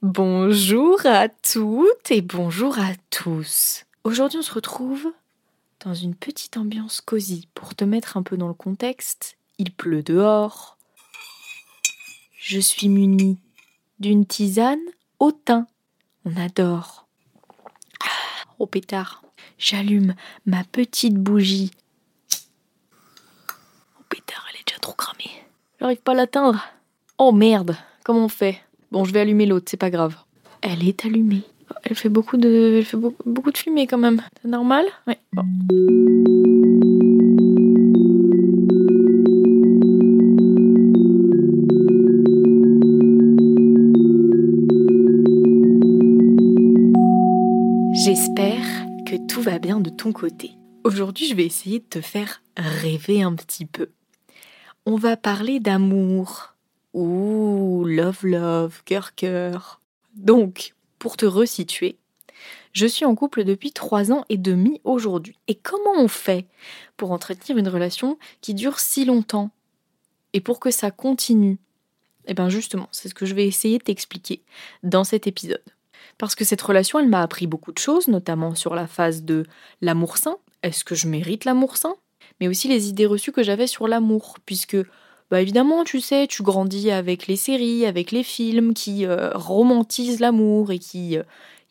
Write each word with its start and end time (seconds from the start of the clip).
Bonjour 0.00 1.04
à 1.06 1.28
toutes 1.28 2.12
et 2.12 2.22
bonjour 2.22 2.78
à 2.78 2.92
tous. 3.10 3.84
Aujourd'hui, 4.04 4.38
on 4.38 4.42
se 4.42 4.54
retrouve 4.54 5.12
dans 5.84 5.92
une 5.92 6.14
petite 6.14 6.56
ambiance 6.56 7.00
cosy 7.00 7.48
pour 7.52 7.74
te 7.74 7.82
mettre 7.82 8.16
un 8.16 8.22
peu 8.22 8.36
dans 8.36 8.46
le 8.46 8.54
contexte. 8.54 9.36
Il 9.58 9.72
pleut 9.72 10.04
dehors. 10.04 10.78
Je 12.38 12.60
suis 12.60 12.88
munie 12.88 13.38
d'une 13.98 14.24
tisane 14.24 14.78
au 15.18 15.32
thym. 15.32 15.66
On 16.24 16.36
adore. 16.36 17.08
Ah, 18.00 18.44
au 18.60 18.66
pétard. 18.66 19.24
J'allume 19.58 20.14
ma 20.46 20.62
petite 20.62 21.16
bougie. 21.16 21.72
Au 23.98 24.04
pétard, 24.08 24.46
elle 24.48 24.60
est 24.60 24.64
déjà 24.64 24.78
trop 24.78 24.94
cramée. 24.94 25.44
J'arrive 25.80 26.02
pas 26.02 26.12
à 26.12 26.14
l'atteindre. 26.14 26.64
Oh 27.18 27.32
merde, 27.32 27.76
comment 28.04 28.26
on 28.26 28.28
fait? 28.28 28.62
Bon, 28.90 29.04
je 29.04 29.12
vais 29.12 29.20
allumer 29.20 29.44
l'autre, 29.44 29.66
c'est 29.70 29.76
pas 29.76 29.90
grave. 29.90 30.16
Elle 30.62 30.88
est 30.88 31.04
allumée. 31.04 31.42
Elle 31.82 31.94
fait 31.94 32.08
beaucoup 32.08 32.38
de, 32.38 32.76
elle 32.78 32.84
fait 32.86 32.96
beaucoup, 32.96 33.22
beaucoup 33.28 33.52
de 33.52 33.58
fumée 33.58 33.86
quand 33.86 33.98
même. 33.98 34.22
C'est 34.40 34.48
normal? 34.48 34.86
Oui. 35.06 35.14
Bon. 35.34 35.42
J'espère 47.92 48.64
que 49.04 49.26
tout 49.26 49.42
va 49.42 49.58
bien 49.58 49.80
de 49.80 49.90
ton 49.90 50.12
côté. 50.12 50.52
Aujourd'hui, 50.84 51.26
je 51.26 51.34
vais 51.34 51.44
essayer 51.44 51.80
de 51.80 51.84
te 51.84 52.00
faire 52.00 52.42
rêver 52.56 53.22
un 53.22 53.34
petit 53.34 53.66
peu. 53.66 53.90
On 54.86 54.96
va 54.96 55.18
parler 55.18 55.60
d'amour. 55.60 56.54
Ouh, 56.98 57.84
love, 57.84 58.26
love, 58.26 58.82
cœur, 58.84 59.14
cœur. 59.14 59.80
Donc, 60.16 60.74
pour 60.98 61.16
te 61.16 61.26
resituer, 61.26 61.96
je 62.72 62.86
suis 62.86 63.04
en 63.04 63.14
couple 63.14 63.44
depuis 63.44 63.70
trois 63.70 64.10
ans 64.10 64.24
et 64.28 64.36
demi 64.36 64.80
aujourd'hui. 64.82 65.36
Et 65.46 65.54
comment 65.54 65.94
on 65.96 66.08
fait 66.08 66.48
pour 66.96 67.12
entretenir 67.12 67.56
une 67.56 67.68
relation 67.68 68.18
qui 68.40 68.52
dure 68.52 68.80
si 68.80 69.04
longtemps 69.04 69.52
Et 70.32 70.40
pour 70.40 70.58
que 70.58 70.72
ça 70.72 70.90
continue? 70.90 71.58
Eh 72.26 72.34
bien 72.34 72.48
justement, 72.48 72.88
c'est 72.90 73.08
ce 73.08 73.14
que 73.14 73.26
je 73.26 73.36
vais 73.36 73.46
essayer 73.46 73.78
de 73.78 73.84
t'expliquer 73.84 74.42
dans 74.82 75.04
cet 75.04 75.28
épisode. 75.28 75.62
Parce 76.18 76.34
que 76.34 76.44
cette 76.44 76.62
relation, 76.62 76.98
elle 76.98 77.08
m'a 77.08 77.22
appris 77.22 77.46
beaucoup 77.46 77.70
de 77.70 77.78
choses, 77.78 78.08
notamment 78.08 78.56
sur 78.56 78.74
la 78.74 78.88
phase 78.88 79.22
de 79.22 79.46
l'amour 79.82 80.16
sain. 80.16 80.38
Est-ce 80.64 80.82
que 80.82 80.96
je 80.96 81.06
mérite 81.06 81.44
l'amour 81.44 81.76
sain? 81.76 81.94
Mais 82.40 82.48
aussi 82.48 82.66
les 82.66 82.88
idées 82.88 83.06
reçues 83.06 83.30
que 83.30 83.44
j'avais 83.44 83.68
sur 83.68 83.86
l'amour, 83.86 84.38
puisque 84.44 84.76
bah 85.30 85.42
évidemment, 85.42 85.84
tu 85.84 86.00
sais, 86.00 86.26
tu 86.26 86.42
grandis 86.42 86.90
avec 86.90 87.26
les 87.26 87.36
séries, 87.36 87.84
avec 87.84 88.12
les 88.12 88.22
films 88.22 88.72
qui 88.72 89.04
euh, 89.04 89.30
romantisent 89.34 90.20
l'amour 90.20 90.72
et 90.72 90.78
qui, 90.78 91.18
euh, 91.18 91.22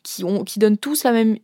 qui, 0.04 0.58
donnent 0.60 0.78
tous 0.78 1.02
la 1.02 1.10
même 1.12 1.38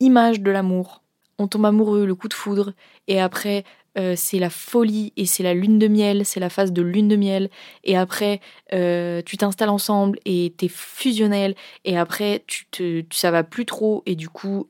image 0.00 0.40
de 0.40 0.50
l'amour. 0.50 1.02
On 1.38 1.46
tombe 1.46 1.66
amoureux, 1.66 2.06
le 2.06 2.14
coup 2.14 2.28
de 2.28 2.34
foudre, 2.34 2.72
et 3.06 3.20
après, 3.20 3.64
euh, 3.98 4.14
c'est 4.16 4.38
la 4.38 4.48
folie 4.48 5.12
et 5.16 5.26
c'est 5.26 5.42
la 5.42 5.52
lune 5.52 5.78
de 5.78 5.88
miel, 5.88 6.24
c'est 6.24 6.40
la 6.40 6.48
phase 6.48 6.72
de 6.72 6.80
lune 6.80 7.08
de 7.08 7.16
miel. 7.16 7.50
Et 7.84 7.98
après, 7.98 8.40
tu 8.70 9.36
t'installes 9.36 9.68
ensemble 9.68 10.18
et 10.24 10.54
t'es 10.56 10.68
fusionnel. 10.68 11.54
Et 11.84 11.98
après, 11.98 12.44
tu 12.46 12.66
te, 12.70 13.04
ça 13.10 13.30
va 13.30 13.44
plus 13.44 13.66
trop 13.66 14.02
et 14.06 14.14
du 14.14 14.28
coup, 14.28 14.68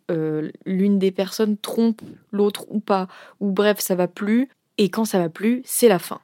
l'une 0.67 0.99
des 0.99 1.11
personnes 1.11 1.57
trompe 1.57 2.03
l'autre 2.33 2.67
ou 2.69 2.81
pas. 2.81 3.09
Ou 3.41 3.51
bref, 3.53 3.79
ça 3.81 3.95
va 3.95 4.09
plus. 4.09 4.49
Et 4.79 4.89
quand 4.89 5.05
ça 5.05 5.19
va 5.19 5.29
plus, 5.29 5.63
c'est 5.65 5.89
la 5.89 5.99
fin. 5.99 6.21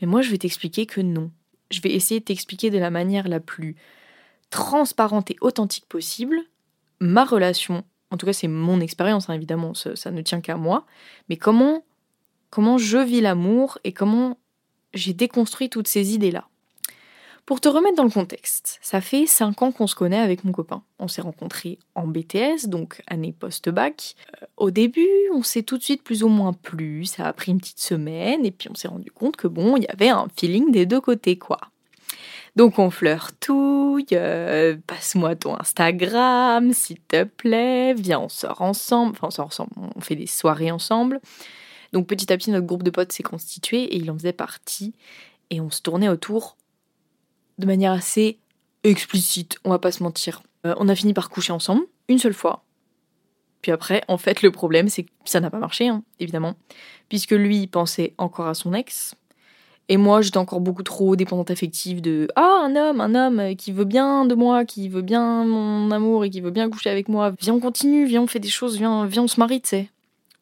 Mais 0.00 0.06
moi, 0.06 0.22
je 0.22 0.30
vais 0.30 0.38
t'expliquer 0.38 0.86
que 0.86 1.00
non. 1.00 1.30
Je 1.70 1.80
vais 1.80 1.92
essayer 1.92 2.20
de 2.20 2.24
t'expliquer 2.24 2.70
de 2.70 2.78
la 2.78 2.90
manière 2.90 3.28
la 3.28 3.40
plus 3.40 3.76
transparente 4.50 5.30
et 5.30 5.36
authentique 5.40 5.86
possible 5.86 6.40
ma 6.98 7.24
relation 7.24 7.84
en 8.10 8.16
tout 8.16 8.26
cas 8.26 8.32
c'est 8.32 8.48
mon 8.48 8.80
expérience, 8.80 9.30
hein, 9.30 9.34
évidemment, 9.34 9.74
ça, 9.74 9.96
ça, 9.96 10.10
ne 10.10 10.20
tient 10.22 10.40
qu'à 10.40 10.56
moi, 10.56 10.86
mais 11.28 11.36
comment 11.36 11.84
comment 12.50 12.78
je 12.78 12.98
vis 12.98 13.20
l'amour 13.20 13.78
et 13.84 13.92
comment 13.92 14.38
j'ai 14.92 15.14
déconstruit 15.14 15.70
toutes 15.70 15.86
ces 15.86 16.14
idées-là. 16.14 16.48
Pour 17.50 17.60
te 17.60 17.68
remettre 17.68 17.96
dans 17.96 18.04
le 18.04 18.10
contexte, 18.10 18.78
ça 18.80 19.00
fait 19.00 19.26
5 19.26 19.60
ans 19.62 19.72
qu'on 19.72 19.88
se 19.88 19.96
connaît 19.96 20.20
avec 20.20 20.44
mon 20.44 20.52
copain. 20.52 20.84
On 21.00 21.08
s'est 21.08 21.20
rencontrés 21.20 21.80
en 21.96 22.06
BTS, 22.06 22.68
donc 22.68 23.02
année 23.08 23.34
post-bac. 23.36 24.14
Euh, 24.40 24.46
au 24.56 24.70
début, 24.70 25.08
on 25.34 25.42
s'est 25.42 25.64
tout 25.64 25.76
de 25.76 25.82
suite 25.82 26.04
plus 26.04 26.22
ou 26.22 26.28
moins 26.28 26.52
plu, 26.52 27.06
ça 27.06 27.26
a 27.26 27.32
pris 27.32 27.50
une 27.50 27.58
petite 27.58 27.80
semaine, 27.80 28.46
et 28.46 28.52
puis 28.52 28.68
on 28.70 28.76
s'est 28.76 28.86
rendu 28.86 29.10
compte 29.10 29.34
que 29.34 29.48
bon, 29.48 29.76
il 29.76 29.82
y 29.82 29.88
avait 29.88 30.10
un 30.10 30.28
feeling 30.38 30.70
des 30.70 30.86
deux 30.86 31.00
côtés, 31.00 31.38
quoi. 31.38 31.58
Donc 32.54 32.78
on 32.78 32.88
flirtouille, 32.88 34.06
euh, 34.12 34.76
passe-moi 34.86 35.34
ton 35.34 35.58
Instagram, 35.58 36.72
s'il 36.72 37.00
te 37.00 37.24
plaît, 37.24 37.94
viens, 37.94 38.20
on 38.20 38.28
sort 38.28 38.62
ensemble, 38.62 39.10
enfin 39.16 39.26
on 39.26 39.30
sort 39.32 39.46
ensemble, 39.46 39.72
on 39.96 40.00
fait 40.00 40.14
des 40.14 40.28
soirées 40.28 40.70
ensemble. 40.70 41.18
Donc 41.92 42.06
petit 42.06 42.32
à 42.32 42.36
petit, 42.36 42.52
notre 42.52 42.68
groupe 42.68 42.84
de 42.84 42.90
potes 42.90 43.10
s'est 43.10 43.24
constitué 43.24 43.82
et 43.82 43.96
il 43.96 44.08
en 44.12 44.14
faisait 44.16 44.32
partie. 44.32 44.94
Et 45.52 45.60
on 45.60 45.70
se 45.70 45.82
tournait 45.82 46.08
autour 46.08 46.56
de 47.60 47.66
manière 47.66 47.92
assez 47.92 48.38
explicite, 48.82 49.58
on 49.64 49.70
va 49.70 49.78
pas 49.78 49.92
se 49.92 50.02
mentir. 50.02 50.42
Euh, 50.66 50.74
on 50.78 50.88
a 50.88 50.94
fini 50.94 51.14
par 51.14 51.30
coucher 51.30 51.52
ensemble, 51.52 51.82
une 52.08 52.18
seule 52.18 52.34
fois. 52.34 52.64
Puis 53.62 53.72
après, 53.72 54.02
en 54.08 54.16
fait, 54.16 54.42
le 54.42 54.50
problème, 54.50 54.88
c'est 54.88 55.04
que 55.04 55.10
ça 55.24 55.40
n'a 55.40 55.50
pas 55.50 55.58
marché, 55.58 55.88
hein, 55.88 56.02
évidemment. 56.18 56.54
Puisque 57.08 57.32
lui 57.32 57.66
pensait 57.66 58.14
encore 58.18 58.46
à 58.46 58.54
son 58.54 58.72
ex. 58.72 59.14
Et 59.88 59.96
moi, 59.96 60.22
j'étais 60.22 60.38
encore 60.38 60.60
beaucoup 60.60 60.84
trop 60.84 61.16
dépendante 61.16 61.50
affective 61.50 62.00
de 62.00 62.28
Ah, 62.36 62.62
un 62.64 62.76
homme, 62.76 63.00
un 63.00 63.14
homme 63.14 63.56
qui 63.56 63.72
veut 63.72 63.84
bien 63.84 64.24
de 64.24 64.34
moi, 64.34 64.64
qui 64.64 64.88
veut 64.88 65.02
bien 65.02 65.44
mon 65.44 65.90
amour 65.90 66.24
et 66.24 66.30
qui 66.30 66.40
veut 66.40 66.52
bien 66.52 66.70
coucher 66.70 66.90
avec 66.90 67.08
moi. 67.08 67.32
Viens, 67.40 67.54
on 67.54 67.60
continue, 67.60 68.06
viens, 68.06 68.22
on 68.22 68.26
fait 68.26 68.38
des 68.38 68.48
choses, 68.48 68.78
viens, 68.78 69.04
viens 69.06 69.24
on 69.24 69.28
se 69.28 69.40
marie, 69.40 69.60
tu 69.60 69.70
sais. 69.70 69.90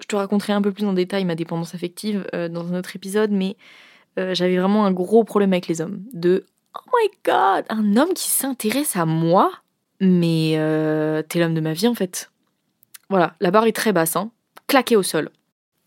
Je 0.00 0.06
te 0.06 0.14
raconterai 0.14 0.52
un 0.52 0.62
peu 0.62 0.70
plus 0.70 0.84
en 0.84 0.92
détail 0.92 1.24
ma 1.24 1.34
dépendance 1.34 1.74
affective 1.74 2.26
euh, 2.34 2.48
dans 2.48 2.72
un 2.72 2.78
autre 2.78 2.94
épisode, 2.94 3.30
mais 3.30 3.56
euh, 4.18 4.34
j'avais 4.34 4.58
vraiment 4.58 4.84
un 4.84 4.92
gros 4.92 5.24
problème 5.24 5.52
avec 5.52 5.66
les 5.66 5.80
hommes. 5.80 6.02
De 6.12 6.44
Oh 6.74 6.90
my 6.94 7.10
god, 7.24 7.64
un 7.68 7.96
homme 7.96 8.14
qui 8.14 8.28
s'intéresse 8.28 8.96
à 8.96 9.04
moi 9.04 9.50
Mais 10.00 10.54
euh, 10.56 11.22
t'es 11.22 11.40
l'homme 11.40 11.54
de 11.54 11.60
ma 11.60 11.72
vie 11.72 11.88
en 11.88 11.94
fait. 11.94 12.30
Voilà, 13.10 13.34
la 13.40 13.50
barre 13.50 13.66
est 13.66 13.72
très 13.72 13.92
basse, 13.92 14.16
hein. 14.16 14.30
claquée 14.66 14.96
au 14.96 15.02
sol. 15.02 15.30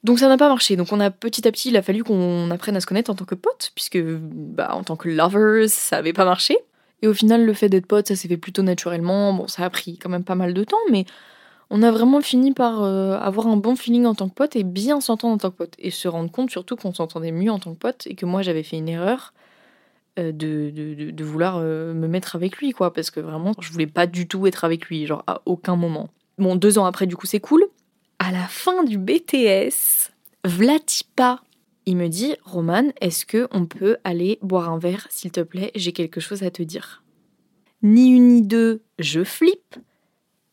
Donc 0.04 0.20
ça 0.20 0.28
n'a 0.28 0.38
pas 0.38 0.50
marché. 0.50 0.76
Donc 0.76 0.92
on 0.92 1.00
a 1.00 1.12
petit 1.12 1.48
à 1.48 1.52
petit, 1.52 1.70
il 1.70 1.78
a 1.78 1.82
fallu 1.82 2.04
qu'on 2.04 2.50
apprenne 2.50 2.76
à 2.76 2.82
se 2.82 2.88
connaître 2.88 3.12
en 3.12 3.16
tant 3.16 3.26
que 3.26 3.36
pote, 3.36 3.72
puisque 3.76 4.02
bah, 4.02 4.74
en 4.74 4.84
tant 4.84 4.96
que 4.96 5.10
lovers, 5.10 5.70
ça 5.70 5.98
avait 5.98 6.14
pas 6.14 6.26
marché. 6.26 6.58
Et 7.04 7.08
au 7.08 7.14
final, 7.14 7.46
le 7.46 7.54
fait 7.54 7.70
d'être 7.70 7.86
pote, 7.88 8.08
ça 8.08 8.16
s'est 8.16 8.28
fait 8.28 8.38
plutôt 8.38 8.64
naturellement. 8.64 9.34
Bon, 9.34 9.48
ça 9.48 9.64
a 9.66 9.70
pris 9.70 9.98
quand 9.98 10.10
même 10.10 10.24
pas 10.24 10.36
mal 10.36 10.54
de 10.54 10.64
temps, 10.64 10.78
mais 10.90 11.06
on 11.70 11.84
a 11.84 11.92
vraiment 11.92 12.22
fini 12.22 12.54
par 12.54 12.84
euh, 12.84 13.18
avoir 13.20 13.48
un 13.48 13.58
bon 13.58 13.76
feeling 13.76 14.06
en 14.06 14.16
tant 14.16 14.30
que 14.30 14.34
pote 14.34 14.56
et 14.56 14.64
bien 14.64 15.02
s'entendre 15.02 15.36
en 15.36 15.38
tant 15.38 15.52
que 15.52 15.58
pote. 15.58 15.74
Et 15.80 15.92
se 15.92 16.08
rendre 16.08 16.32
compte 16.32 16.50
surtout 16.50 16.76
qu'on 16.76 16.94
s'entendait 16.94 17.32
mieux 17.32 17.52
en 17.52 17.60
tant 17.60 17.74
que 17.74 17.80
pote 17.80 18.08
et 18.08 18.16
que 18.16 18.26
moi 18.26 18.42
j'avais 18.42 18.64
fait 18.64 18.78
une 18.78 18.90
erreur 18.90 19.34
de, 20.24 20.72
de, 20.74 21.12
de, 21.12 21.24
vouloir 21.24 21.58
euh, 21.58 21.94
me 21.94 22.08
mettre 22.08 22.36
avec 22.36 22.58
lui, 22.58 22.72
quoi. 22.72 22.94
Parce 22.94 23.12
que 23.12 23.20
vraiment, 23.20 23.54
je 23.60 23.72
voulais 23.72 23.88
pas 23.88 24.08
du 24.08 24.28
tout 24.28 24.48
être 24.48 24.64
avec 24.64 24.86
lui, 24.86 25.06
genre 25.06 25.24
à 25.28 25.42
aucun 25.46 25.76
moment. 25.76 26.10
Bon, 26.38 26.56
deux 26.56 26.78
ans 26.78 26.86
après, 26.86 27.08
du 27.08 27.16
coup, 27.16 27.26
c'est 27.26 27.40
cool. 27.40 27.66
À 28.20 28.32
la 28.32 28.48
fin 28.48 28.84
du 28.84 28.98
BTS, 28.98 30.12
Vlatipa, 30.46 31.42
il 31.86 31.98
me 31.98 32.08
dit 32.08 32.36
Roman, 32.44 32.92
est-ce 33.02 33.26
que 33.26 33.48
on 33.52 33.66
peut 33.66 33.98
aller 34.04 34.38
boire 34.42 34.70
un 34.70 34.78
verre, 34.78 35.08
s'il 35.10 35.32
te 35.32 35.42
plaît? 35.42 35.72
J'ai 35.76 35.92
quelque 35.92 36.20
chose 36.20 36.44
à 36.44 36.52
te 36.52 36.62
dire. 36.62 37.04
Ni 37.82 38.10
une 38.10 38.28
ni 38.28 38.42
deux, 38.44 38.84
je 39.00 39.24
flippe. 39.24 39.76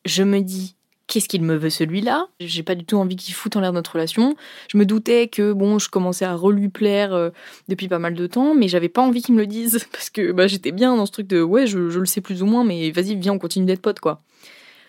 Je 0.06 0.22
me 0.22 0.40
dis 0.40 0.76
qu'est-ce 1.08 1.28
qu'il 1.28 1.42
me 1.42 1.56
veut 1.56 1.70
celui-là? 1.70 2.28
J'ai 2.38 2.62
pas 2.62 2.74
du 2.76 2.84
tout 2.84 2.96
envie 2.96 3.16
qu'il 3.16 3.34
foute 3.34 3.56
en 3.56 3.60
l'air 3.60 3.72
notre 3.72 3.92
relation. 3.94 4.36
Je 4.68 4.76
me 4.76 4.86
doutais 4.86 5.26
que 5.26 5.52
bon, 5.52 5.78
je 5.78 5.88
commençais 5.88 6.26
à 6.26 6.34
relui 6.36 6.68
plaire 6.68 7.12
euh, 7.12 7.30
depuis 7.66 7.88
pas 7.88 7.98
mal 7.98 8.14
de 8.14 8.26
temps, 8.26 8.54
mais 8.54 8.68
j'avais 8.68 8.90
pas 8.90 9.02
envie 9.02 9.22
qu'il 9.22 9.34
me 9.34 9.40
le 9.40 9.46
dise 9.46 9.84
parce 9.92 10.10
que 10.10 10.30
bah, 10.30 10.46
j'étais 10.46 10.70
bien 10.70 10.94
dans 10.94 11.06
ce 11.06 11.12
truc 11.12 11.26
de 11.26 11.42
ouais, 11.42 11.66
je, 11.66 11.78
le 11.78 12.06
sais 12.06 12.20
plus 12.20 12.42
ou 12.42 12.46
moins, 12.46 12.62
mais 12.62 12.90
vas-y, 12.92 13.16
viens, 13.16 13.32
on 13.32 13.38
continue 13.38 13.66
d'être 13.66 13.82
potes 13.82 14.00
quoi. 14.00 14.22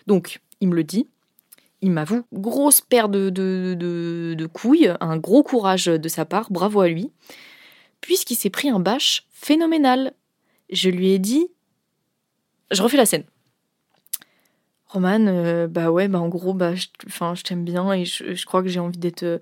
Donc, 0.06 0.40
il 0.60 0.68
me 0.68 0.76
le 0.76 0.84
dit. 0.84 1.08
Il 1.82 1.92
m'avoue, 1.92 2.24
grosse 2.30 2.82
paire 2.82 3.08
de, 3.08 3.30
de, 3.30 3.74
de, 3.74 4.34
de 4.36 4.46
couilles, 4.46 4.92
un 5.00 5.16
gros 5.16 5.42
courage 5.42 5.86
de 5.86 6.08
sa 6.08 6.26
part, 6.26 6.52
bravo 6.52 6.82
à 6.82 6.88
lui, 6.88 7.10
puisqu'il 8.02 8.36
s'est 8.36 8.50
pris 8.50 8.68
un 8.68 8.80
bâche 8.80 9.26
phénoménal. 9.30 10.12
Je 10.70 10.90
lui 10.90 11.12
ai 11.12 11.18
dit, 11.18 11.48
je 12.70 12.82
refais 12.82 12.98
la 12.98 13.06
scène. 13.06 13.24
Roman, 14.90 15.26
euh, 15.28 15.68
bah 15.68 15.92
ouais, 15.92 16.08
bah 16.08 16.18
en 16.18 16.28
gros, 16.28 16.52
bah, 16.52 16.74
je, 16.74 17.42
t'aime 17.44 17.64
bien 17.64 17.92
et 17.92 18.04
je, 18.04 18.34
je 18.34 18.46
crois 18.46 18.60
que 18.62 18.68
j'ai 18.68 18.80
envie 18.80 18.98
d'être. 18.98 19.22
Euh, 19.22 19.38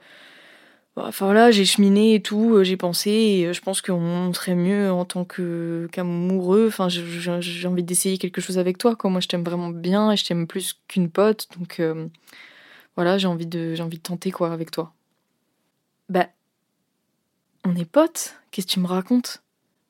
bah, 0.95 1.05
enfin 1.07 1.25
voilà, 1.25 1.51
j'ai 1.51 1.65
cheminé 1.65 2.15
et 2.15 2.23
tout, 2.23 2.55
euh, 2.55 2.65
j'ai 2.65 2.77
pensé 2.77 3.11
et 3.11 3.55
je 3.55 3.61
pense 3.63 3.81
qu'on 3.81 4.33
serait 4.35 4.55
mieux 4.55 4.91
en 4.93 5.07
tant 5.07 5.25
que 5.25 5.89
qu'amoureux. 5.91 6.67
Enfin, 6.69 6.89
j'ai 6.91 7.67
envie 7.67 7.83
d'essayer 7.83 8.19
quelque 8.19 8.43
chose 8.43 8.59
avec 8.59 8.77
toi, 8.77 8.95
quoi. 8.95 9.09
Moi, 9.09 9.21
je 9.23 9.29
t'aime 9.29 9.43
vraiment 9.43 9.71
bien 9.71 10.13
et 10.13 10.17
je 10.19 10.27
t'aime 10.27 10.47
plus 10.47 10.79
qu'une 10.87 11.09
pote, 11.09 11.49
donc 11.59 11.81
voilà, 12.97 13.17
j'ai 13.17 13.29
envie 13.29 13.47
de, 13.47 13.75
j'ai 13.75 13.83
envie 13.83 13.99
de 13.99 14.03
tenter 14.03 14.31
quoi 14.31 14.53
avec 14.53 14.71
toi. 14.71 14.93
Bah, 16.11 16.27
on 17.65 17.75
est 17.75 17.91
potes? 17.91 18.35
Qu'est-ce 18.51 18.67
que 18.67 18.73
tu 18.73 18.81
me 18.81 18.87
racontes? 18.87 19.43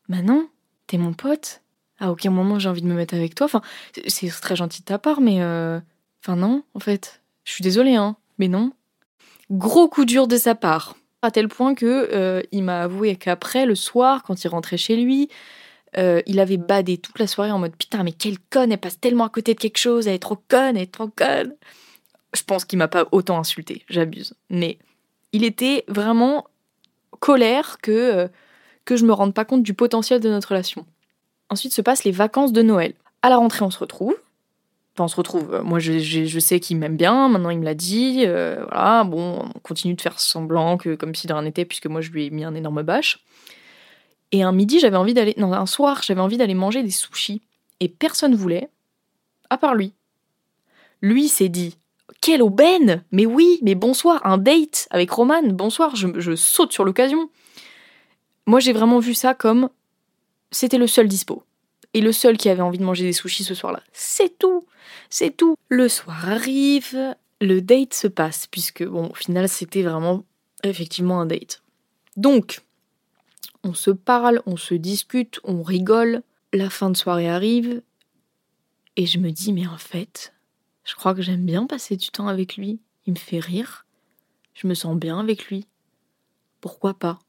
Bah 0.08 0.22
non, 0.22 0.48
t'es 0.86 0.98
mon 0.98 1.14
pote. 1.14 1.62
À 2.00 2.10
aucun 2.10 2.30
moment 2.30 2.58
j'ai 2.58 2.68
envie 2.68 2.82
de 2.82 2.86
me 2.86 2.94
mettre 2.94 3.14
avec 3.14 3.34
toi. 3.34 3.46
Enfin, 3.46 3.62
c'est 4.06 4.28
très 4.28 4.56
gentil 4.56 4.80
de 4.80 4.86
ta 4.86 4.98
part, 4.98 5.20
mais. 5.20 5.42
Euh, 5.42 5.80
enfin, 6.22 6.36
non, 6.36 6.62
en 6.74 6.80
fait. 6.80 7.22
Je 7.44 7.52
suis 7.52 7.62
désolée, 7.62 7.96
hein. 7.96 8.16
Mais 8.38 8.48
non. 8.48 8.72
Gros 9.50 9.88
coup 9.88 10.04
dur 10.04 10.28
de 10.28 10.36
sa 10.36 10.54
part. 10.54 10.96
À 11.22 11.30
tel 11.30 11.48
point 11.48 11.74
que 11.74 12.10
euh, 12.12 12.42
il 12.52 12.62
m'a 12.62 12.82
avoué 12.82 13.16
qu'après, 13.16 13.66
le 13.66 13.74
soir, 13.74 14.22
quand 14.22 14.44
il 14.44 14.48
rentrait 14.48 14.76
chez 14.76 14.96
lui, 14.96 15.28
euh, 15.96 16.22
il 16.26 16.38
avait 16.38 16.58
badé 16.58 16.98
toute 16.98 17.18
la 17.18 17.26
soirée 17.26 17.50
en 17.50 17.58
mode 17.58 17.74
putain, 17.74 18.02
mais 18.04 18.12
quelle 18.12 18.38
conne, 18.50 18.70
elle 18.70 18.78
passe 18.78 19.00
tellement 19.00 19.24
à 19.24 19.28
côté 19.30 19.54
de 19.54 19.58
quelque 19.58 19.78
chose, 19.78 20.06
elle 20.06 20.14
est 20.14 20.18
trop 20.18 20.38
conne, 20.48 20.76
elle 20.76 20.82
est 20.82 20.92
trop 20.92 21.08
conne. 21.08 21.54
Je 22.34 22.42
pense 22.42 22.64
qu'il 22.66 22.78
m'a 22.78 22.88
pas 22.88 23.08
autant 23.10 23.38
insulté, 23.38 23.84
j'abuse. 23.88 24.34
Mais 24.50 24.78
il 25.32 25.44
était 25.44 25.84
vraiment 25.88 26.46
colère 27.20 27.78
que, 27.82 28.28
que 28.84 28.96
je 28.96 29.06
me 29.06 29.12
rende 29.12 29.34
pas 29.34 29.46
compte 29.46 29.62
du 29.62 29.74
potentiel 29.74 30.20
de 30.20 30.28
notre 30.28 30.50
relation. 30.50 30.86
Ensuite 31.50 31.72
se 31.72 31.80
passent 31.80 32.04
les 32.04 32.12
vacances 32.12 32.52
de 32.52 32.62
Noël. 32.62 32.94
À 33.22 33.30
la 33.30 33.36
rentrée, 33.36 33.64
on 33.64 33.70
se 33.70 33.78
retrouve. 33.78 34.14
Enfin, 34.94 35.04
on 35.04 35.08
se 35.08 35.16
retrouve. 35.16 35.62
Moi, 35.64 35.78
je, 35.78 36.38
sais 36.38 36.60
qu'il 36.60 36.76
m'aime 36.76 36.96
bien. 36.96 37.28
Maintenant, 37.28 37.50
il 37.50 37.58
me 37.58 37.64
l'a 37.64 37.74
dit. 37.74 38.24
Euh, 38.26 38.64
voilà, 38.70 39.04
bon, 39.04 39.50
on 39.54 39.58
continue 39.60 39.94
de 39.94 40.00
faire 40.00 40.20
semblant 40.20 40.76
que 40.76 40.94
comme 40.94 41.14
si 41.14 41.26
de 41.26 41.32
rien 41.32 41.42
n'était, 41.42 41.64
puisque 41.64 41.86
moi, 41.86 42.00
je 42.00 42.10
lui 42.10 42.26
ai 42.26 42.30
mis 42.30 42.44
un 42.44 42.54
énorme 42.54 42.82
bâche. 42.82 43.24
Et 44.32 44.42
un 44.42 44.52
midi, 44.52 44.78
j'avais 44.78 44.96
envie 44.96 45.14
d'aller. 45.14 45.34
Non, 45.36 45.52
un 45.52 45.66
soir, 45.66 46.02
j'avais 46.02 46.20
envie 46.20 46.36
d'aller 46.36 46.54
manger 46.54 46.82
des 46.82 46.90
sushis. 46.90 47.42
Et 47.80 47.88
personne 47.88 48.34
voulait, 48.34 48.68
à 49.50 49.56
part 49.56 49.74
lui. 49.74 49.94
Lui 51.00 51.28
s'est 51.28 51.48
dit 51.48 51.76
Quelle 52.20 52.42
aubaine 52.42 53.04
Mais 53.12 53.24
oui, 53.24 53.60
mais 53.62 53.76
bonsoir, 53.76 54.20
un 54.26 54.36
date 54.36 54.88
avec 54.90 55.10
Roman, 55.10 55.42
bonsoir, 55.44 55.94
je 55.94 56.34
saute 56.34 56.72
sur 56.72 56.84
l'occasion. 56.84 57.30
Moi, 58.46 58.60
j'ai 58.60 58.72
vraiment 58.72 58.98
vu 58.98 59.14
ça 59.14 59.34
comme 59.34 59.68
c'était 60.50 60.78
le 60.78 60.86
seul 60.86 61.08
dispo. 61.08 61.42
Et 61.94 62.00
le 62.00 62.12
seul 62.12 62.36
qui 62.36 62.48
avait 62.48 62.62
envie 62.62 62.78
de 62.78 62.84
manger 62.84 63.04
des 63.04 63.12
sushis 63.12 63.44
ce 63.44 63.54
soir-là. 63.54 63.82
C'est 63.92 64.38
tout 64.38 64.66
C'est 65.10 65.36
tout 65.36 65.56
Le 65.68 65.88
soir 65.88 66.28
arrive, 66.28 67.16
le 67.40 67.60
date 67.60 67.94
se 67.94 68.08
passe, 68.08 68.46
puisque, 68.46 68.84
bon, 68.84 69.08
au 69.08 69.14
final, 69.14 69.48
c'était 69.48 69.82
vraiment 69.82 70.24
effectivement 70.64 71.20
un 71.20 71.26
date. 71.26 71.62
Donc, 72.16 72.60
on 73.64 73.74
se 73.74 73.90
parle, 73.90 74.42
on 74.46 74.56
se 74.56 74.74
discute, 74.74 75.40
on 75.44 75.62
rigole. 75.62 76.22
La 76.52 76.70
fin 76.70 76.90
de 76.90 76.96
soirée 76.96 77.28
arrive 77.28 77.82
et 78.98 79.06
je 79.06 79.18
me 79.18 79.30
dis, 79.30 79.52
mais 79.52 79.66
en 79.68 79.78
fait, 79.78 80.34
je 80.82 80.96
crois 80.96 81.14
que 81.14 81.22
j'aime 81.22 81.46
bien 81.46 81.66
passer 81.66 81.96
du 81.96 82.08
temps 82.08 82.26
avec 82.26 82.56
lui. 82.56 82.80
Il 83.06 83.12
me 83.12 83.18
fait 83.18 83.38
rire. 83.38 83.86
Je 84.54 84.66
me 84.66 84.74
sens 84.74 84.96
bien 84.96 85.20
avec 85.20 85.46
lui. 85.46 85.68
Pourquoi 86.60 86.94
pas? 86.94 87.20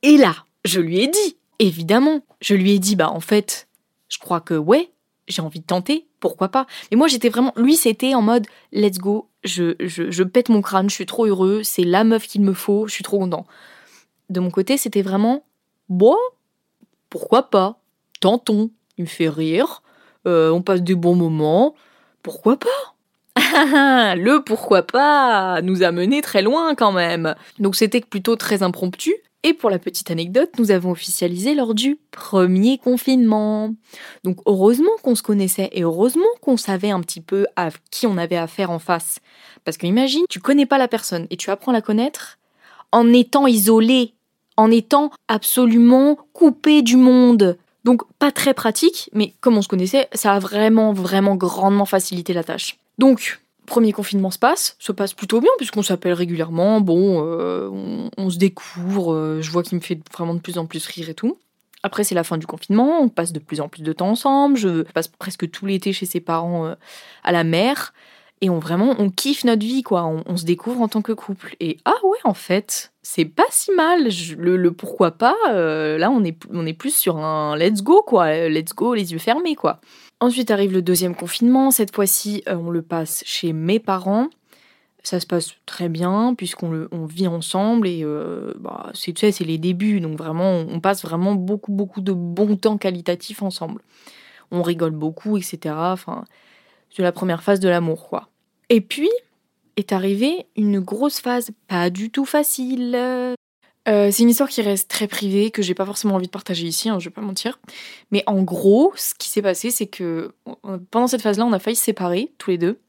Et 0.00 0.16
là, 0.16 0.46
je 0.64 0.80
lui 0.80 1.00
ai 1.00 1.08
dit, 1.08 1.36
évidemment, 1.58 2.20
je 2.40 2.54
lui 2.54 2.72
ai 2.72 2.78
dit, 2.78 2.96
bah 2.96 3.10
en 3.10 3.20
fait, 3.20 3.68
je 4.08 4.18
crois 4.18 4.40
que 4.40 4.54
ouais, 4.54 4.90
j'ai 5.28 5.42
envie 5.42 5.60
de 5.60 5.66
tenter, 5.66 6.06
pourquoi 6.20 6.48
pas 6.48 6.66
Mais 6.90 6.96
moi 6.96 7.08
j'étais 7.08 7.28
vraiment, 7.28 7.52
lui 7.56 7.76
c'était 7.76 8.14
en 8.14 8.22
mode, 8.22 8.46
let's 8.72 8.98
go, 8.98 9.28
je, 9.44 9.74
je, 9.80 10.22
pète 10.22 10.48
mon 10.48 10.62
crâne, 10.62 10.88
je 10.88 10.94
suis 10.94 11.06
trop 11.06 11.26
heureux, 11.26 11.62
c'est 11.62 11.84
la 11.84 12.04
meuf 12.04 12.26
qu'il 12.26 12.42
me 12.42 12.52
faut, 12.52 12.86
je 12.86 12.94
suis 12.94 13.04
trop 13.04 13.18
content 13.18 13.46
de 14.30 14.40
mon 14.40 14.50
côté, 14.50 14.76
c'était 14.76 15.02
vraiment 15.02 15.44
bon, 15.88 16.16
pourquoi 17.10 17.50
pas 17.50 17.78
Tentons. 18.20 18.70
Il 18.98 19.04
me 19.04 19.08
fait 19.08 19.28
rire, 19.28 19.82
euh, 20.26 20.50
on 20.50 20.62
passe 20.62 20.82
des 20.82 20.94
bons 20.94 21.14
moments, 21.14 21.74
pourquoi 22.22 22.58
pas 22.58 22.94
le 24.16 24.42
pourquoi 24.42 24.82
pas 24.82 25.60
nous 25.60 25.82
a 25.82 25.92
mené 25.92 26.22
très 26.22 26.40
loin 26.40 26.74
quand 26.74 26.92
même. 26.92 27.34
Donc 27.58 27.76
c'était 27.76 28.00
plutôt 28.00 28.36
très 28.36 28.62
impromptu. 28.62 29.14
Et 29.46 29.54
pour 29.54 29.70
la 29.70 29.78
petite 29.78 30.10
anecdote, 30.10 30.50
nous 30.58 30.72
avons 30.72 30.90
officialisé 30.90 31.54
lors 31.54 31.72
du 31.72 32.00
premier 32.10 32.78
confinement. 32.78 33.72
Donc 34.24 34.38
heureusement 34.44 34.90
qu'on 35.04 35.14
se 35.14 35.22
connaissait 35.22 35.68
et 35.70 35.84
heureusement 35.84 36.24
qu'on 36.40 36.56
savait 36.56 36.90
un 36.90 37.00
petit 37.00 37.20
peu 37.20 37.46
à 37.54 37.68
qui 37.92 38.08
on 38.08 38.18
avait 38.18 38.36
affaire 38.36 38.72
en 38.72 38.80
face. 38.80 39.20
Parce 39.64 39.76
que 39.76 39.86
imagine, 39.86 40.24
tu 40.28 40.40
connais 40.40 40.66
pas 40.66 40.78
la 40.78 40.88
personne 40.88 41.28
et 41.30 41.36
tu 41.36 41.50
apprends 41.50 41.70
à 41.70 41.74
la 41.74 41.80
connaître 41.80 42.40
en 42.90 43.12
étant 43.12 43.46
isolé 43.46 44.14
en 44.56 44.72
étant 44.72 45.12
absolument 45.28 46.18
coupé 46.32 46.82
du 46.82 46.96
monde. 46.96 47.56
Donc 47.84 48.02
pas 48.18 48.32
très 48.32 48.52
pratique, 48.52 49.10
mais 49.12 49.32
comme 49.40 49.56
on 49.56 49.62
se 49.62 49.68
connaissait, 49.68 50.08
ça 50.12 50.32
a 50.32 50.38
vraiment, 50.40 50.92
vraiment 50.92 51.36
grandement 51.36 51.86
facilité 51.86 52.32
la 52.32 52.42
tâche. 52.42 52.78
Donc, 52.98 53.40
premier 53.66 53.92
confinement 53.92 54.30
se 54.30 54.38
passe, 54.38 54.76
se 54.78 54.92
passe 54.92 55.12
plutôt 55.12 55.40
bien 55.40 55.50
puisqu'on 55.58 55.82
s'appelle 55.82 56.14
régulièrement, 56.14 56.80
bon, 56.80 57.22
euh, 57.24 57.68
on, 58.16 58.30
se 58.30 58.38
découvre, 58.38 59.12
euh, 59.12 59.42
je 59.42 59.50
vois 59.50 59.62
qu'il 59.62 59.76
me 59.76 59.82
fait 59.82 59.98
vraiment 60.12 60.34
de 60.34 60.40
plus 60.40 60.58
en 60.58 60.66
plus 60.66 60.86
rire 60.86 61.10
et 61.10 61.14
tout. 61.14 61.38
Après, 61.82 62.02
c'est 62.02 62.14
la 62.14 62.24
fin 62.24 62.38
du 62.38 62.46
confinement, 62.46 63.00
on 63.00 63.08
passe 63.08 63.32
de 63.32 63.38
plus 63.38 63.60
en 63.60 63.68
plus 63.68 63.82
de 63.82 63.92
temps 63.92 64.08
ensemble, 64.08 64.56
je 64.56 64.82
passe 64.82 65.08
presque 65.08 65.50
tout 65.50 65.66
l'été 65.66 65.92
chez 65.92 66.06
ses 66.06 66.20
parents 66.20 66.66
euh, 66.66 66.74
à 67.22 67.32
la 67.32 67.44
mer 67.44 67.92
et 68.40 68.50
on 68.50 68.58
vraiment 68.58 68.94
on 68.98 69.10
kiffe 69.10 69.44
notre 69.44 69.64
vie 69.64 69.82
quoi 69.82 70.04
on, 70.04 70.36
se 70.36 70.44
découvre 70.44 70.82
en 70.82 70.88
tant 70.88 71.00
que 71.00 71.12
couple 71.12 71.56
et 71.60 71.78
ah 71.84 71.94
ouais 72.04 72.18
en 72.24 72.34
fait 72.34 72.92
c'est 73.08 73.24
pas 73.24 73.46
si 73.50 73.70
mal. 73.70 74.08
Le, 74.36 74.70
pourquoi 74.72 75.12
pas 75.12 75.36
euh, 75.50 75.96
là 75.96 76.10
on 76.10 76.24
est 76.24 76.36
on 76.52 76.66
est 76.66 76.72
plus 76.72 76.94
sur 76.94 77.18
un 77.18 77.56
let's 77.56 77.82
go 77.82 78.02
quoi. 78.02 78.48
Let's 78.48 78.74
go 78.74 78.94
les 78.94 79.12
yeux 79.12 79.18
fermés 79.18 79.54
quoi. 79.54 79.80
Ensuite 80.18 80.50
arrive 80.50 80.72
le 80.72 80.82
deuxième 80.82 81.14
confinement. 81.14 81.70
Cette 81.70 81.94
fois-ci 81.94 82.42
euh, 82.48 82.56
on 82.56 82.68
le 82.68 82.82
passe 82.82 83.22
chez 83.24 83.52
mes 83.52 83.78
parents. 83.78 84.28
Ça 85.04 85.20
se 85.20 85.26
passe 85.26 85.54
très 85.66 85.88
bien 85.88 86.34
puisqu'on 86.34 86.88
on 86.90 87.06
vit 87.06 87.28
ensemble 87.28 87.86
et 87.86 88.02
euh, 88.02 88.54
bah, 88.58 88.90
c'est 88.92 89.12
tu 89.12 89.20
sais 89.20 89.30
c'est 89.30 89.44
les 89.44 89.58
débuts. 89.58 90.00
Donc 90.00 90.18
vraiment 90.18 90.64
on 90.68 90.80
passe 90.80 91.02
vraiment 91.02 91.36
beaucoup 91.36 91.70
beaucoup 91.70 92.00
de 92.00 92.12
bon 92.12 92.56
temps 92.56 92.76
qualitatif 92.76 93.40
ensemble. 93.40 93.82
On 94.50 94.62
rigole 94.62 94.90
beaucoup 94.90 95.36
etc 95.36 95.74
enfin 95.76 96.24
de 96.98 97.02
la 97.02 97.12
première 97.12 97.42
phase 97.42 97.60
de 97.60 97.68
l'amour, 97.68 98.08
quoi. 98.08 98.28
Et 98.68 98.80
puis 98.80 99.10
est 99.76 99.92
arrivée 99.92 100.46
une 100.56 100.80
grosse 100.80 101.20
phase 101.20 101.50
pas 101.68 101.90
du 101.90 102.10
tout 102.10 102.24
facile. 102.24 102.94
Euh, 103.88 104.10
c'est 104.10 104.22
une 104.22 104.30
histoire 104.30 104.48
qui 104.48 104.62
reste 104.62 104.90
très 104.90 105.06
privée, 105.06 105.50
que 105.50 105.62
j'ai 105.62 105.74
pas 105.74 105.86
forcément 105.86 106.16
envie 106.16 106.26
de 106.26 106.32
partager 106.32 106.66
ici, 106.66 106.88
hein, 106.88 106.98
je 106.98 107.08
vais 107.08 107.14
pas 107.14 107.20
mentir. 107.20 107.60
Mais 108.10 108.24
en 108.26 108.42
gros, 108.42 108.92
ce 108.96 109.14
qui 109.14 109.28
s'est 109.28 109.42
passé, 109.42 109.70
c'est 109.70 109.86
que 109.86 110.34
pendant 110.90 111.06
cette 111.06 111.22
phase-là, 111.22 111.44
on 111.44 111.52
a 111.52 111.58
failli 111.58 111.76
se 111.76 111.84
séparer, 111.84 112.32
tous 112.38 112.50
les 112.50 112.58
deux. 112.58 112.80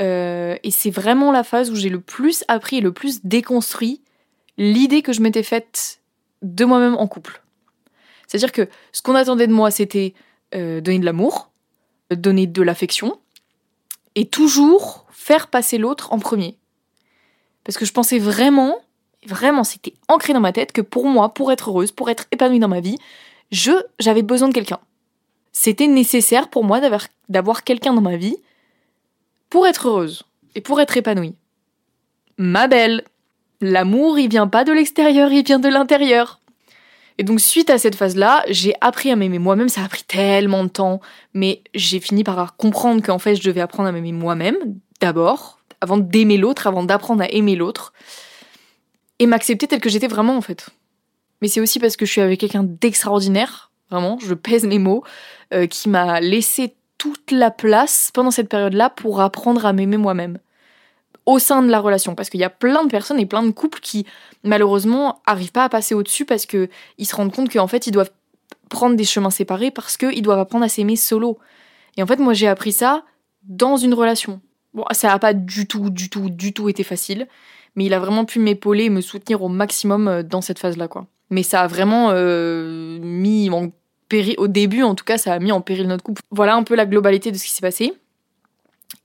Euh, 0.00 0.56
et 0.62 0.70
c'est 0.70 0.90
vraiment 0.90 1.32
la 1.32 1.44
phase 1.44 1.70
où 1.70 1.76
j'ai 1.76 1.90
le 1.90 2.00
plus 2.00 2.44
appris 2.48 2.78
et 2.78 2.80
le 2.80 2.92
plus 2.92 3.24
déconstruit 3.24 4.00
l'idée 4.56 5.02
que 5.02 5.12
je 5.12 5.20
m'étais 5.20 5.42
faite 5.42 6.00
de 6.40 6.64
moi-même 6.64 6.94
en 6.94 7.06
couple. 7.06 7.42
C'est-à-dire 8.26 8.52
que 8.52 8.68
ce 8.92 9.02
qu'on 9.02 9.14
attendait 9.14 9.46
de 9.46 9.52
moi, 9.52 9.70
c'était 9.70 10.14
euh, 10.54 10.80
donner 10.80 10.98
de 10.98 11.04
l'amour, 11.04 11.50
donner 12.10 12.46
de 12.46 12.62
l'affection, 12.62 13.20
et 14.14 14.26
toujours 14.26 15.01
faire 15.22 15.46
passer 15.46 15.78
l'autre 15.78 16.12
en 16.12 16.18
premier. 16.18 16.58
Parce 17.64 17.78
que 17.78 17.84
je 17.84 17.92
pensais 17.92 18.18
vraiment, 18.18 18.80
vraiment, 19.24 19.62
c'était 19.62 19.94
ancré 20.08 20.32
dans 20.32 20.40
ma 20.40 20.52
tête 20.52 20.72
que 20.72 20.80
pour 20.80 21.06
moi, 21.06 21.32
pour 21.32 21.52
être 21.52 21.70
heureuse, 21.70 21.92
pour 21.92 22.10
être 22.10 22.26
épanouie 22.32 22.58
dans 22.58 22.68
ma 22.68 22.80
vie, 22.80 22.98
je, 23.52 23.70
j'avais 24.00 24.22
besoin 24.22 24.48
de 24.48 24.54
quelqu'un. 24.54 24.80
C'était 25.52 25.86
nécessaire 25.86 26.48
pour 26.48 26.64
moi 26.64 26.80
d'avoir, 26.80 27.06
d'avoir 27.28 27.62
quelqu'un 27.62 27.94
dans 27.94 28.00
ma 28.00 28.16
vie 28.16 28.36
pour 29.48 29.66
être 29.66 29.86
heureuse 29.86 30.24
et 30.56 30.60
pour 30.60 30.80
être 30.80 30.96
épanouie. 30.96 31.36
Ma 32.36 32.66
belle, 32.66 33.04
l'amour, 33.60 34.18
il 34.18 34.28
vient 34.28 34.48
pas 34.48 34.64
de 34.64 34.72
l'extérieur, 34.72 35.30
il 35.30 35.44
vient 35.44 35.60
de 35.60 35.68
l'intérieur. 35.68 36.40
Et 37.18 37.22
donc 37.22 37.40
suite 37.40 37.70
à 37.70 37.78
cette 37.78 37.94
phase-là, 37.94 38.42
j'ai 38.48 38.74
appris 38.80 39.12
à 39.12 39.16
m'aimer 39.16 39.38
moi-même. 39.38 39.68
Ça 39.68 39.84
a 39.84 39.88
pris 39.88 40.02
tellement 40.02 40.64
de 40.64 40.70
temps, 40.70 41.00
mais 41.32 41.62
j'ai 41.74 42.00
fini 42.00 42.24
par 42.24 42.56
comprendre 42.56 43.02
qu'en 43.02 43.20
fait, 43.20 43.36
je 43.36 43.42
devais 43.42 43.60
apprendre 43.60 43.88
à 43.88 43.92
m'aimer 43.92 44.12
moi-même 44.12 44.56
d'abord, 45.02 45.58
avant 45.80 45.98
d'aimer 45.98 46.38
l'autre, 46.38 46.66
avant 46.66 46.84
d'apprendre 46.84 47.22
à 47.22 47.30
aimer 47.30 47.56
l'autre, 47.56 47.92
et 49.18 49.26
m'accepter 49.26 49.66
tel 49.66 49.80
que 49.80 49.90
j'étais 49.90 50.06
vraiment 50.06 50.36
en 50.36 50.40
fait. 50.40 50.70
Mais 51.42 51.48
c'est 51.48 51.60
aussi 51.60 51.80
parce 51.80 51.96
que 51.96 52.06
je 52.06 52.12
suis 52.12 52.20
avec 52.20 52.40
quelqu'un 52.40 52.62
d'extraordinaire, 52.62 53.72
vraiment, 53.90 54.18
je 54.20 54.32
pèse 54.32 54.64
mes 54.64 54.78
mots, 54.78 55.02
euh, 55.52 55.66
qui 55.66 55.88
m'a 55.88 56.20
laissé 56.20 56.76
toute 56.98 57.32
la 57.32 57.50
place 57.50 58.10
pendant 58.14 58.30
cette 58.30 58.48
période-là 58.48 58.90
pour 58.90 59.20
apprendre 59.20 59.66
à 59.66 59.72
m'aimer 59.72 59.96
moi-même 59.96 60.38
au 61.26 61.38
sein 61.38 61.62
de 61.62 61.68
la 61.68 61.80
relation. 61.80 62.14
Parce 62.14 62.30
qu'il 62.30 62.40
y 62.40 62.44
a 62.44 62.50
plein 62.50 62.84
de 62.84 62.90
personnes 62.90 63.18
et 63.18 63.26
plein 63.26 63.42
de 63.42 63.50
couples 63.50 63.80
qui, 63.80 64.06
malheureusement, 64.44 65.20
arrivent 65.26 65.52
pas 65.52 65.64
à 65.64 65.68
passer 65.68 65.94
au-dessus 65.94 66.24
parce 66.24 66.46
qu'ils 66.46 66.68
se 67.04 67.14
rendent 67.14 67.34
compte 67.34 67.52
qu'en 67.52 67.66
fait, 67.66 67.86
ils 67.86 67.92
doivent 67.92 68.10
prendre 68.68 68.96
des 68.96 69.04
chemins 69.04 69.30
séparés 69.30 69.70
parce 69.70 69.96
qu'ils 69.96 70.22
doivent 70.22 70.38
apprendre 70.38 70.64
à 70.64 70.68
s'aimer 70.68 70.96
solo. 70.96 71.38
Et 71.96 72.02
en 72.02 72.06
fait, 72.06 72.18
moi, 72.18 72.34
j'ai 72.34 72.48
appris 72.48 72.72
ça 72.72 73.04
dans 73.42 73.76
une 73.76 73.94
relation. 73.94 74.40
Bon, 74.74 74.84
ça 74.92 75.08
n'a 75.08 75.18
pas 75.18 75.34
du 75.34 75.66
tout, 75.66 75.90
du 75.90 76.08
tout, 76.08 76.30
du 76.30 76.52
tout 76.52 76.68
été 76.68 76.82
facile, 76.82 77.28
mais 77.76 77.84
il 77.84 77.94
a 77.94 78.00
vraiment 78.00 78.24
pu 78.24 78.38
m'épauler 78.38 78.84
et 78.84 78.90
me 78.90 79.00
soutenir 79.00 79.42
au 79.42 79.48
maximum 79.48 80.08
euh, 80.08 80.22
dans 80.22 80.40
cette 80.40 80.58
phase-là, 80.58 80.88
quoi. 80.88 81.06
Mais 81.30 81.42
ça 81.42 81.62
a 81.62 81.66
vraiment 81.66 82.10
euh, 82.10 82.98
mis 83.00 83.48
en 83.50 83.70
péril, 84.08 84.34
au 84.38 84.48
début 84.48 84.82
en 84.82 84.94
tout 84.94 85.04
cas, 85.04 85.16
ça 85.16 85.32
a 85.32 85.38
mis 85.38 85.52
en 85.52 85.62
péril 85.62 85.88
notre 85.88 86.04
couple. 86.04 86.20
Voilà 86.30 86.54
un 86.54 86.62
peu 86.62 86.74
la 86.74 86.84
globalité 86.84 87.32
de 87.32 87.38
ce 87.38 87.44
qui 87.44 87.50
s'est 87.50 87.62
passé. 87.62 87.94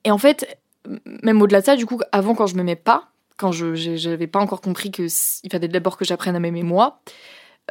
Et 0.04 0.12
en 0.12 0.18
fait, 0.18 0.60
même 1.24 1.42
au-delà 1.42 1.62
de 1.62 1.66
ça, 1.66 1.76
du 1.76 1.86
coup, 1.86 2.00
avant, 2.12 2.36
quand 2.36 2.48
je 2.48 2.56
m'aimais 2.56 2.76
pas, 2.76 3.10
quand 3.38 3.52
je 3.52 4.08
n'avais 4.10 4.28
pas 4.28 4.40
encore 4.40 4.62
compris 4.62 4.92
qu'il 4.92 5.10
fallait 5.52 5.68
d'abord 5.68 5.96
que 5.96 6.06
j'apprenne 6.06 6.36
à 6.36 6.40
m'aimer 6.40 6.64
moi, 6.64 7.00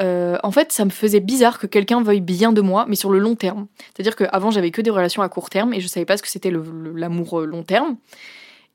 euh, 0.00 0.38
en 0.42 0.50
fait, 0.50 0.72
ça 0.72 0.84
me 0.84 0.90
faisait 0.90 1.20
bizarre 1.20 1.58
que 1.58 1.66
quelqu'un 1.66 2.02
veuille 2.02 2.20
bien 2.20 2.52
de 2.52 2.60
moi, 2.60 2.84
mais 2.88 2.96
sur 2.96 3.10
le 3.10 3.18
long 3.18 3.34
terme. 3.34 3.66
C'est-à-dire 3.94 4.16
qu'avant, 4.16 4.50
j'avais 4.50 4.70
que 4.70 4.82
des 4.82 4.90
relations 4.90 5.22
à 5.22 5.28
court 5.28 5.50
terme 5.50 5.72
et 5.72 5.80
je 5.80 5.88
savais 5.88 6.06
pas 6.06 6.16
ce 6.16 6.22
que 6.22 6.28
c'était 6.28 6.52
l'amour 6.94 7.40
long 7.40 7.62
terme. 7.62 7.96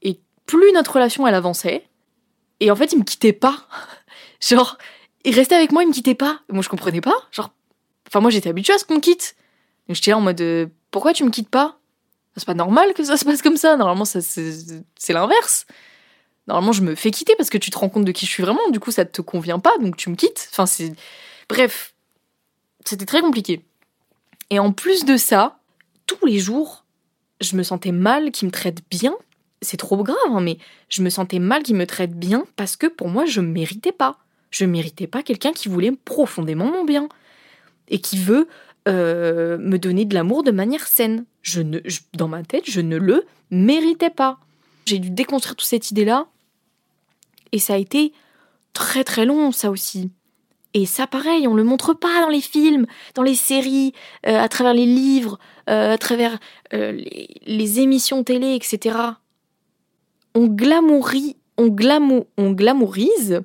Et 0.02 0.20
plus 0.46 0.72
notre 0.74 0.94
relation, 0.94 1.28
elle 1.28 1.36
avançait, 1.36 1.86
et 2.62 2.72
en 2.72 2.76
fait, 2.76 2.94
il 2.94 3.00
me 3.00 3.04
quittait 3.04 3.34
pas. 3.34 3.68
Genre, 4.40 4.78
il 5.26 5.36
restait 5.36 5.56
avec 5.56 5.72
moi, 5.72 5.84
il 5.84 5.90
me 5.90 5.94
quittait 5.94 6.16
pas. 6.16 6.40
moi, 6.50 6.62
je 6.62 6.70
comprenais 6.70 7.02
pas. 7.02 7.16
Genre, 7.32 7.52
enfin, 8.08 8.22
moi, 8.22 8.32
j'étais 8.32 8.50
habituée 8.50 8.74
à 8.74 8.78
ce 8.78 8.86
qu'on 8.86 8.96
me 8.96 9.00
quitte. 9.00 9.36
Donc, 9.88 9.96
j'étais 9.96 10.12
là 10.12 10.18
en 10.18 10.22
mode, 10.22 10.40
euh, 10.42 10.68
pourquoi 10.92 11.12
tu 11.12 11.24
me 11.26 11.32
quittes 11.32 11.50
pas? 11.50 11.80
C'est 12.38 12.46
pas 12.46 12.54
normal 12.54 12.94
que 12.94 13.04
ça 13.04 13.18
se 13.18 13.26
passe 13.26 13.42
comme 13.42 13.58
ça. 13.58 13.76
Normalement, 13.76 14.06
ça, 14.06 14.22
c'est 14.22 15.14
l'inverse. 15.14 15.66
Normalement, 16.48 16.72
je 16.72 16.82
me 16.82 16.96
fais 16.96 17.12
quitter 17.12 17.34
parce 17.38 17.50
que 17.50 17.58
tu 17.58 17.70
te 17.70 17.78
rends 17.78 17.90
compte 17.90 18.06
de 18.06 18.12
qui 18.12 18.26
je 18.26 18.32
suis 18.32 18.44
vraiment. 18.44 18.70
Du 18.72 18.80
coup, 18.80 18.92
ça 18.92 19.06
te 19.06 19.22
convient 19.22 19.60
pas, 19.60 19.78
donc 19.80 19.98
tu 19.98 20.10
me 20.10 20.16
quittes. 20.16 20.50
Enfin. 20.52 20.66
Bref, 21.50 21.94
c'était 22.86 23.06
très 23.06 23.22
compliqué. 23.22 23.62
Et 24.50 24.60
en 24.60 24.72
plus 24.72 25.06
de 25.06 25.18
ça, 25.18 25.60
tous 26.08 26.26
les 26.26 26.40
jours, 26.40 26.86
je 27.42 27.56
me 27.56 27.64
sentais 27.64 27.92
mal 27.92 28.32
qu'il 28.32 28.48
me 28.48 28.52
traite 28.52 28.82
bien. 28.90 29.16
C'est 29.62 29.78
trop 29.78 30.04
grave, 30.04 30.18
hein, 30.30 30.42
mais 30.42 30.58
je 30.90 31.02
me 31.02 31.10
sentais 31.10 31.40
mal 31.40 31.64
qu'il 31.64 31.76
me 31.76 31.86
traite 31.86 32.14
bien 32.14 32.46
parce 32.56 32.76
que 32.76 32.88
pour 32.88 33.10
moi, 33.10 33.26
je 33.26 33.42
ne 33.42 33.48
méritais 33.48 33.92
pas. 33.92 34.18
Je 34.50 34.66
ne 34.66 34.72
méritais 34.72 35.08
pas 35.08 35.24
quelqu'un 35.24 35.54
qui 35.54 35.70
voulait 35.70 35.92
profondément 35.92 36.66
mon 36.66 36.84
bien 36.84 37.08
et 37.88 38.00
qui 38.00 38.18
veut 38.18 38.48
euh, 38.88 39.58
me 39.58 39.78
donner 39.78 40.06
de 40.06 40.14
l'amour 40.14 40.44
de 40.44 40.52
manière 40.52 40.88
saine. 40.88 41.26
Je 41.42 41.62
ne, 41.62 41.80
dans 42.14 42.28
ma 42.28 42.44
tête, 42.44 42.70
je 42.70 42.82
ne 42.82 42.98
le 42.98 43.26
méritais 43.52 44.10
pas. 44.10 44.40
J'ai 44.86 45.00
dû 45.00 45.10
déconstruire 45.10 45.56
toute 45.56 45.68
cette 45.68 45.92
idée-là. 45.92 46.28
Et 47.52 47.60
ça 47.60 47.74
a 47.74 47.78
été 47.78 48.14
très 48.74 49.04
très 49.04 49.26
long, 49.26 49.52
ça 49.52 49.70
aussi. 49.70 50.12
Et 50.74 50.86
ça, 50.86 51.06
pareil, 51.06 51.48
on 51.48 51.54
le 51.54 51.64
montre 51.64 51.94
pas 51.94 52.22
dans 52.22 52.30
les 52.30 52.42
films, 52.42 52.86
dans 53.16 53.24
les 53.24 53.36
séries, 53.36 53.94
euh, 54.26 54.40
à 54.40 54.48
travers 54.48 54.74
les 54.74 54.86
livres, 54.86 55.38
euh, 55.70 55.94
à 55.94 55.98
travers 55.98 56.40
euh, 56.74 56.98
les, 57.46 57.80
émissions 57.80 58.24
télé, 58.24 58.56
etc. 58.56 58.98
On 60.34 60.56
on 61.58 61.68
glamourise 62.52 63.44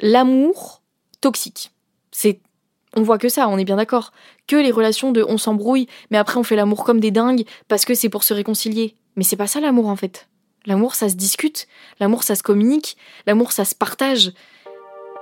l'amour 0.00 0.82
toxique. 1.20 1.70
C'est, 2.10 2.40
on 2.96 3.02
voit 3.02 3.18
que 3.18 3.28
ça, 3.28 3.48
on 3.48 3.56
est 3.56 3.64
bien 3.64 3.76
d'accord. 3.76 4.12
Que 4.48 4.56
les 4.56 4.72
relations 4.72 5.12
de 5.12 5.24
on 5.26 5.38
s'embrouille, 5.38 5.86
mais 6.10 6.18
après 6.18 6.38
on 6.38 6.42
fait 6.42 6.56
l'amour 6.56 6.84
comme 6.84 6.98
des 6.98 7.12
dingues 7.12 7.44
parce 7.68 7.84
que 7.84 7.94
c'est 7.94 8.08
pour 8.08 8.24
se 8.24 8.34
réconcilier. 8.34 8.96
Mais 9.14 9.22
c'est 9.22 9.36
pas 9.36 9.46
ça 9.46 9.60
l'amour 9.60 9.86
en 9.86 9.96
fait. 9.96 10.28
L'amour, 10.66 10.94
ça 10.94 11.08
se 11.08 11.16
discute. 11.16 11.66
L'amour, 11.98 12.22
ça 12.22 12.34
se 12.34 12.42
communique. 12.42 12.96
L'amour, 13.26 13.52
ça 13.52 13.64
se 13.64 13.74
partage. 13.74 14.32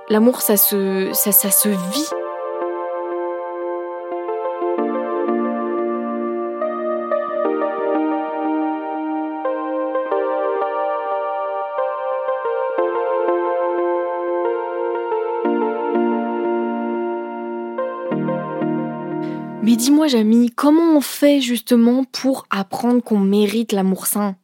L'amour, 0.09 0.41
ça 0.41 0.57
se, 0.57 1.69
vit. 1.91 2.09
Mais 19.63 19.75
dis-moi, 19.75 20.07
Jamie, 20.07 20.51
comment 20.51 20.97
on 20.97 21.01
fait 21.01 21.39
justement 21.39 22.03
pour 22.03 22.45
apprendre 22.49 23.01
qu'on 23.01 23.19
mérite 23.19 23.71
l'amour 23.71 24.07
sain? 24.07 24.35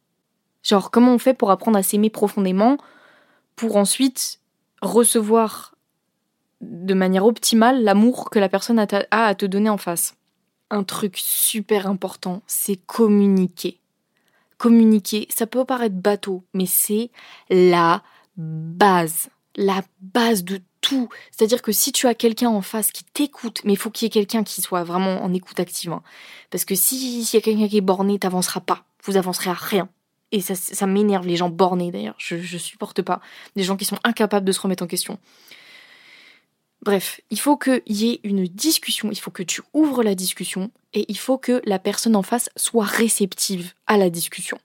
Genre, 0.62 0.90
comment 0.90 1.14
on 1.14 1.18
fait 1.18 1.34
pour 1.34 1.50
apprendre 1.50 1.78
à 1.78 1.82
s'aimer 1.82 2.10
profondément 2.10 2.78
pour 3.56 3.76
ensuite 3.76 4.40
recevoir 4.82 5.74
de 6.60 6.94
manière 6.94 7.24
optimale 7.24 7.82
l'amour 7.82 8.30
que 8.30 8.38
la 8.38 8.48
personne 8.48 8.78
a, 8.78 8.86
à 9.10 9.34
te 9.34 9.46
donner 9.46 9.70
en 9.70 9.78
face? 9.78 10.16
Un 10.70 10.84
truc 10.84 11.14
super 11.16 11.86
important, 11.86 12.42
c'est 12.46 12.76
communiquer. 12.76 13.80
Communiquer, 14.58 15.28
ça 15.34 15.46
peut 15.46 15.64
paraître 15.64 15.94
bateau, 15.94 16.44
mais 16.52 16.66
c'est 16.66 17.10
la 17.48 18.02
base. 18.36 19.28
La 19.56 19.82
base 20.00 20.44
de 20.44 20.60
tout. 20.80 21.08
C'est-à-dire 21.30 21.62
que 21.62 21.72
si 21.72 21.92
tu 21.92 22.06
as 22.06 22.14
quelqu'un 22.14 22.50
en 22.50 22.62
face 22.62 22.92
qui 22.92 23.04
t'écoute, 23.04 23.62
mais 23.64 23.72
il 23.72 23.76
faut 23.76 23.90
qu'il 23.90 24.06
y 24.06 24.08
ait 24.08 24.10
quelqu'un 24.10 24.44
qui 24.44 24.60
soit 24.60 24.84
vraiment 24.84 25.22
en 25.22 25.32
écoute 25.32 25.58
active. 25.58 25.92
Hein. 25.92 26.02
Parce 26.50 26.64
que 26.64 26.74
s'il 26.74 27.22
y 27.22 27.36
a 27.36 27.40
quelqu'un 27.40 27.68
qui 27.68 27.78
est 27.78 27.82
borné, 27.82 28.18
t'avanceras 28.18 28.60
pas. 28.60 28.84
Vous 29.04 29.16
avancerez 29.16 29.50
à 29.50 29.54
rien. 29.54 29.88
Et 30.30 30.40
ça, 30.40 30.86
m'énerve, 30.86 31.26
les 31.26 31.36
gens 31.36 31.48
bornés 31.48 31.90
d'ailleurs. 31.90 32.14
Je, 32.18 32.36
je 32.36 32.58
supporte 32.58 33.02
pas. 33.02 33.20
Des 33.56 33.62
gens 33.62 33.76
qui 33.76 33.86
sont 33.86 33.98
incapables 34.04 34.44
de 34.46 34.52
se 34.52 34.60
remettre 34.60 34.84
en 34.84 34.86
question. 34.86 35.18
Bref, 36.82 37.20
il 37.30 37.40
faut 37.40 37.56
qu'il 37.56 37.82
y 37.86 38.10
ait 38.10 38.20
une 38.22 38.44
discussion, 38.44 39.10
il 39.10 39.18
faut 39.18 39.32
que 39.32 39.42
tu 39.42 39.62
ouvres 39.72 40.02
la 40.02 40.14
discussion 40.14 40.70
et 40.94 41.06
il 41.08 41.18
faut 41.18 41.36
que 41.36 41.60
la 41.64 41.78
personne 41.78 42.14
en 42.14 42.22
face 42.22 42.50
soit 42.56 42.84
réceptive 42.84 43.72
à 43.86 43.96
la 43.96 44.10
discussion. 44.10 44.58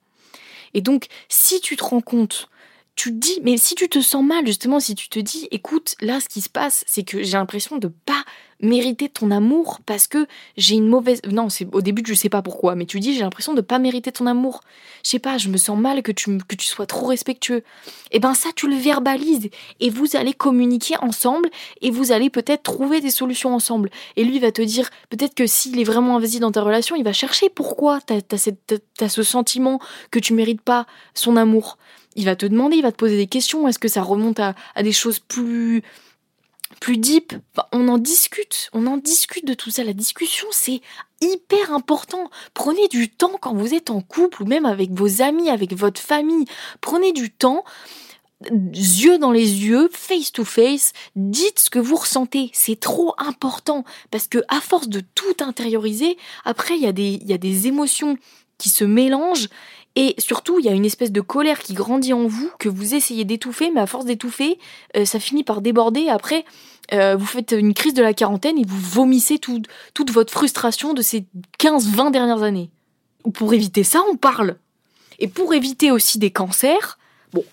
Et 0.76 0.82
donc, 0.82 1.08
si 1.28 1.60
tu 1.60 1.76
te 1.76 1.84
rends 1.84 2.02
compte 2.02 2.50
tu 2.96 3.10
te 3.10 3.18
dis, 3.18 3.40
mais 3.44 3.58
si 3.58 3.76
tu 3.76 3.90
te 3.90 4.02
sens 4.02 4.24
mal, 4.24 4.46
justement, 4.46 4.80
si 4.80 4.94
tu 4.94 5.10
te 5.10 5.20
dis, 5.20 5.48
écoute, 5.52 5.96
là, 6.00 6.20
ce 6.20 6.30
qui 6.30 6.42
se 6.42 6.50
passe, 6.50 6.84
c'est 6.88 7.04
que 7.04 7.24
j'ai 7.24 7.38
l'impression 7.38 7.78
de 7.78 7.88
pas 7.88 8.24
mériter 8.60 9.10
ton 9.10 9.32
amour 9.32 9.80
parce 9.86 10.08
que 10.08 10.28
j'ai 10.58 10.76
une 10.76 10.88
mauvaise. 10.88 11.22
Non, 11.30 11.50
c'est 11.50 11.68
au 11.74 11.82
début, 11.82 12.04
je 12.06 12.14
sais 12.14 12.30
pas 12.30 12.42
pourquoi, 12.42 12.76
mais 12.76 12.86
tu 12.86 13.00
dis, 13.00 13.14
j'ai 13.14 13.22
l'impression 13.22 13.54
de 13.54 13.62
pas 13.62 13.80
mériter 13.80 14.12
ton 14.12 14.26
amour. 14.26 14.62
Je 15.04 15.10
sais 15.10 15.20
pas, 15.20 15.38
je 15.38 15.50
me 15.50 15.58
sens 15.58 15.78
mal 15.78 16.02
que 16.02 16.12
tu, 16.12 16.38
que 16.38 16.56
tu 16.56 16.66
sois 16.66 16.86
trop 16.86 17.08
respectueux. 17.08 17.64
Et 18.12 18.18
eh 18.18 18.20
ben, 18.20 18.34
ça, 18.34 18.50
tu 18.56 18.70
le 18.70 18.76
verbalises 18.76 19.50
et 19.80 19.90
vous 19.90 20.16
allez 20.16 20.34
communiquer 20.34 20.96
ensemble 21.02 21.50
et 21.82 21.92
vous 21.92 22.12
allez 22.12 22.30
peut-être 22.30 22.64
trouver 22.64 23.02
des 23.02 23.12
solutions 23.12 23.54
ensemble. 23.54 23.90
Et 24.16 24.24
lui 24.24 24.40
va 24.40 24.52
te 24.52 24.62
dire, 24.62 24.90
peut-être 25.10 25.36
que 25.36 25.48
s'il 25.48 25.80
est 25.80 25.84
vraiment 25.84 26.16
investi 26.16 26.40
dans 26.40 26.52
ta 26.52 26.62
relation, 26.62 26.96
il 26.96 27.04
va 27.04 27.14
chercher 27.14 27.50
pourquoi 27.50 28.00
t'as 28.02 28.20
as, 28.32 29.10
ce 29.10 29.24
sentiment 29.24 29.80
que 30.12 30.20
tu 30.20 30.34
mérites 30.34 30.62
pas 30.62 30.86
son 31.14 31.36
amour 31.36 31.78
il 32.16 32.26
va 32.26 32.36
te 32.36 32.46
demander, 32.46 32.78
il 32.78 32.82
va 32.82 32.92
te 32.92 32.98
poser 32.98 33.18
des 33.18 33.28
questions. 33.28 33.68
Est-ce 33.68 33.80
que 33.80 33.88
ça 33.88 34.02
remonte 34.02 34.40
à, 34.40 34.56
des 34.82 34.92
choses 34.92 35.20
plus 35.20 35.84
plus 36.80 36.98
deep? 36.98 37.34
On 37.72 37.88
en 37.88 37.98
discute, 37.98 38.70
on 38.74 38.88
en 38.88 38.98
discute 38.98 39.46
de 39.46 39.54
tout 39.54 39.70
ça. 39.70 39.84
La 39.84 39.94
discussion, 39.94 40.48
c'est 40.52 40.82
hyper 41.22 41.72
important. 41.72 42.30
Prenez 42.54 42.88
du 42.88 43.10
temps 43.10 43.38
quand 43.40 43.54
vous 43.54 43.74
êtes 43.74 43.90
en 43.90 44.02
couple 44.02 44.44
ou 44.44 44.46
même 44.46 44.66
avec 44.66 44.92
vos 44.92 45.22
amis, 45.22 45.50
avec 45.50 45.74
votre 45.74 46.02
famille. 46.02 46.46
Prenez 46.82 47.14
du 47.14 47.30
temps 47.32 47.64
yeux 48.52 49.18
dans 49.20 49.32
les 49.32 49.66
yeux, 49.66 49.90
face 49.94 50.34
to 50.34 50.44
face, 50.44 50.92
dites 51.16 51.60
ce 51.60 51.70
que 51.70 51.80
vous 51.80 51.96
ressentez. 51.96 52.50
C'est 52.54 52.80
trop 52.80 53.14
important 53.18 53.86
parce 54.12 54.28
que 54.28 54.40
à 54.50 54.60
force 54.60 54.90
de 54.90 55.00
tout 55.00 55.38
intérioriser, 55.40 56.18
après 56.44 56.76
il 56.76 56.82
y 56.82 56.88
a 56.88 56.92
des 56.92 57.20
il 57.22 57.28
y 57.28 57.34
a 57.34 57.38
des 57.38 57.68
émotions 57.68 58.18
qui 58.58 58.70
se 58.70 58.84
mélangent 58.84 59.50
et 59.96 60.16
surtout, 60.18 60.60
il 60.60 60.66
y 60.66 60.70
a 60.70 60.74
une 60.74 60.86
espèce 60.86 61.12
de 61.12 61.22
colère 61.22 61.60
qui 61.60 61.74
grandit 61.74 62.14
en 62.14 62.26
vous, 62.26 62.50
que 62.58 62.68
vous 62.68 62.96
essayez 62.96 63.26
d'étouffer, 63.26 63.70
mais 63.70 63.82
à 63.82 63.86
force 63.86 64.06
d'étouffer, 64.06 64.58
euh, 64.98 65.06
ça 65.06 65.20
finit 65.20 65.44
par 65.44 65.62
déborder. 65.62 66.10
Après, 66.10 66.46
euh, 66.94 67.16
vous 67.16 67.26
faites 67.26 67.52
une 67.52 67.76
crise 67.76 67.94
de 67.94 68.02
la 68.02 68.14
quarantaine 68.14 68.58
et 68.58 68.66
vous 68.66 68.80
vomissez 68.80 69.38
toute 69.38 70.12
votre 70.12 70.34
frustration 70.34 70.94
de 70.94 71.04
ces 71.04 71.26
15-20 71.60 72.12
dernières 72.12 72.42
années. 72.42 72.72
Pour 73.36 73.54
éviter 73.54 73.84
ça, 73.84 74.02
on 74.12 74.18
parle. 74.18 74.58
Et 75.20 75.28
pour 75.28 75.54
éviter 75.54 75.92
aussi 75.92 76.18
des 76.18 76.32
cancers, 76.32 76.98
bon, 77.32 77.46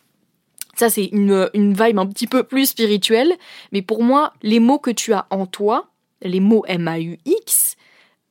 ça 0.77 0.89
c'est 0.89 1.05
une, 1.05 1.51
une 1.53 1.75
vibe 1.75 1.99
un 1.99 2.07
petit 2.07 2.27
peu 2.27 2.43
plus 2.43 2.67
spirituelle, 2.67 3.37
mais 3.71 3.83
pour 3.83 4.03
moi, 4.03 4.33
les 4.43 4.61
mots 4.61 4.79
que 4.79 4.91
tu 4.91 5.13
as 5.13 5.27
en 5.29 5.45
toi, 5.45 5.91
les 6.23 6.41
mots 6.41 6.65
M-A-U-X, 6.67 7.77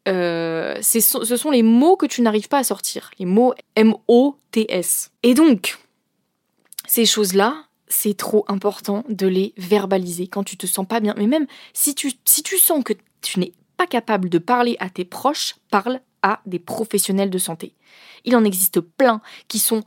euh, 0.10 0.82
ce 0.82 1.00
sont 1.38 1.52
les 1.52 1.64
mots 1.64 1.96
que 1.96 2.06
tu 2.06 2.22
n'arrives 2.22 2.48
pas 2.48 2.60
à 2.60 2.64
sortir, 2.64 3.12
les 3.20 3.26
mots 3.26 3.54
M-O-T-S. 3.76 5.12
Et 5.24 5.34
donc, 5.34 5.78
ces 6.88 7.06
choses-là, 7.06 7.66
c'est 7.88 8.18
trop 8.18 8.46
important 8.48 9.04
de 9.10 9.28
les 9.28 9.54
verbaliser 9.58 10.28
quand 10.28 10.44
tu 10.44 10.58
te 10.58 10.68
sens 10.68 10.88
pas 10.88 11.00
bien. 11.00 11.14
Mais 11.18 11.28
même 11.28 11.48
si 11.74 11.96
tu, 11.96 12.14
si 12.26 12.44
tu 12.44 12.58
sens 12.58 12.84
que 12.84 12.94
tu 13.22 13.40
n'es 13.40 13.54
pas 13.78 13.88
capable 13.88 14.30
de 14.30 14.38
parler 14.38 14.76
à 14.80 14.90
tes 14.90 15.06
proches, 15.06 15.56
parle 15.70 16.02
à 16.22 16.42
des 16.46 16.60
professionnels 16.60 17.30
de 17.30 17.38
santé. 17.38 17.74
Il 18.26 18.36
en 18.36 18.44
existe 18.44 18.82
plein 18.82 19.22
qui 19.48 19.60
sont 19.60 19.84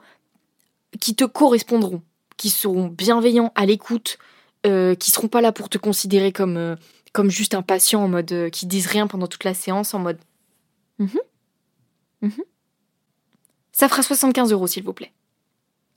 qui 1.01 1.15
te 1.15 1.25
correspondront, 1.25 2.03
qui 2.37 2.51
seront 2.51 2.87
bienveillants 2.87 3.53
à 3.55 3.67
l'écoute, 3.67 4.19
euh, 4.67 4.95
qui 4.95 5.11
seront 5.11 5.29
pas 5.29 5.41
là 5.41 5.53
pour 5.53 5.69
te 5.69 5.79
considérer 5.79 6.33
comme 6.33 6.57
euh, 6.57 6.77
comme 7.13 7.31
juste 7.31 7.55
un 7.55 7.63
patient 7.63 8.03
en 8.03 8.09
mode 8.09 8.33
euh, 8.33 8.51
qui 8.51 8.67
disent 8.67 8.87
rien 8.87 9.07
pendant 9.07 9.27
toute 9.27 9.45
la 9.45 9.55
séance, 9.55 9.95
en 9.95 9.99
mode. 9.99 10.19
Mhm. 10.99 11.19
Mhm. 12.23 12.45
Ça 13.73 13.89
fera 13.89 14.03
75 14.03 14.53
euros, 14.53 14.67
s'il 14.67 14.85
vous 14.85 14.93
plaît. 14.93 15.13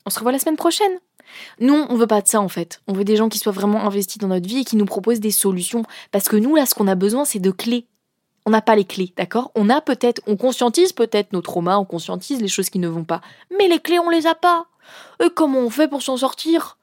On 0.04 0.10
se 0.10 0.18
revoit 0.18 0.32
la 0.32 0.38
semaine 0.38 0.56
prochaine. 0.56 1.00
Non, 1.60 1.86
on 1.90 1.96
veut 1.96 2.06
pas 2.06 2.22
de 2.22 2.28
ça 2.28 2.40
en 2.40 2.48
fait. 2.48 2.80
On 2.86 2.92
veut 2.92 3.04
des 3.04 3.16
gens 3.16 3.28
qui 3.28 3.38
soient 3.38 3.52
vraiment 3.52 3.84
investis 3.84 4.18
dans 4.18 4.28
notre 4.28 4.46
vie 4.46 4.58
et 4.58 4.64
qui 4.64 4.76
nous 4.76 4.84
proposent 4.84 5.20
des 5.20 5.32
solutions. 5.32 5.82
Parce 6.12 6.28
que 6.28 6.36
nous, 6.36 6.54
là, 6.54 6.66
ce 6.66 6.74
qu'on 6.74 6.86
a 6.86 6.94
besoin, 6.94 7.24
c'est 7.24 7.40
de 7.40 7.50
clés. 7.50 7.86
On 8.44 8.50
n'a 8.50 8.62
pas 8.62 8.76
les 8.76 8.84
clés, 8.84 9.12
d'accord? 9.16 9.50
On 9.56 9.68
a 9.68 9.80
peut-être, 9.80 10.22
on 10.28 10.36
conscientise 10.36 10.92
peut-être 10.92 11.32
nos 11.32 11.42
traumas, 11.42 11.78
on 11.78 11.84
conscientise 11.84 12.40
les 12.40 12.48
choses 12.48 12.70
qui 12.70 12.78
ne 12.78 12.86
vont 12.86 13.04
pas. 13.04 13.20
Mais 13.58 13.66
les 13.66 13.80
clés, 13.80 13.98
on 13.98 14.08
les 14.08 14.28
a 14.28 14.36
pas. 14.36 14.66
Et 15.20 15.30
comment 15.34 15.58
on 15.58 15.70
fait 15.70 15.88
pour 15.88 16.02
s'en 16.02 16.16
sortir? 16.16 16.78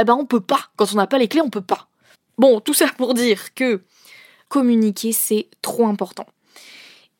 Eh 0.00 0.04
ben, 0.04 0.14
on 0.14 0.26
peut 0.26 0.40
pas. 0.40 0.60
Quand 0.76 0.92
on 0.92 0.96
n'a 0.96 1.08
pas 1.08 1.18
les 1.18 1.26
clés, 1.26 1.40
on 1.40 1.50
peut 1.50 1.60
pas. 1.60 1.88
Bon, 2.38 2.60
tout 2.60 2.74
ça 2.74 2.88
pour 2.96 3.14
dire 3.14 3.54
que 3.54 3.82
communiquer, 4.48 5.12
c'est 5.12 5.48
trop 5.62 5.86
important. 5.86 6.26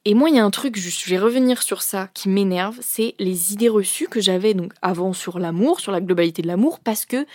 Et 0.04 0.14
moi, 0.14 0.28
il 0.30 0.36
y 0.36 0.38
a 0.38 0.44
un 0.44 0.50
truc, 0.50 0.76
je 0.78 1.10
vais 1.10 1.18
revenir 1.18 1.62
sur 1.62 1.82
ça, 1.82 2.08
qui 2.14 2.28
m'énerve, 2.28 2.78
c'est 2.80 3.16
les 3.18 3.52
idées 3.52 3.68
reçues 3.68 4.06
que 4.06 4.20
j'avais 4.20 4.54
donc 4.54 4.72
avant 4.80 5.12
sur 5.12 5.40
l'amour, 5.40 5.80
sur 5.80 5.90
la 5.90 6.00
globalité 6.00 6.42
de 6.42 6.46
l'amour, 6.46 6.78
parce 6.78 7.04
que 7.06 7.26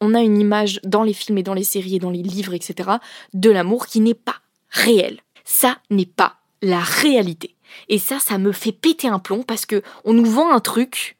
on 0.00 0.14
a 0.14 0.20
une 0.20 0.38
image 0.38 0.80
dans 0.84 1.02
les 1.02 1.12
films 1.12 1.38
et 1.38 1.42
dans 1.42 1.54
les 1.54 1.64
séries 1.64 1.96
et 1.96 1.98
dans 1.98 2.10
les 2.10 2.22
livres, 2.22 2.54
etc., 2.54 2.88
de 3.34 3.50
l'amour 3.50 3.86
qui 3.86 4.00
n'est 4.00 4.14
pas 4.14 4.36
réel. 4.68 5.20
Ça 5.44 5.78
n'est 5.90 6.06
pas 6.06 6.36
la 6.62 6.78
réalité. 6.78 7.56
Et 7.88 7.98
ça, 7.98 8.20
ça 8.20 8.38
me 8.38 8.52
fait 8.52 8.72
péter 8.72 9.08
un 9.08 9.18
plomb 9.18 9.42
parce 9.42 9.66
que 9.66 9.82
on 10.04 10.12
nous 10.12 10.24
vend 10.24 10.52
un 10.52 10.60
truc, 10.60 11.16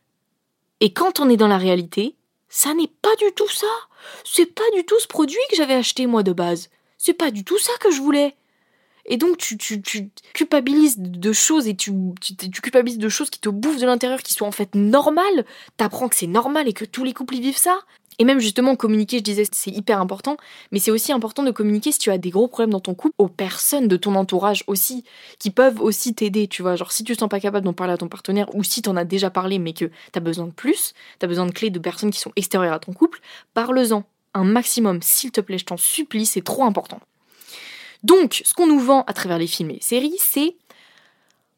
et 0.80 0.92
quand 0.92 1.18
on 1.18 1.28
est 1.28 1.36
dans 1.36 1.48
la 1.48 1.58
réalité, 1.58 2.14
ça 2.48 2.72
n'est 2.72 2.92
pas 3.02 3.16
du 3.16 3.32
tout 3.34 3.50
ça. 3.50 3.66
C'est 4.24 4.54
pas 4.54 4.68
du 4.74 4.84
tout 4.84 4.98
ce 5.00 5.06
produit 5.06 5.38
que 5.50 5.56
j'avais 5.56 5.74
acheté 5.74 6.06
moi 6.06 6.22
de 6.22 6.32
base. 6.32 6.70
C'est 6.98 7.14
pas 7.14 7.30
du 7.30 7.44
tout 7.44 7.58
ça 7.58 7.72
que 7.80 7.90
je 7.90 8.00
voulais. 8.00 8.34
Et 9.06 9.16
donc 9.16 9.38
tu, 9.38 9.56
tu, 9.56 9.80
tu 9.82 10.10
culpabilises 10.34 10.98
de 10.98 11.32
choses 11.32 11.66
et 11.66 11.74
tu, 11.74 11.92
tu, 12.20 12.36
tu, 12.36 12.60
culpabilises 12.60 12.98
de 12.98 13.08
choses 13.08 13.30
qui 13.30 13.40
te 13.40 13.48
bouffent 13.48 13.80
de 13.80 13.86
l'intérieur, 13.86 14.22
qui 14.22 14.34
sont 14.34 14.46
en 14.46 14.52
fait 14.52 14.74
normales. 14.74 15.44
T'apprends 15.76 16.08
que 16.08 16.16
c'est 16.16 16.26
normal 16.26 16.68
et 16.68 16.72
que 16.72 16.84
tous 16.84 17.04
les 17.04 17.12
couples 17.12 17.36
y 17.36 17.40
vivent 17.40 17.56
ça. 17.56 17.80
Et 18.20 18.24
même 18.24 18.38
justement, 18.38 18.76
communiquer, 18.76 19.16
je 19.18 19.22
disais, 19.22 19.44
c'est 19.50 19.70
hyper 19.70 19.98
important, 19.98 20.36
mais 20.72 20.78
c'est 20.78 20.90
aussi 20.90 21.10
important 21.10 21.42
de 21.42 21.50
communiquer 21.50 21.90
si 21.90 21.98
tu 21.98 22.10
as 22.10 22.18
des 22.18 22.28
gros 22.28 22.48
problèmes 22.48 22.70
dans 22.70 22.78
ton 22.78 22.92
couple 22.92 23.14
aux 23.16 23.28
personnes 23.28 23.88
de 23.88 23.96
ton 23.96 24.14
entourage 24.14 24.62
aussi, 24.66 25.04
qui 25.38 25.50
peuvent 25.50 25.80
aussi 25.80 26.14
t'aider, 26.14 26.46
tu 26.46 26.60
vois. 26.60 26.76
Genre, 26.76 26.92
si 26.92 27.02
tu 27.02 27.14
te 27.14 27.18
sens 27.18 27.30
pas 27.30 27.40
capable 27.40 27.64
d'en 27.64 27.72
parler 27.72 27.94
à 27.94 27.96
ton 27.96 28.08
partenaire, 28.08 28.54
ou 28.54 28.62
si 28.62 28.82
t'en 28.82 28.94
as 28.96 29.06
déjà 29.06 29.30
parlé, 29.30 29.58
mais 29.58 29.72
que 29.72 29.90
t'as 30.12 30.20
besoin 30.20 30.46
de 30.46 30.52
plus, 30.52 30.92
t'as 31.18 31.28
besoin 31.28 31.46
de 31.46 31.50
clés 31.50 31.70
de 31.70 31.78
personnes 31.78 32.10
qui 32.10 32.20
sont 32.20 32.30
extérieures 32.36 32.74
à 32.74 32.78
ton 32.78 32.92
couple, 32.92 33.20
parle-en 33.54 34.04
un 34.34 34.44
maximum, 34.44 35.00
s'il 35.00 35.32
te 35.32 35.40
plaît, 35.40 35.56
je 35.56 35.64
t'en 35.64 35.78
supplie, 35.78 36.26
c'est 36.26 36.44
trop 36.44 36.64
important. 36.64 37.00
Donc, 38.02 38.42
ce 38.44 38.52
qu'on 38.52 38.66
nous 38.66 38.80
vend 38.80 39.02
à 39.06 39.14
travers 39.14 39.38
les 39.38 39.46
films 39.46 39.70
et 39.70 39.74
les 39.74 39.80
séries, 39.80 40.18
c'est 40.18 40.56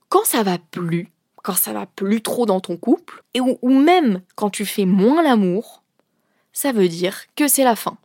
quand 0.09 0.25
ça 0.25 0.45
va 0.45 0.59
plus, 0.59 1.09
quand 1.43 1.55
ça 1.55 1.73
va 1.73 1.87
plus 1.87 2.23
trop 2.23 2.47
dans 2.47 2.61
ton 2.61 2.77
couple, 2.77 3.25
et 3.35 3.41
ou 3.41 3.81
même 3.81 4.23
quand 4.37 4.51
tu 4.51 4.65
fais 4.65 4.85
moins 4.85 5.25
l'amour, 5.25 5.82
ça 6.53 6.73
veut 6.73 6.89
dire 6.89 7.25
que 7.37 7.49
c'est 7.49 7.65
la 7.65 7.77
fin. 7.77 7.99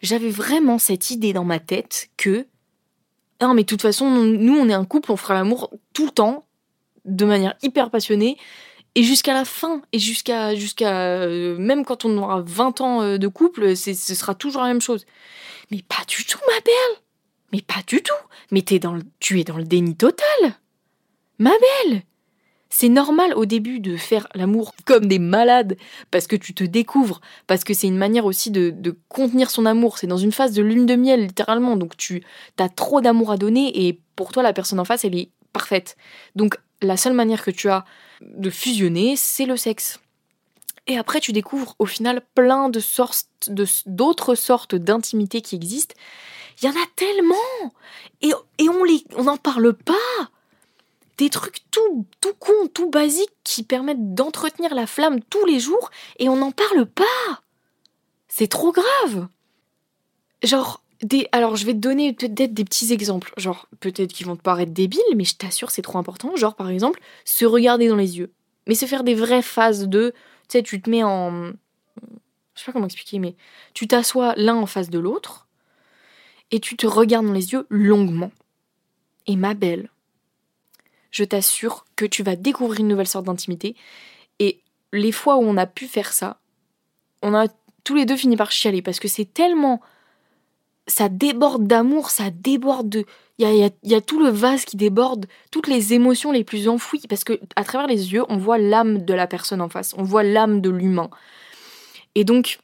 J'avais 0.00 0.30
vraiment 0.30 0.78
cette 0.78 1.10
idée 1.10 1.32
dans 1.32 1.44
ma 1.44 1.58
tête 1.58 2.10
que 2.16 2.46
non 3.40 3.54
mais 3.54 3.62
de 3.62 3.66
toute 3.66 3.82
façon 3.82 4.10
nous 4.10 4.56
on 4.56 4.68
est 4.68 4.74
un 4.74 4.84
couple, 4.84 5.12
on 5.12 5.16
fera 5.16 5.34
l'amour 5.34 5.70
tout 5.92 6.06
le 6.06 6.12
temps 6.12 6.46
de 7.04 7.24
manière 7.24 7.54
hyper 7.62 7.90
passionnée 7.90 8.36
et 8.94 9.02
jusqu'à 9.02 9.32
la 9.32 9.44
fin 9.44 9.82
et 9.92 9.98
jusqu'à 9.98 10.54
jusqu'à 10.54 11.22
euh, 11.22 11.56
même 11.58 11.84
quand 11.84 12.04
on 12.04 12.16
aura 12.18 12.42
20 12.44 12.80
ans 12.80 13.02
euh, 13.02 13.18
de 13.18 13.28
couple, 13.28 13.76
ce 13.76 13.92
sera 13.94 14.34
toujours 14.34 14.62
la 14.62 14.68
même 14.68 14.80
chose. 14.80 15.06
Mais 15.70 15.82
pas 15.82 16.04
du 16.06 16.24
tout 16.24 16.38
ma 16.48 16.60
belle. 16.60 17.02
Mais 17.52 17.62
pas 17.62 17.82
du 17.86 18.02
tout. 18.02 18.14
Mais 18.50 18.62
dans 18.62 18.98
tu 19.20 19.40
es 19.40 19.44
dans 19.44 19.56
le 19.56 19.64
déni 19.64 19.94
total. 19.96 20.58
Ma 21.38 21.50
belle. 21.50 22.02
C'est 22.70 22.88
normal 22.88 23.32
au 23.34 23.46
début 23.46 23.80
de 23.80 23.96
faire 23.96 24.28
l'amour 24.34 24.74
comme 24.84 25.06
des 25.06 25.18
malades, 25.18 25.76
parce 26.10 26.26
que 26.26 26.36
tu 26.36 26.52
te 26.52 26.64
découvres, 26.64 27.20
parce 27.46 27.64
que 27.64 27.72
c'est 27.72 27.86
une 27.86 27.96
manière 27.96 28.26
aussi 28.26 28.50
de, 28.50 28.96
contenir 29.08 29.50
son 29.50 29.64
amour. 29.64 29.98
C'est 29.98 30.06
dans 30.06 30.18
une 30.18 30.32
phase 30.32 30.52
de 30.52 30.62
lune 30.62 30.86
de 30.86 30.94
miel, 30.94 31.22
littéralement. 31.22 31.76
Donc 31.76 31.96
tu 31.96 32.22
as 32.58 32.68
trop 32.68 33.00
d'amour 33.00 33.32
à 33.32 33.36
donner 33.36 33.86
et 33.86 34.00
pour 34.16 34.32
toi, 34.32 34.42
la 34.42 34.52
personne 34.52 34.80
en 34.80 34.84
face, 34.84 35.04
elle 35.04 35.16
est 35.16 35.30
parfaite. 35.52 35.96
Donc 36.36 36.58
la 36.82 36.96
seule 36.96 37.14
manière 37.14 37.42
que 37.42 37.50
tu 37.50 37.68
as 37.68 37.84
de 38.20 38.50
fusionner, 38.50 39.16
c'est 39.16 39.46
le 39.46 39.56
sexe. 39.56 40.00
Et 40.86 40.96
après, 40.98 41.20
tu 41.20 41.32
découvres 41.32 41.74
au 41.78 41.86
final 41.86 42.22
plein 42.34 42.68
de 42.68 42.80
sortes, 42.80 43.28
d'autres 43.86 44.34
sortes 44.34 44.74
d'intimité 44.74 45.42
qui 45.42 45.54
existent. 45.54 45.94
Il 46.60 46.66
y 46.66 46.68
en 46.68 46.72
a 46.72 46.86
tellement 46.96 47.34
Et, 48.20 48.32
et 48.58 48.68
on 48.68 48.82
on 49.16 49.24
n'en 49.24 49.36
parle 49.36 49.74
pas 49.74 49.94
des 51.18 51.30
trucs 51.30 51.68
tout, 51.70 52.06
tout 52.20 52.34
cons, 52.38 52.68
tout 52.72 52.88
basiques 52.88 53.34
qui 53.44 53.64
permettent 53.64 54.14
d'entretenir 54.14 54.74
la 54.74 54.86
flamme 54.86 55.20
tous 55.28 55.44
les 55.44 55.60
jours 55.60 55.90
et 56.18 56.28
on 56.28 56.36
n'en 56.36 56.52
parle 56.52 56.86
pas. 56.86 57.42
C'est 58.28 58.48
trop 58.48 58.72
grave. 58.72 59.28
Genre, 60.42 60.82
des, 61.02 61.28
alors 61.32 61.56
je 61.56 61.66
vais 61.66 61.74
te 61.74 61.78
donner 61.78 62.12
peut-être 62.12 62.54
des 62.54 62.64
petits 62.64 62.92
exemples. 62.92 63.32
Genre, 63.36 63.68
peut-être 63.80 64.12
qu'ils 64.12 64.26
vont 64.26 64.36
te 64.36 64.42
paraître 64.42 64.72
débiles, 64.72 65.00
mais 65.16 65.24
je 65.24 65.36
t'assure, 65.36 65.70
c'est 65.70 65.82
trop 65.82 65.98
important. 65.98 66.36
Genre, 66.36 66.54
par 66.54 66.70
exemple, 66.70 67.00
se 67.24 67.44
regarder 67.44 67.88
dans 67.88 67.96
les 67.96 68.18
yeux. 68.18 68.32
Mais 68.66 68.74
se 68.74 68.86
faire 68.86 69.02
des 69.02 69.14
vraies 69.14 69.42
phases 69.42 69.88
de. 69.88 70.12
Tu 70.48 70.58
sais, 70.58 70.62
tu 70.62 70.80
te 70.80 70.88
mets 70.88 71.02
en. 71.02 71.52
Je 72.54 72.64
sais 72.64 72.66
pas 72.66 72.72
comment 72.72 72.86
expliquer, 72.86 73.18
mais 73.18 73.34
tu 73.74 73.88
t'assois 73.88 74.34
l'un 74.36 74.56
en 74.56 74.66
face 74.66 74.90
de 74.90 74.98
l'autre 74.98 75.48
et 76.50 76.60
tu 76.60 76.76
te 76.76 76.86
regardes 76.86 77.26
dans 77.26 77.32
les 77.32 77.52
yeux 77.52 77.66
longuement. 77.70 78.32
Et 79.26 79.36
ma 79.36 79.54
belle, 79.54 79.90
je 81.10 81.24
t'assure 81.24 81.84
que 81.96 82.04
tu 82.04 82.22
vas 82.22 82.36
découvrir 82.36 82.80
une 82.80 82.88
nouvelle 82.88 83.08
sorte 83.08 83.26
d'intimité. 83.26 83.76
Et 84.38 84.60
les 84.92 85.12
fois 85.12 85.36
où 85.36 85.42
on 85.42 85.56
a 85.56 85.66
pu 85.66 85.86
faire 85.86 86.12
ça, 86.12 86.38
on 87.22 87.34
a 87.34 87.46
tous 87.84 87.94
les 87.94 88.06
deux 88.06 88.16
fini 88.16 88.36
par 88.36 88.50
chialer 88.50 88.82
parce 88.82 89.00
que 89.00 89.08
c'est 89.08 89.32
tellement. 89.32 89.80
Ça 90.86 91.10
déborde 91.10 91.66
d'amour, 91.66 92.10
ça 92.10 92.30
déborde 92.30 92.88
de. 92.88 93.04
Il 93.38 93.48
y 93.48 93.64
a, 93.64 93.70
y 93.84 93.94
a, 93.94 94.00
tout 94.00 94.18
le 94.18 94.30
vase 94.30 94.64
qui 94.64 94.76
déborde, 94.76 95.26
toutes 95.52 95.68
les 95.68 95.92
émotions 95.92 96.32
les 96.32 96.42
plus 96.42 96.66
enfouies, 96.66 97.02
parce 97.08 97.22
que 97.22 97.38
à 97.54 97.62
travers 97.62 97.86
les 97.86 98.12
yeux, 98.12 98.24
on 98.28 98.36
voit 98.36 98.58
l'âme 98.58 99.04
de 99.04 99.14
la 99.14 99.28
personne 99.28 99.60
en 99.60 99.68
face, 99.68 99.94
on 99.96 100.02
voit 100.02 100.24
l'âme 100.24 100.60
de 100.60 100.70
l'humain. 100.70 101.08
Et 102.16 102.24
donc, 102.24 102.58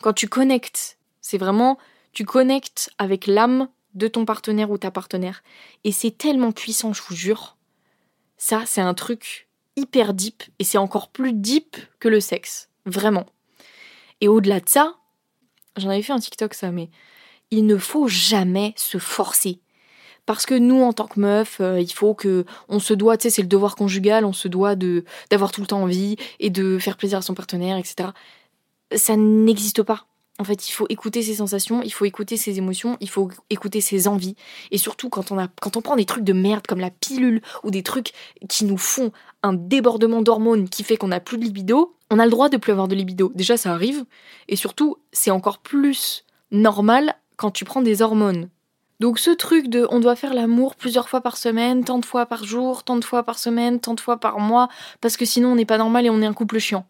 quand 0.00 0.12
tu 0.12 0.28
connectes, 0.28 0.98
c'est 1.20 1.38
vraiment. 1.38 1.78
Tu 2.12 2.24
connectes 2.24 2.90
avec 2.98 3.26
l'âme 3.26 3.68
de 3.94 4.08
ton 4.08 4.24
partenaire 4.24 4.70
ou 4.70 4.78
ta 4.78 4.90
partenaire. 4.90 5.42
Et 5.84 5.92
c'est 5.92 6.10
tellement 6.10 6.52
puissant, 6.52 6.92
je 6.92 7.02
vous 7.02 7.14
jure. 7.14 7.56
Ça, 8.44 8.64
c'est 8.66 8.80
un 8.80 8.92
truc 8.92 9.46
hyper 9.76 10.14
deep 10.14 10.42
et 10.58 10.64
c'est 10.64 10.76
encore 10.76 11.10
plus 11.10 11.32
deep 11.32 11.76
que 12.00 12.08
le 12.08 12.18
sexe. 12.18 12.70
Vraiment. 12.86 13.24
Et 14.20 14.26
au-delà 14.26 14.58
de 14.58 14.68
ça, 14.68 14.96
j'en 15.76 15.90
avais 15.90 16.02
fait 16.02 16.12
un 16.12 16.18
TikTok 16.18 16.52
ça, 16.52 16.72
mais 16.72 16.90
il 17.52 17.66
ne 17.66 17.76
faut 17.76 18.08
jamais 18.08 18.74
se 18.76 18.98
forcer. 18.98 19.60
Parce 20.26 20.44
que 20.44 20.54
nous, 20.54 20.82
en 20.82 20.92
tant 20.92 21.06
que 21.06 21.20
meuf, 21.20 21.60
euh, 21.60 21.78
il 21.80 21.92
faut 21.92 22.14
que 22.14 22.44
on 22.68 22.80
se 22.80 22.94
doit, 22.94 23.16
tu 23.16 23.22
sais, 23.22 23.30
c'est 23.30 23.42
le 23.42 23.48
devoir 23.48 23.76
conjugal, 23.76 24.24
on 24.24 24.32
se 24.32 24.48
doit 24.48 24.74
de 24.74 25.04
d'avoir 25.30 25.52
tout 25.52 25.60
le 25.60 25.68
temps 25.68 25.82
envie 25.82 26.16
et 26.40 26.50
de 26.50 26.80
faire 26.80 26.96
plaisir 26.96 27.18
à 27.18 27.22
son 27.22 27.34
partenaire, 27.34 27.76
etc. 27.76 28.08
Ça 28.92 29.14
n'existe 29.16 29.84
pas. 29.84 30.08
En 30.38 30.44
fait, 30.44 30.68
il 30.68 30.72
faut 30.72 30.86
écouter 30.88 31.22
ses 31.22 31.34
sensations, 31.36 31.82
il 31.82 31.92
faut 31.92 32.06
écouter 32.06 32.36
ses 32.36 32.58
émotions, 32.58 32.96
il 33.00 33.08
faut 33.08 33.30
écouter 33.50 33.80
ses 33.80 34.08
envies. 34.08 34.34
Et 34.70 34.78
surtout, 34.78 35.10
quand 35.10 35.30
on, 35.30 35.80
prend 35.82 35.96
des 35.96 36.06
trucs 36.06 36.24
de 36.24 36.32
merde 36.32 36.66
comme 36.66 36.80
la 36.80 36.90
pilule 36.90 37.42
ou 37.62 37.70
des 37.70 37.82
trucs 37.82 38.12
qui 38.48 38.64
nous 38.64 38.78
font 38.78 39.12
un 39.42 39.52
débordement 39.52 40.22
d'hormones 40.22 40.68
qui 40.68 40.84
fait 40.84 40.96
qu'on 40.96 41.08
n'a 41.08 41.20
plus 41.20 41.36
de 41.36 41.44
libido, 41.44 41.94
on 42.10 42.18
a 42.18 42.24
le 42.24 42.30
droit 42.30 42.48
de 42.48 42.56
plus 42.56 42.72
avoir 42.72 42.88
de 42.88 42.94
libido. 42.94 43.30
Déjà, 43.34 43.56
ça 43.56 43.72
arrive. 43.72 44.04
Et 44.48 44.56
surtout, 44.56 44.96
c'est 45.12 45.30
encore 45.30 45.58
plus 45.58 46.24
normal 46.50 47.14
quand 47.36 47.50
tu 47.50 47.64
prends 47.64 47.82
des 47.82 48.00
hormones. 48.00 48.48
Donc 49.00 49.18
ce 49.18 49.30
truc 49.30 49.68
de 49.68 49.86
on 49.90 49.98
doit 49.98 50.14
faire 50.14 50.32
l'amour 50.32 50.76
plusieurs 50.76 51.08
fois 51.08 51.20
par 51.20 51.36
semaine, 51.36 51.84
tant 51.84 51.98
de 51.98 52.06
fois 52.06 52.24
par 52.26 52.44
jour, 52.44 52.84
tant 52.84 52.96
de 52.96 53.04
fois 53.04 53.24
par 53.24 53.36
semaine, 53.36 53.80
tant 53.80 53.94
de 53.94 54.00
fois 54.00 54.18
par 54.18 54.38
mois, 54.38 54.68
parce 55.00 55.16
que 55.16 55.24
sinon 55.24 55.50
on 55.50 55.54
n'est 55.56 55.64
pas 55.64 55.78
normal 55.78 56.06
et 56.06 56.10
on 56.10 56.22
est 56.22 56.26
un 56.26 56.32
couple 56.32 56.60
chiant. 56.60 56.86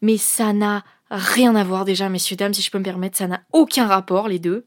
Mais 0.00 0.16
ça 0.16 0.54
n'a 0.54 0.84
rien 1.10 1.54
à 1.56 1.64
voir 1.64 1.84
déjà, 1.84 2.08
messieurs, 2.08 2.36
dames, 2.36 2.54
si 2.54 2.62
je 2.62 2.70
peux 2.70 2.78
me 2.78 2.84
permettre, 2.84 3.16
ça 3.16 3.26
n'a 3.26 3.42
aucun 3.52 3.86
rapport 3.86 4.28
les 4.28 4.38
deux. 4.38 4.64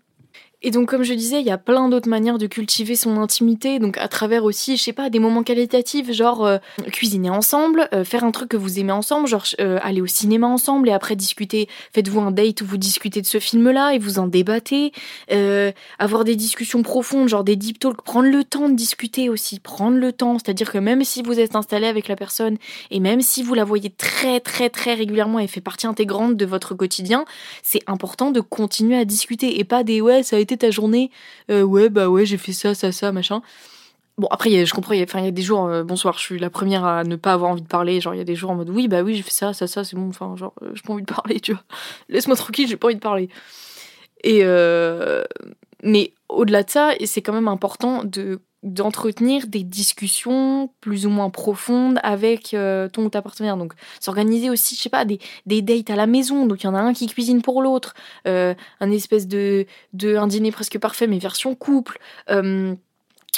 Et 0.66 0.72
donc, 0.72 0.88
comme 0.88 1.04
je 1.04 1.14
disais, 1.14 1.42
il 1.42 1.46
y 1.46 1.52
a 1.52 1.58
plein 1.58 1.90
d'autres 1.90 2.08
manières 2.08 2.38
de 2.38 2.48
cultiver 2.48 2.96
son 2.96 3.18
intimité, 3.18 3.80
donc 3.80 3.98
à 3.98 4.08
travers 4.08 4.46
aussi, 4.46 4.78
je 4.78 4.84
sais 4.84 4.94
pas, 4.94 5.10
des 5.10 5.20
moments 5.20 5.44
qualitatifs, 5.44 6.10
genre 6.14 6.46
euh, 6.46 6.58
cuisiner 6.94 7.30
ensemble, 7.30 7.90
euh, 7.94 8.06
faire 8.06 8.24
un 8.24 8.32
truc 8.32 8.48
que 8.48 8.58
vous 8.58 8.80
aimez 8.80 8.94
ensemble, 8.94 9.28
genre 9.28 9.44
euh, 9.60 9.78
aller 9.84 10.00
au 10.00 10.08
cinéma 10.08 10.48
ensemble 10.48 10.88
et 10.88 10.94
après 10.94 11.18
discuter, 11.18 11.68
faites-vous 11.94 12.22
un 12.22 12.32
date 12.32 12.62
où 12.62 12.66
vous 12.66 12.78
discutez 12.78 13.22
de 13.22 13.26
ce 13.26 13.40
film-là 13.40 13.94
et 13.94 14.00
vous 14.00 14.20
en 14.20 14.28
débattez, 14.28 14.94
avoir 16.00 16.24
des 16.24 16.38
discussions 16.38 16.82
profondes, 16.82 17.28
genre 17.28 17.44
des 17.44 17.58
deep 17.58 17.80
talks, 17.80 18.02
prendre 18.02 18.30
le 18.30 18.46
temps 18.46 18.70
de 18.70 18.76
discuter 18.76 19.28
aussi, 19.28 19.60
prendre 19.60 19.98
le 19.98 20.14
temps, 20.14 20.38
c'est-à-dire 20.40 20.72
que 20.72 20.78
même 20.78 21.04
si 21.04 21.24
vous 21.24 21.40
êtes 21.40 21.58
installé 21.58 21.88
avec 21.88 22.08
la 22.08 22.16
personne 22.16 22.58
et 22.90 23.02
même 23.02 23.20
si 23.22 23.44
vous 23.44 23.54
la 23.54 23.66
voyez 23.66 23.90
très 23.90 24.40
très 24.40 24.70
très 24.70 24.94
régulièrement 24.94 25.40
et 25.40 25.48
fait 25.48 25.62
partie 25.62 25.88
intégrante 25.88 26.38
de 26.38 26.46
votre 26.46 26.74
quotidien, 26.74 27.26
c'est 27.64 27.82
important 27.88 28.32
de 28.32 28.40
continuer 28.40 28.98
à 28.98 29.04
discuter 29.04 29.60
et 29.60 29.66
pas 29.66 29.84
des 29.84 30.00
ouais, 30.00 30.24
ça 30.24 30.38
a 30.38 30.40
été 30.40 30.53
ta 30.58 30.72
journée 30.72 31.12
euh, 31.52 31.64
Ouais, 31.64 31.90
bah 31.90 32.10
ouais, 32.10 32.26
j'ai 32.26 32.38
fait 32.38 32.54
ça, 32.54 32.74
ça, 32.74 32.92
ça, 32.92 33.12
machin. 33.12 33.42
Bon, 34.18 34.28
après, 34.30 34.66
je 34.66 34.74
comprends, 34.74 34.94
il 34.94 35.00
y, 35.00 35.04
a, 35.04 35.22
y 35.22 35.28
a 35.28 35.32
des 35.32 35.42
jours, 35.42 35.66
euh, 35.66 35.84
bonsoir, 35.84 36.18
je 36.18 36.24
suis 36.24 36.40
la 36.40 36.50
première 36.52 36.86
à 36.86 37.04
ne 37.04 37.16
pas 37.16 37.34
avoir 37.34 37.52
envie 37.52 37.64
de 37.64 37.68
parler. 37.68 38.00
Genre, 38.00 38.14
il 38.14 38.20
y 38.20 38.22
a 38.22 38.26
des 38.26 38.36
jours 38.36 38.52
en 38.52 38.56
mode, 38.56 38.70
oui, 38.70 38.88
bah 38.88 39.02
oui, 39.02 39.16
j'ai 39.16 39.24
fait 39.24 39.32
ça, 39.32 39.54
ça, 39.54 39.68
ça, 39.68 39.84
c'est 39.84 39.96
bon, 39.96 40.10
enfin, 40.10 40.36
genre, 40.36 40.54
euh, 40.62 40.72
j'ai 40.76 40.82
pas 40.82 40.94
envie 40.94 41.04
de 41.04 41.12
parler, 41.14 41.40
tu 41.40 41.54
vois. 41.54 41.64
Laisse-moi 42.10 42.36
tranquille, 42.36 42.68
j'ai 42.68 42.78
pas 42.78 42.88
envie 42.88 42.96
de 42.96 43.00
parler. 43.00 43.30
Et, 44.24 44.44
mais 45.84 46.14
au-delà 46.30 46.64
de 46.64 46.70
ça, 46.70 46.92
c'est 47.06 47.22
quand 47.22 47.34
même 47.34 47.48
important 47.50 48.04
de 48.04 48.40
d'entretenir 48.64 49.48
des 49.48 49.64
discussions 49.64 50.70
plus 50.82 51.06
ou 51.06 51.10
moins 51.10 51.30
profondes 51.30 52.00
avec 52.02 52.54
euh, 52.54 52.88
ton 52.90 53.06
ou 53.06 53.10
ta 53.10 53.22
partenaire. 53.22 53.58
Donc, 53.58 53.74
s'organiser 54.00 54.50
aussi, 54.50 54.76
je 54.76 54.82
sais 54.82 54.90
pas, 54.90 55.06
des, 55.06 55.20
des 55.46 55.62
dates 55.62 55.90
à 55.90 55.96
la 55.96 56.08
maison. 56.08 56.46
Donc, 56.46 56.64
il 56.64 56.68
y 56.68 56.70
en 56.70 56.76
a 56.76 56.80
un 56.80 56.94
qui 56.94 57.08
cuisine 57.08 57.42
pour 57.42 57.62
l'autre. 57.62 57.94
Euh, 58.28 58.54
un 58.80 58.92
espèce 58.92 59.28
de, 59.28 59.66
de 59.92 60.16
un 60.16 60.28
dîner 60.28 60.52
presque 60.52 60.80
parfait, 60.80 61.08
mais 61.08 61.20
version 61.20 61.56
couple. 61.56 62.00
Euh, 62.30 62.74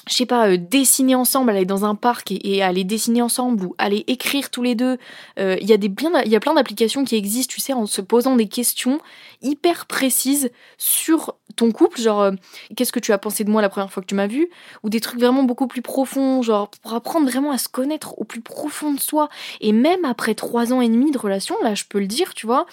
je 0.08 0.14
sais 0.14 0.28
pas, 0.28 0.50
euh, 0.50 0.58
dessiner 0.58 1.16
ensemble, 1.16 1.50
aller 1.50 1.66
dans 1.66 1.84
un 1.86 1.96
parc 1.96 2.32
et, 2.32 2.62
aller 2.62 2.84
dessiner 2.84 3.24
ensemble 3.24 3.66
ou 3.66 3.76
aller 3.80 4.04
écrire 4.08 4.52
tous 4.52 4.62
les 4.62 4.76
deux. 4.76 4.98
Il 5.38 5.68
y 5.68 5.74
a 5.74 5.78
des 5.78 5.92
il 6.26 6.32
y 6.32 6.36
a 6.36 6.40
plein 6.40 6.54
d'applications 6.54 7.04
qui 7.04 7.16
existent, 7.16 7.52
tu 7.52 7.62
sais, 7.62 7.74
en 7.74 7.88
se 7.88 8.02
posant 8.02 8.36
des 8.36 8.48
questions 8.48 9.00
hyper 9.42 9.88
précises 9.88 10.52
sur 10.78 11.36
ton 11.56 11.72
couple, 11.72 12.00
genre 12.00 12.22
euh, 12.22 12.32
qu'est-ce 12.76 12.92
que 12.92 13.00
tu 13.00 13.12
as 13.12 13.18
pensé 13.18 13.44
de 13.44 13.50
moi 13.50 13.62
la 13.62 13.70
première 13.70 13.92
fois 13.92 14.02
que 14.02 14.08
tu 14.08 14.16
m'as 14.16 14.28
vu, 14.28 14.50
ou 14.84 14.90
des 14.90 15.00
trucs 15.00 15.20
vraiment 15.20 15.44
beaucoup 15.44 15.68
plus 15.68 15.82
profonds, 15.82 16.42
genre 16.42 16.70
pour 16.70 16.94
apprendre 16.94 17.30
vraiment 17.30 17.52
à 17.52 17.58
se 17.58 17.70
connaître 17.70 18.20
au 18.20 18.24
plus 18.24 18.42
profond 18.42 18.94
de 18.94 19.00
soi. 19.00 19.30
Et 19.62 19.72
même 19.72 20.06
après 20.06 20.36
trois 20.36 20.74
ans 20.74 20.82
et 20.82 20.90
demi 20.90 21.12
de 21.12 21.18
relation, 21.18 21.56
là, 21.64 21.76
je 21.76 21.84
peux 21.88 22.00
le 22.00 22.08
dire, 22.08 22.34
tu 22.34 22.46
vois, 22.46 22.66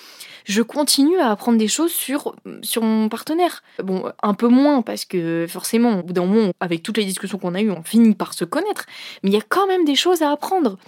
je 0.45 0.63
continue 0.63 1.19
à 1.19 1.31
apprendre 1.31 1.59
des 1.59 1.69
choses 1.69 1.93
sur 1.93 2.35
sur 2.63 2.83
mon 2.83 3.09
partenaire. 3.09 3.63
Bon, 3.83 4.11
un 4.23 4.35
peu 4.35 4.49
moins 4.49 4.83
parce 4.83 5.05
que 5.05 5.47
forcément, 5.49 6.01
au 6.01 6.03
bout 6.03 6.13
d'un 6.13 6.27
moment, 6.27 6.53
avec 6.61 6.83
toutes 6.83 6.97
les 6.99 7.05
discussions 7.05 7.39
qu'on 7.39 7.55
a 7.55 7.63
eues, 7.63 7.71
on 7.71 7.83
finit 7.83 8.15
par 8.15 8.35
se 8.35 8.45
connaître, 8.45 8.87
mais 9.23 9.31
il 9.31 9.35
y 9.35 9.39
a 9.39 9.45
quand 9.49 9.67
même 9.67 9.85
des 9.85 9.95
choses 9.95 10.23
à 10.23 10.31
apprendre. 10.31 10.79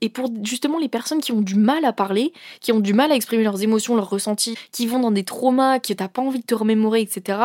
Et 0.00 0.08
pour 0.08 0.30
justement 0.42 0.78
les 0.78 0.88
personnes 0.88 1.20
qui 1.20 1.32
ont 1.32 1.40
du 1.40 1.54
mal 1.54 1.84
à 1.84 1.92
parler, 1.92 2.32
qui 2.60 2.72
ont 2.72 2.80
du 2.80 2.94
mal 2.94 3.12
à 3.12 3.14
exprimer 3.14 3.44
leurs 3.44 3.62
émotions, 3.62 3.96
leurs 3.96 4.10
ressentis, 4.10 4.56
qui 4.72 4.86
vont 4.86 5.00
dans 5.00 5.10
des 5.10 5.24
traumas, 5.24 5.78
qui 5.78 5.94
t'as 5.94 6.08
pas 6.08 6.22
envie 6.22 6.40
de 6.40 6.46
te 6.46 6.54
remémorer, 6.54 7.00
etc. 7.00 7.38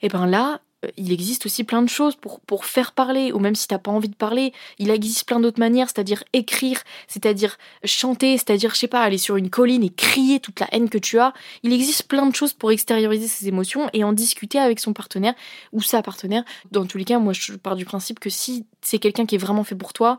Et 0.00 0.06
eh 0.06 0.08
ben 0.08 0.26
là, 0.26 0.60
euh, 0.84 0.90
il 0.96 1.12
existe 1.12 1.46
aussi 1.46 1.64
plein 1.64 1.82
de 1.82 1.88
choses 1.88 2.14
pour, 2.14 2.40
pour 2.40 2.64
faire 2.64 2.92
parler, 2.92 3.32
ou 3.32 3.38
même 3.38 3.54
si 3.54 3.66
t'as 3.66 3.78
pas 3.78 3.90
envie 3.90 4.08
de 4.08 4.14
parler, 4.14 4.52
il 4.78 4.90
existe 4.90 5.26
plein 5.26 5.40
d'autres 5.40 5.58
manières, 5.58 5.88
c'est-à-dire 5.88 6.22
écrire, 6.32 6.82
c'est-à-dire 7.08 7.58
chanter, 7.84 8.38
c'est-à-dire, 8.38 8.74
je 8.74 8.78
sais 8.78 8.88
pas, 8.88 9.02
aller 9.02 9.18
sur 9.18 9.36
une 9.36 9.50
colline 9.50 9.82
et 9.82 9.90
crier 9.90 10.38
toute 10.40 10.60
la 10.60 10.68
haine 10.72 10.88
que 10.88 10.98
tu 10.98 11.18
as. 11.18 11.32
Il 11.64 11.72
existe 11.72 12.04
plein 12.04 12.26
de 12.26 12.34
choses 12.34 12.52
pour 12.52 12.70
extérioriser 12.70 13.26
ses 13.26 13.48
émotions 13.48 13.90
et 13.92 14.04
en 14.04 14.12
discuter 14.12 14.58
avec 14.58 14.78
son 14.78 14.92
partenaire 14.92 15.34
ou 15.72 15.82
sa 15.82 16.02
partenaire. 16.02 16.44
Dans 16.70 16.86
tous 16.86 16.98
les 16.98 17.04
cas, 17.04 17.18
moi 17.18 17.32
je 17.32 17.54
pars 17.54 17.76
du 17.76 17.84
principe 17.84 18.20
que 18.20 18.30
si 18.30 18.66
c'est 18.80 18.98
quelqu'un 18.98 19.26
qui 19.26 19.34
est 19.34 19.38
vraiment 19.38 19.64
fait 19.64 19.74
pour 19.74 19.92
toi, 19.92 20.18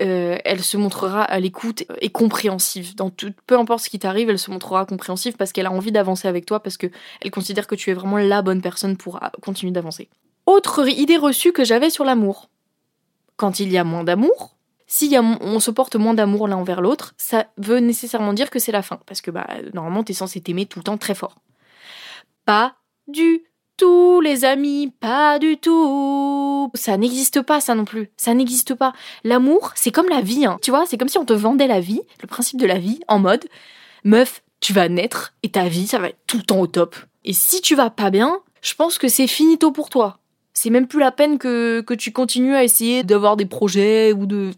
euh, 0.00 0.38
elle 0.44 0.62
se 0.62 0.76
montrera 0.76 1.22
à 1.22 1.40
l'écoute 1.40 1.84
et 2.00 2.10
compréhensive. 2.10 2.94
Dans 2.94 3.10
tout, 3.10 3.32
peu 3.46 3.58
importe 3.58 3.84
ce 3.84 3.90
qui 3.90 3.98
t'arrive, 3.98 4.30
elle 4.30 4.38
se 4.38 4.50
montrera 4.50 4.86
compréhensive 4.86 5.36
parce 5.36 5.52
qu'elle 5.52 5.66
a 5.66 5.72
envie 5.72 5.92
d'avancer 5.92 6.28
avec 6.28 6.46
toi, 6.46 6.62
parce 6.62 6.76
qu'elle 6.76 7.30
considère 7.32 7.66
que 7.66 7.74
tu 7.74 7.90
es 7.90 7.94
vraiment 7.94 8.18
la 8.18 8.42
bonne 8.42 8.62
personne 8.62 8.96
pour 8.96 9.16
euh, 9.16 9.28
continuer 9.42 9.72
d'avancer. 9.72 10.08
Autre 10.46 10.88
idée 10.88 11.16
reçue 11.16 11.52
que 11.52 11.64
j'avais 11.64 11.90
sur 11.90 12.04
l'amour. 12.04 12.48
Quand 13.36 13.60
il 13.60 13.70
y 13.70 13.78
a 13.78 13.84
moins 13.84 14.04
d'amour, 14.04 14.56
si 14.86 15.14
on 15.20 15.60
se 15.60 15.70
porte 15.70 15.96
moins 15.96 16.14
d'amour 16.14 16.48
l'un 16.48 16.56
envers 16.56 16.80
l'autre, 16.80 17.14
ça 17.18 17.46
veut 17.58 17.78
nécessairement 17.78 18.32
dire 18.32 18.48
que 18.48 18.58
c'est 18.58 18.72
la 18.72 18.82
fin. 18.82 18.98
Parce 19.06 19.20
que 19.20 19.30
bah, 19.30 19.46
normalement, 19.74 20.02
t'es 20.02 20.14
censé 20.14 20.40
t'aimer 20.40 20.64
tout 20.64 20.78
le 20.78 20.84
temps 20.84 20.96
très 20.96 21.14
fort. 21.14 21.36
Pas 22.46 22.76
du 23.06 23.42
tous 23.78 24.20
les 24.20 24.44
amis, 24.44 24.92
pas 25.00 25.38
du 25.38 25.56
tout. 25.56 26.70
Ça 26.74 26.98
n'existe 26.98 27.40
pas, 27.40 27.60
ça 27.60 27.74
non 27.74 27.86
plus. 27.86 28.10
Ça 28.18 28.34
n'existe 28.34 28.74
pas. 28.74 28.92
L'amour, 29.24 29.72
c'est 29.74 29.92
comme 29.92 30.08
la 30.08 30.20
vie, 30.20 30.44
hein. 30.44 30.58
Tu 30.60 30.70
vois, 30.70 30.84
c'est 30.84 30.98
comme 30.98 31.08
si 31.08 31.16
on 31.16 31.24
te 31.24 31.32
vendait 31.32 31.66
la 31.66 31.80
vie, 31.80 32.02
le 32.20 32.26
principe 32.26 32.60
de 32.60 32.66
la 32.66 32.78
vie, 32.78 33.00
en 33.08 33.18
mode, 33.20 33.46
meuf, 34.04 34.42
tu 34.60 34.72
vas 34.72 34.88
naître 34.88 35.32
et 35.42 35.50
ta 35.50 35.68
vie, 35.68 35.86
ça 35.86 35.98
va 35.98 36.08
être 36.08 36.18
tout 36.26 36.36
le 36.36 36.42
temps 36.42 36.60
au 36.60 36.66
top. 36.66 36.96
Et 37.24 37.32
si 37.32 37.62
tu 37.62 37.74
vas 37.74 37.88
pas 37.88 38.10
bien, 38.10 38.40
je 38.60 38.74
pense 38.74 38.98
que 38.98 39.08
c'est 39.08 39.28
finito 39.28 39.70
pour 39.70 39.88
toi. 39.88 40.18
C'est 40.52 40.70
même 40.70 40.88
plus 40.88 41.00
la 41.00 41.12
peine 41.12 41.38
que, 41.38 41.80
que 41.80 41.94
tu 41.94 42.12
continues 42.12 42.56
à 42.56 42.64
essayer 42.64 43.04
d'avoir 43.04 43.36
des 43.36 43.46
projets 43.46 44.12
ou 44.12 44.26
de... 44.26 44.50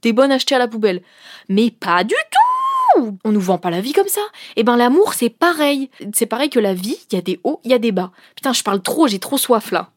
T'es 0.00 0.12
bonne 0.12 0.32
à 0.32 0.34
acheter 0.34 0.56
à 0.56 0.58
la 0.58 0.68
poubelle. 0.68 1.02
Mais 1.48 1.70
pas 1.70 2.02
du 2.02 2.14
tout 2.30 2.47
on 3.24 3.32
nous 3.32 3.40
vend 3.40 3.58
pas 3.58 3.70
la 3.70 3.80
vie 3.80 3.92
comme 3.92 4.08
ça? 4.08 4.20
Et 4.56 4.60
eh 4.60 4.62
ben 4.64 4.76
l'amour, 4.76 5.14
c'est 5.14 5.30
pareil. 5.30 5.90
C'est 6.12 6.26
pareil 6.26 6.50
que 6.50 6.60
la 6.60 6.74
vie, 6.74 6.98
il 7.10 7.14
y 7.14 7.18
a 7.18 7.22
des 7.22 7.40
hauts, 7.44 7.60
il 7.64 7.70
y 7.70 7.74
a 7.74 7.78
des 7.78 7.92
bas. 7.92 8.12
Putain, 8.34 8.52
je 8.52 8.62
parle 8.62 8.82
trop, 8.82 9.08
j'ai 9.08 9.18
trop 9.18 9.38
soif 9.38 9.70
là. 9.70 9.90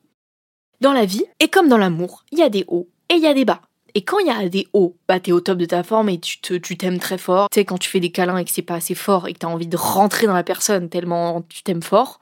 Dans 0.80 0.94
la 0.94 1.06
vie, 1.06 1.26
et 1.40 1.48
comme 1.48 1.68
dans 1.68 1.78
l'amour, 1.78 2.24
il 2.32 2.40
y 2.40 2.44
a 2.44 2.50
des 2.50 2.66
hauts 2.68 2.90
et 3.10 3.16
il 3.16 3.22
y 3.22 3.28
a 3.28 3.34
des 3.34 3.46
bas. 3.46 3.62
Et 3.94 4.04
quand 4.04 4.20
il 4.20 4.28
y 4.28 4.30
a 4.30 4.48
des 4.48 4.68
hauts, 4.74 4.96
bah 5.08 5.20
t'es 5.20 5.32
au 5.32 5.42
top 5.42 5.58
de 5.58 5.66
ta 5.66 5.84
forme 5.84 6.10
et 6.10 6.20
tu 6.20 6.78
t'aimes 6.78 7.00
très 7.00 7.18
fort. 7.18 7.50
Tu 7.50 7.60
sais, 7.60 7.66
quand 7.66 7.78
tu 7.78 7.90
fais 7.90 8.00
des 8.00 8.12
câlins 8.12 8.38
et 8.38 8.46
que 8.46 8.52
c'est 8.52 8.62
pas 8.62 8.76
assez 8.76 8.96
fort 8.96 9.28
et 9.28 9.34
que 9.34 9.40
t'as 9.40 9.48
envie 9.48 9.68
de 9.68 9.78
rentrer 9.78 10.28
dans 10.28 10.34
la 10.34 10.44
personne 10.44 10.90
tellement 10.90 11.42
tu 11.50 11.62
t'aimes 11.64 11.84
fort, 11.84 12.20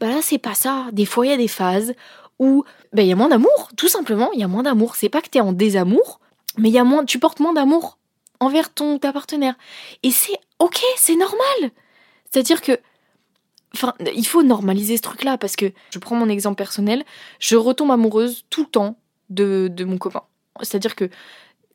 bah 0.00 0.08
là 0.08 0.20
c'est 0.22 0.38
pas 0.38 0.54
ça. 0.54 0.86
Des 0.92 1.04
fois 1.04 1.26
il 1.26 1.30
y 1.30 1.32
a 1.32 1.36
des 1.36 1.48
phases 1.48 1.94
où 2.38 2.64
bah 2.92 3.02
il 3.02 3.08
y 3.08 3.12
a 3.12 3.16
moins 3.16 3.28
d'amour, 3.28 3.70
tout 3.76 3.88
simplement, 3.88 4.30
il 4.32 4.40
y 4.40 4.42
a 4.42 4.48
moins 4.48 4.62
d'amour. 4.62 4.96
C'est 4.96 5.10
pas 5.10 5.20
que 5.20 5.28
t'es 5.28 5.40
en 5.40 5.52
désamour, 5.52 6.20
mais 6.56 6.70
il 6.70 6.74
y 6.74 6.78
a 6.78 6.84
moins, 6.84 7.04
tu 7.04 7.18
portes 7.18 7.40
moins 7.40 7.52
d'amour 7.52 7.98
envers 8.40 8.72
ton 8.72 8.98
ta 8.98 9.12
partenaire. 9.12 9.54
Et 10.02 10.10
c'est 10.10 10.38
ok, 10.58 10.80
c'est 10.96 11.16
normal. 11.16 11.70
C'est-à-dire 12.30 12.60
que 12.60 12.78
Enfin, 13.74 13.94
il 14.16 14.26
faut 14.26 14.42
normaliser 14.42 14.96
ce 14.96 15.02
truc-là 15.02 15.38
parce 15.38 15.54
que 15.54 15.72
je 15.90 15.98
prends 16.00 16.16
mon 16.16 16.28
exemple 16.28 16.56
personnel, 16.56 17.04
je 17.38 17.54
retombe 17.54 17.92
amoureuse 17.92 18.44
tout 18.50 18.62
le 18.62 18.68
temps 18.68 18.98
de, 19.28 19.68
de 19.72 19.84
mon 19.84 19.96
copain. 19.96 20.24
C'est-à-dire 20.60 20.96
que 20.96 21.08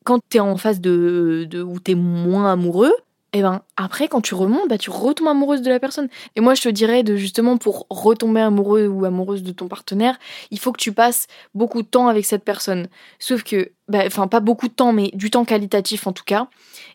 quand 0.03 0.19
t'es 0.29 0.41
en 0.41 0.57
phase 0.57 0.81
de, 0.81 1.47
de 1.49 1.63
où 1.63 1.79
t'es 1.79 1.95
moins 1.95 2.51
amoureux, 2.51 2.93
et 3.35 3.39
eh 3.39 3.41
ben 3.41 3.63
après 3.75 4.07
quand 4.07 4.21
tu 4.21 4.33
remontes, 4.33 4.69
bah 4.69 4.77
tu 4.77 4.89
retombes 4.89 5.27
amoureuse 5.27 5.61
de 5.61 5.69
la 5.69 5.77
personne. 5.77 6.07
Et 6.37 6.39
moi 6.39 6.55
je 6.55 6.61
te 6.61 6.69
dirais 6.69 7.03
de 7.03 7.17
justement 7.17 7.57
pour 7.57 7.85
retomber 7.89 8.39
amoureux 8.39 8.87
ou 8.87 9.03
amoureuse 9.03 9.43
de 9.43 9.51
ton 9.51 9.67
partenaire, 9.67 10.17
il 10.51 10.59
faut 10.59 10.71
que 10.71 10.79
tu 10.79 10.93
passes 10.93 11.27
beaucoup 11.53 11.81
de 11.81 11.87
temps 11.87 12.07
avec 12.07 12.23
cette 12.23 12.45
personne. 12.45 12.87
Sauf 13.19 13.43
que 13.43 13.73
bah, 13.89 14.03
enfin 14.07 14.29
pas 14.29 14.39
beaucoup 14.39 14.69
de 14.69 14.73
temps, 14.73 14.93
mais 14.93 15.11
du 15.13 15.31
temps 15.31 15.43
qualitatif 15.43 16.07
en 16.07 16.13
tout 16.13 16.23
cas. 16.23 16.47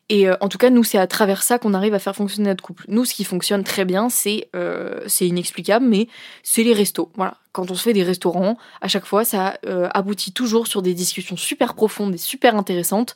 Et 0.08 0.28
euh, 0.28 0.34
en 0.40 0.48
tout 0.48 0.58
cas, 0.58 0.70
nous, 0.70 0.82
c'est 0.82 0.98
à 0.98 1.06
travers 1.06 1.42
ça 1.44 1.58
qu'on 1.60 1.72
arrive 1.72 1.94
à 1.94 2.00
faire 2.00 2.16
fonctionner 2.16 2.48
notre 2.48 2.64
couple. 2.64 2.84
Nous, 2.88 3.04
ce 3.04 3.14
qui 3.14 3.22
fonctionne 3.22 3.62
très 3.62 3.84
bien, 3.84 4.08
c'est 4.08 4.48
euh, 4.56 5.00
c'est 5.06 5.26
inexplicable, 5.26 5.86
mais 5.86 6.08
c'est 6.42 6.64
les 6.64 6.72
restos. 6.72 7.12
Voilà, 7.14 7.36
quand 7.52 7.70
on 7.70 7.74
se 7.74 7.82
fait 7.84 7.92
des 7.92 8.02
restaurants, 8.02 8.58
à 8.80 8.88
chaque 8.88 9.04
fois, 9.04 9.24
ça 9.24 9.58
euh, 9.66 9.88
aboutit 9.94 10.32
toujours 10.32 10.66
sur 10.66 10.82
des 10.82 10.94
discussions 10.94 11.36
super 11.36 11.74
profondes 11.74 12.14
et 12.14 12.18
super 12.18 12.56
intéressantes, 12.56 13.14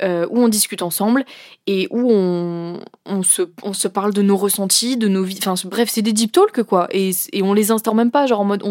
où 0.00 0.38
on 0.38 0.48
discute 0.48 0.82
ensemble 0.82 1.24
et 1.66 1.86
où 1.90 2.10
on, 2.10 3.22
se, 3.22 3.88
parle 3.88 4.12
de 4.12 4.22
nos 4.22 4.36
ressentis, 4.36 4.96
de 4.96 5.08
nos 5.08 5.22
vies. 5.22 5.38
Enfin, 5.44 5.54
bref, 5.68 5.88
c'est 5.90 6.02
des 6.02 6.12
deep 6.12 6.32
talks, 6.32 6.62
quoi. 6.62 6.88
Et, 6.90 7.12
on 7.42 7.52
les 7.52 7.70
instaure 7.70 7.94
même 7.94 8.10
pas, 8.10 8.26
genre 8.26 8.40
en 8.40 8.44
mode, 8.44 8.62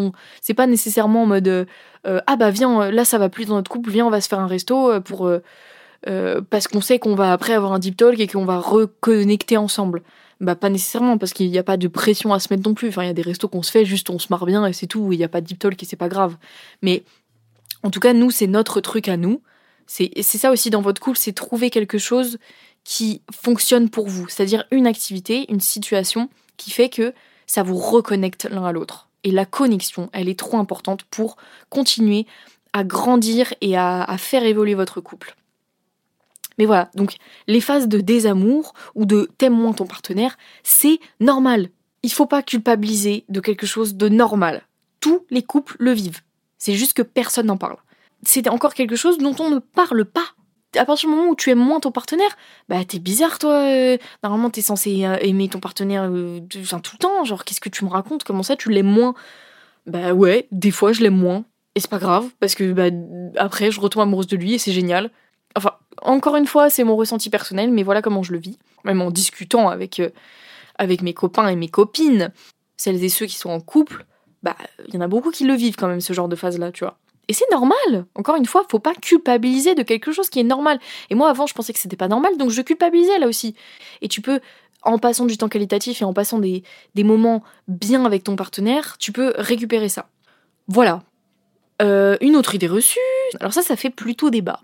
c'est 0.42 0.54
pas 0.54 0.68
nécessairement 0.68 1.24
en 1.24 1.28
mode, 1.28 1.68
ah 2.06 2.36
bah 2.36 2.52
viens, 2.52 2.92
là 2.92 3.06
ça 3.06 3.18
va 3.18 3.30
plus 3.30 3.46
dans 3.46 3.56
notre 3.56 3.72
couple, 3.72 3.92
viens, 3.92 4.06
on 4.06 4.10
va 4.10 4.22
se 4.22 4.28
faire 4.28 4.40
un 4.40 4.48
resto 4.48 5.00
pour 5.02 5.30
euh, 6.08 6.42
parce 6.50 6.68
qu'on 6.68 6.82
sait 6.82 7.00
qu'on 7.00 7.16
va 7.16 7.32
après 7.32 7.54
avoir 7.54 7.74
un 7.74 7.80
deep 7.80 7.96
talk 7.96 8.20
et 8.20 8.28
qu'on 8.28 8.46
va 8.46 8.60
reconnecter 8.60 9.58
ensemble. 9.58 10.02
Bah 10.40 10.56
pas 10.56 10.70
nécessairement 10.70 11.20
parce 11.20 11.34
qu'il 11.34 11.52
n'y 11.52 11.60
a 11.60 11.64
pas 11.64 11.78
de 11.78 11.88
pression 11.88 12.34
à 12.34 12.40
se 12.40 12.52
mettre 12.52 12.68
non 12.68 12.74
plus. 12.74 12.90
Enfin 12.90 13.04
il 13.04 13.08
y 13.08 13.12
a 13.12 13.14
des 13.14 13.22
restos 13.22 13.48
qu'on 13.48 13.62
se 13.62 13.72
fait 13.72 13.86
juste 13.86 14.10
on 14.10 14.18
se 14.18 14.28
marre 14.32 14.46
bien 14.46 14.66
et 14.66 14.74
c'est 14.74 14.88
tout. 14.88 15.12
Il 15.14 15.18
n'y 15.18 15.24
a 15.24 15.30
pas 15.30 15.42
de 15.42 15.46
deep 15.46 15.60
talk 15.60 15.82
et 15.82 15.86
c'est 15.86 15.96
pas 15.96 16.10
grave. 16.10 16.38
Mais 16.82 17.04
en 17.84 17.92
tout 17.92 18.00
cas 18.00 18.14
nous 18.14 18.32
c'est 18.32 18.48
notre 18.48 18.82
truc 18.82 19.08
à 19.08 19.18
nous. 19.18 19.42
C'est 19.94 20.24
ça 20.24 20.52
aussi 20.52 20.70
dans 20.70 20.82
votre 20.82 21.02
couple, 21.02 21.18
c'est 21.18 21.34
trouver 21.34 21.70
quelque 21.70 21.98
chose 21.98 22.38
qui 22.86 23.22
fonctionne 23.30 23.90
pour 23.90 24.08
vous. 24.08 24.26
C'est-à-dire 24.30 24.64
une 24.72 24.88
activité, 24.88 25.52
une 25.52 25.60
situation 25.60 26.30
qui 26.56 26.72
fait 26.72 26.88
que 26.88 27.14
ça 27.46 27.62
vous 27.62 27.76
reconnecte 27.76 28.48
l'un 28.50 28.64
à 28.64 28.72
l'autre. 28.72 29.10
Et 29.26 29.32
la 29.32 29.46
connexion, 29.46 30.10
elle 30.14 30.30
est 30.30 30.40
trop 30.40 30.58
importante 30.58 31.04
pour 31.04 31.36
continuer 31.70 32.26
à 32.72 32.86
grandir 32.86 33.54
et 33.60 33.76
à, 33.76 34.02
à 34.04 34.18
faire 34.18 34.46
évoluer 34.46 34.76
votre 34.76 35.02
couple. 35.02 35.36
Mais 36.58 36.66
voilà, 36.66 36.90
donc 36.96 37.18
les 37.48 37.60
phases 37.60 37.90
de 37.90 38.00
désamour 38.00 38.74
ou 38.96 39.06
de 39.06 39.30
t'aimes 39.38 39.58
moins 39.58 39.74
ton 39.74 39.88
partenaire, 39.88 40.38
c'est 40.64 41.00
normal. 41.20 41.68
Il 42.02 42.14
faut 42.14 42.26
pas 42.26 42.44
culpabiliser 42.44 43.26
de 43.28 43.42
quelque 43.42 43.68
chose 43.68 43.96
de 43.96 44.08
normal. 44.08 44.62
Tous 45.02 45.26
les 45.30 45.44
couples 45.44 45.76
le 45.80 45.92
vivent. 45.92 46.22
C'est 46.58 46.76
juste 46.76 46.94
que 46.94 47.02
personne 47.02 47.48
n'en 47.48 47.58
parle. 47.58 47.78
C'est 48.24 48.48
encore 48.48 48.74
quelque 48.74 48.96
chose 48.96 49.18
dont 49.18 49.36
on 49.40 49.50
ne 49.50 49.60
parle 49.60 50.06
pas. 50.06 50.26
À 50.78 50.86
partir 50.86 51.10
du 51.10 51.16
moment 51.16 51.30
où 51.30 51.36
tu 51.36 51.50
aimes 51.50 51.60
moins 51.60 51.82
ton 51.82 51.92
partenaire, 51.92 52.38
bah 52.70 52.86
t'es 52.86 53.00
bizarre 53.00 53.40
toi. 53.40 53.56
Euh, 53.56 53.98
normalement 54.24 54.50
t'es 54.50 54.62
censé 54.62 55.06
euh, 55.06 55.18
aimer 55.20 55.50
ton 55.50 55.60
partenaire 55.60 56.08
euh, 56.10 56.40
tout 56.50 56.60
le 56.60 56.98
temps. 56.98 57.26
Genre 57.26 57.44
qu'est-ce 57.44 57.60
que 57.60 57.70
tu 57.70 57.84
me 57.84 57.90
racontes? 57.90 58.24
Comment 58.24 58.44
ça 58.44 58.56
tu 58.56 58.70
l'aimes 58.70 58.86
moins? 58.88 59.14
Bah 59.86 60.14
ouais, 60.14 60.48
des 60.52 60.72
fois 60.72 60.94
je 60.94 61.02
l'aime 61.02 61.18
moins. 61.18 61.44
Et 61.76 61.80
c'est 61.82 61.90
pas 61.90 62.00
grave 62.00 62.30
parce 62.40 62.56
que 62.56 62.72
bah, 62.72 62.96
après 63.38 63.72
je 63.72 63.82
retombe 63.82 64.04
amoureuse 64.04 64.28
de 64.28 64.38
lui 64.38 64.54
et 64.54 64.58
c'est 64.60 64.72
génial. 64.72 65.12
Enfin, 65.56 65.74
encore 66.02 66.36
une 66.36 66.48
fois, 66.48 66.70
c'est 66.70 66.84
mon 66.84 66.96
ressenti 66.96 67.30
personnel, 67.30 67.72
mais 67.72 67.84
voilà 67.84 68.02
comment 68.02 68.24
je 68.24 68.34
le 68.34 68.40
vis. 68.40 68.58
Même 68.84 69.02
en 69.02 69.12
discutant 69.12 69.70
avec, 69.70 70.00
euh, 70.00 70.10
avec 70.78 71.02
mes 71.02 71.14
copains 71.14 71.48
et 71.48 71.56
mes 71.56 71.68
copines, 71.68 72.32
celles 72.78 73.04
et 73.04 73.10
ceux 73.10 73.26
qui 73.26 73.36
sont 73.36 73.50
en 73.50 73.60
couple, 73.60 74.06
bah, 74.44 74.56
il 74.88 74.94
y 74.96 74.98
en 74.98 75.02
a 75.02 75.08
beaucoup 75.08 75.32
qui 75.32 75.44
le 75.44 75.54
vivent 75.54 75.76
quand 75.76 75.88
même, 75.88 76.02
ce 76.02 76.14
genre 76.14 76.30
de 76.30 76.36
phase-là, 76.36 76.72
tu 76.72 76.84
vois. 76.84 76.98
Et 77.32 77.34
c'est 77.34 77.50
normal. 77.50 78.08
Encore 78.16 78.36
une 78.36 78.46
fois, 78.46 78.66
faut 78.70 78.80
pas 78.80 78.94
culpabiliser 78.94 79.74
de 79.74 79.84
quelque 79.84 80.12
chose 80.12 80.30
qui 80.30 80.42
est 80.42 80.44
normal. 80.44 80.82
Et 81.10 81.16
moi, 81.16 81.30
avant, 81.30 81.48
je 81.48 81.54
pensais 81.54 81.72
que 81.72 81.80
c'était 81.80 81.96
pas 81.96 82.10
normal, 82.10 82.36
donc 82.36 82.50
je 82.50 82.62
culpabilisais 82.62 83.20
là 83.20 83.28
aussi. 83.28 83.56
Et 84.02 84.10
tu 84.10 84.20
peux, 84.20 84.42
en 84.82 85.00
passant 85.00 85.26
du 85.26 85.38
temps 85.38 85.48
qualitatif 85.48 86.02
et 86.02 86.04
en 86.04 86.12
passant 86.12 86.40
des, 86.40 86.62
moments 86.98 87.42
bien 87.70 88.04
avec 88.04 88.26
ton 88.26 88.36
partenaire, 88.36 88.98
tu 88.98 89.14
peux 89.14 89.32
récupérer 89.38 89.88
ça. 89.88 90.10
Voilà. 90.68 91.04
Euh, 91.82 92.18
une 92.20 92.36
autre 92.36 92.54
idée 92.54 92.68
reçue, 92.68 93.00
alors 93.40 93.54
ça, 93.54 93.62
ça 93.62 93.78
fait 93.78 93.92
plutôt 93.92 94.30
débat. 94.30 94.60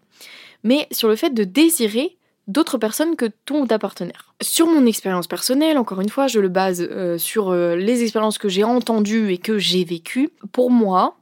Mais 0.66 0.90
sur 0.92 1.08
le 1.08 1.16
fait 1.16 1.30
de 1.30 1.46
désirer 1.46 2.18
d'autres 2.48 2.78
personnes 2.78 3.16
que 3.16 3.28
ton 3.46 3.62
ou 3.62 3.68
ta 3.68 3.80
partenaire. 3.80 4.34
Sur 4.42 4.68
mon 4.68 4.86
expérience 4.86 5.28
personnelle, 5.28 5.78
encore 5.78 6.02
une 6.02 6.10
fois, 6.10 6.28
je 6.28 6.42
le 6.42 6.50
base 6.50 6.86
euh, 6.92 7.18
sur 7.18 7.48
euh, 7.48 7.78
les 7.78 8.04
expériences 8.04 8.38
que 8.38 8.50
j'ai 8.50 8.66
entendues 8.66 9.32
et 9.32 9.38
que 9.38 9.58
j'ai 9.58 9.86
vécues. 9.86 10.32
Pour 10.52 10.70
moi, 10.70 11.16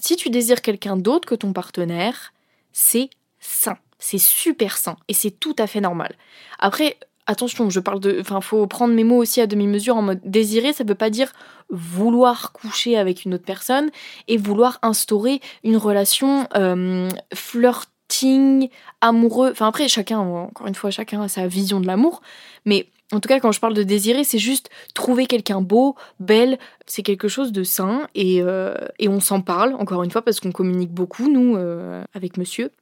si 0.00 0.16
tu 0.16 0.30
désires 0.30 0.62
quelqu'un 0.62 0.96
d'autre 0.96 1.28
que 1.28 1.34
ton 1.34 1.52
partenaire, 1.52 2.32
c'est 2.72 3.10
sain. 3.40 3.78
C'est 3.98 4.18
super 4.18 4.76
sain 4.76 4.96
et 5.08 5.14
c'est 5.14 5.30
tout 5.30 5.56
à 5.58 5.66
fait 5.66 5.80
normal. 5.80 6.14
Après, 6.58 6.98
attention, 7.26 7.70
je 7.70 7.80
parle 7.80 8.00
de. 8.00 8.18
Enfin, 8.20 8.40
faut 8.40 8.66
prendre 8.66 8.94
mes 8.94 9.04
mots 9.04 9.16
aussi 9.16 9.40
à 9.40 9.46
demi-mesure 9.46 9.96
en 9.96 10.02
mode 10.02 10.20
désirer, 10.24 10.72
ça 10.72 10.84
veut 10.84 10.94
pas 10.94 11.10
dire 11.10 11.32
vouloir 11.70 12.52
coucher 12.52 12.96
avec 12.96 13.24
une 13.24 13.34
autre 13.34 13.44
personne 13.44 13.90
et 14.28 14.36
vouloir 14.36 14.78
instaurer 14.82 15.40
une 15.64 15.76
relation 15.76 16.46
euh, 16.54 17.08
flirting, 17.34 18.68
amoureux. 19.00 19.50
Enfin, 19.50 19.68
après, 19.68 19.88
chacun, 19.88 20.18
encore 20.18 20.66
une 20.66 20.74
fois, 20.74 20.90
chacun 20.90 21.22
a 21.22 21.28
sa 21.28 21.46
vision 21.46 21.80
de 21.80 21.86
l'amour, 21.86 22.22
mais. 22.64 22.86
En 23.12 23.20
tout 23.20 23.28
cas, 23.28 23.38
quand 23.38 23.52
je 23.52 23.60
parle 23.60 23.74
de 23.74 23.84
désirer, 23.84 24.24
c'est 24.24 24.38
juste 24.38 24.68
trouver 24.94 25.26
quelqu'un 25.26 25.60
beau, 25.60 25.94
belle, 26.18 26.58
c'est 26.86 27.04
quelque 27.04 27.28
chose 27.28 27.52
de 27.52 27.62
sain 27.62 28.08
et, 28.16 28.42
euh, 28.42 28.74
et 28.98 29.08
on 29.08 29.20
s'en 29.20 29.40
parle, 29.40 29.74
encore 29.74 30.02
une 30.02 30.10
fois, 30.10 30.22
parce 30.22 30.40
qu'on 30.40 30.50
communique 30.50 30.90
beaucoup, 30.90 31.28
nous, 31.28 31.56
euh, 31.56 32.02
avec 32.14 32.36
monsieur 32.36 32.72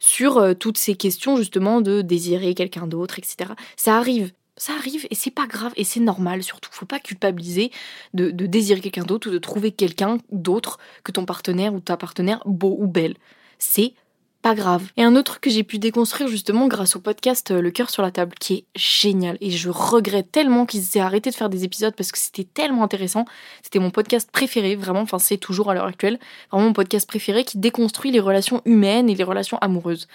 sur 0.00 0.38
euh, 0.38 0.52
toutes 0.54 0.78
ces 0.78 0.96
questions 0.96 1.36
justement 1.36 1.80
de 1.80 2.02
désirer 2.02 2.54
quelqu'un 2.54 2.88
d'autre, 2.88 3.20
etc. 3.20 3.52
Ça 3.76 3.96
arrive. 3.96 4.32
Ça 4.56 4.74
arrive 4.74 5.06
et 5.10 5.14
c'est 5.14 5.30
pas 5.30 5.46
grave 5.46 5.72
et 5.76 5.84
c'est 5.84 6.00
normal 6.00 6.42
surtout. 6.42 6.70
Faut 6.72 6.84
pas 6.84 6.98
culpabiliser 6.98 7.70
de, 8.12 8.30
de 8.30 8.46
désirer 8.46 8.80
quelqu'un 8.80 9.04
d'autre 9.04 9.30
ou 9.30 9.32
de 9.32 9.38
trouver 9.38 9.70
quelqu'un 9.70 10.18
d'autre 10.30 10.78
que 11.04 11.12
ton 11.12 11.24
partenaire 11.24 11.72
ou 11.72 11.80
ta 11.80 11.96
partenaire 11.96 12.42
beau 12.44 12.76
ou 12.78 12.86
belle. 12.86 13.14
C'est 13.58 13.94
pas 14.42 14.54
grave. 14.56 14.90
Et 14.96 15.04
un 15.04 15.14
autre 15.14 15.40
que 15.40 15.48
j'ai 15.48 15.62
pu 15.62 15.78
déconstruire 15.78 16.28
justement 16.28 16.66
grâce 16.66 16.96
au 16.96 17.00
podcast 17.00 17.52
euh, 17.52 17.62
Le 17.62 17.70
cœur 17.70 17.90
sur 17.90 18.02
la 18.02 18.10
table, 18.10 18.34
qui 18.38 18.54
est 18.54 18.64
génial. 18.74 19.38
Et 19.40 19.50
je 19.50 19.70
regrette 19.70 20.32
tellement 20.32 20.66
qu'ils 20.66 20.84
aient 20.96 21.00
arrêté 21.00 21.30
de 21.30 21.34
faire 21.34 21.48
des 21.48 21.64
épisodes 21.64 21.94
parce 21.94 22.10
que 22.10 22.18
c'était 22.18 22.44
tellement 22.44 22.82
intéressant. 22.82 23.24
C'était 23.62 23.78
mon 23.78 23.90
podcast 23.90 24.28
préféré, 24.30 24.74
vraiment, 24.74 25.00
enfin 25.00 25.20
c'est 25.20 25.38
toujours 25.38 25.70
à 25.70 25.74
l'heure 25.74 25.86
actuelle, 25.86 26.18
vraiment 26.50 26.66
mon 26.66 26.72
podcast 26.72 27.08
préféré 27.08 27.44
qui 27.44 27.58
déconstruit 27.58 28.10
les 28.10 28.20
relations 28.20 28.60
humaines 28.64 29.08
et 29.08 29.14
les 29.14 29.24
relations 29.24 29.58
amoureuses. 29.58 30.08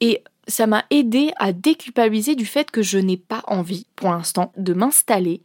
Et 0.00 0.22
ça 0.46 0.66
m'a 0.66 0.84
aidé 0.90 1.32
à 1.36 1.52
déculpabiliser 1.52 2.36
du 2.36 2.46
fait 2.46 2.70
que 2.70 2.82
je 2.82 2.98
n'ai 2.98 3.16
pas 3.16 3.42
envie, 3.48 3.86
pour 3.96 4.10
l'instant, 4.10 4.52
de 4.56 4.72
m'installer 4.72 5.42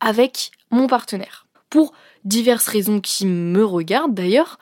avec 0.00 0.50
mon 0.70 0.86
partenaire. 0.86 1.46
Pour 1.68 1.92
diverses 2.24 2.68
raisons 2.68 3.00
qui 3.00 3.26
me 3.26 3.64
regardent 3.64 4.14
d'ailleurs, 4.14 4.58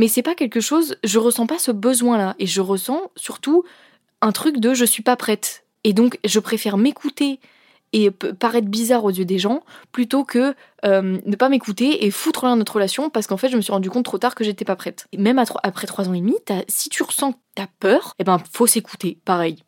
mais 0.00 0.08
c'est 0.08 0.22
pas 0.22 0.34
quelque 0.34 0.60
chose, 0.60 0.96
je 1.04 1.18
ressens 1.18 1.46
pas 1.46 1.58
ce 1.58 1.70
besoin-là. 1.70 2.34
Et 2.38 2.46
je 2.46 2.62
ressens 2.62 3.10
surtout 3.16 3.64
un 4.22 4.32
truc 4.32 4.58
de 4.58 4.72
je 4.72 4.86
suis 4.86 5.02
pas 5.02 5.14
prête. 5.14 5.66
Et 5.84 5.92
donc, 5.92 6.18
je 6.24 6.40
préfère 6.40 6.78
m'écouter 6.78 7.38
et 7.92 8.10
paraître 8.10 8.68
bizarre 8.68 9.04
aux 9.04 9.10
yeux 9.10 9.26
des 9.26 9.38
gens 9.38 9.62
plutôt 9.92 10.24
que 10.24 10.54
euh, 10.86 11.18
ne 11.26 11.36
pas 11.36 11.50
m'écouter 11.50 12.06
et 12.06 12.10
foutre 12.10 12.46
là 12.46 12.56
notre 12.56 12.72
relation 12.76 13.10
parce 13.10 13.26
qu'en 13.26 13.36
fait 13.36 13.50
je 13.50 13.56
me 13.56 13.60
suis 13.60 13.72
rendu 13.72 13.90
compte 13.90 14.04
trop 14.04 14.16
tard 14.16 14.34
que 14.34 14.44
j'étais 14.44 14.64
pas 14.64 14.76
prête. 14.76 15.06
Même 15.18 15.38
après 15.38 15.86
trois 15.86 16.08
ans 16.08 16.14
et 16.14 16.20
demi, 16.20 16.36
si 16.68 16.88
tu 16.88 17.02
ressens 17.02 17.32
que 17.32 17.38
t'as 17.56 17.66
peur, 17.80 18.14
eh 18.18 18.24
ben 18.24 18.40
faut 18.52 18.68
s'écouter, 18.68 19.18
pareil. 19.24 19.64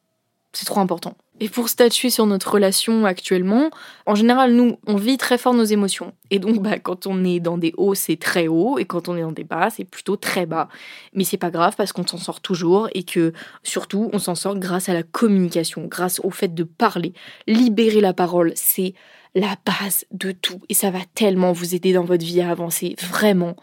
C'est 0.53 0.67
trop 0.67 0.81
important. 0.81 1.17
Et 1.43 1.49
pour 1.49 1.69
statuer 1.69 2.09
sur 2.09 2.25
notre 2.25 2.53
relation 2.53 3.05
actuellement, 3.05 3.71
en 4.07 4.15
général, 4.15 4.53
nous, 4.53 4.79
on 4.87 4.95
vit 4.95 5.19
très 5.19 5.39
fort 5.39 5.55
nos 5.55 5.65
émotions. 5.65 6.13
Et 6.31 6.39
donc, 6.39 6.63
bah, 6.63 6.79
quand 6.79 7.09
on 7.09 7.25
est 7.25 7.41
dans 7.41 7.59
des 7.59 7.75
hauts, 7.77 7.97
c'est 7.97 8.15
très 8.15 8.47
haut, 8.47 8.79
et 8.79 8.85
quand 8.85 9.09
on 9.09 9.17
est 9.17 9.23
dans 9.23 9.33
des 9.33 9.43
bas, 9.43 9.69
c'est 9.69 9.85
plutôt 9.85 10.15
très 10.15 10.47
bas. 10.47 10.69
Mais 11.15 11.25
c'est 11.25 11.39
pas 11.39 11.51
grave 11.51 11.75
parce 11.77 11.93
qu'on 11.93 12.07
s'en 12.07 12.17
sort 12.17 12.41
toujours 12.43 12.89
et 12.95 13.03
que 13.03 13.33
surtout, 13.65 14.09
on 14.13 14.21
s'en 14.21 14.37
sort 14.37 14.57
grâce 14.57 14.89
à 14.89 14.95
la 14.95 15.03
communication, 15.03 15.87
grâce 15.87 16.21
au 16.23 16.31
fait 16.31 16.55
de 16.55 16.63
parler. 16.63 17.13
Libérer 17.49 18.01
la 18.01 18.13
parole, 18.13 18.53
c'est 18.55 18.95
la 19.35 19.57
base 19.67 20.05
de 20.13 20.31
tout. 20.31 20.61
Et 20.69 20.75
ça 20.75 20.93
va 20.93 21.01
tellement 21.13 21.51
vous 21.51 21.75
aider 21.75 21.93
dans 21.93 22.05
votre 22.05 22.25
vie 22.25 22.41
à 22.41 22.51
avancer, 22.51 22.95
vraiment. 23.01 23.57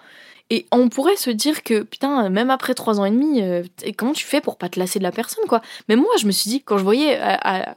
Et 0.52 0.66
on 0.72 0.90
pourrait 0.90 1.16
se 1.16 1.30
dire 1.30 1.62
que, 1.62 1.84
putain, 1.84 2.28
même 2.30 2.50
après 2.50 2.74
trois 2.74 3.00
ans 3.00 3.06
et 3.06 3.12
demi, 3.12 3.42
euh, 3.42 3.64
comment 3.96 4.14
tu 4.14 4.26
fais 4.26 4.42
pour 4.42 4.58
pas 4.58 4.68
te 4.68 4.80
lasser 4.80 4.98
de 4.98 5.04
la 5.04 5.12
personne, 5.12 5.46
quoi? 5.48 5.62
Mais 5.88 5.96
moi, 5.96 6.10
je 6.20 6.26
me 6.26 6.32
suis 6.32 6.50
dit, 6.50 6.64
quand 6.64 6.80
je 6.80 6.84
voyais, 6.84 7.20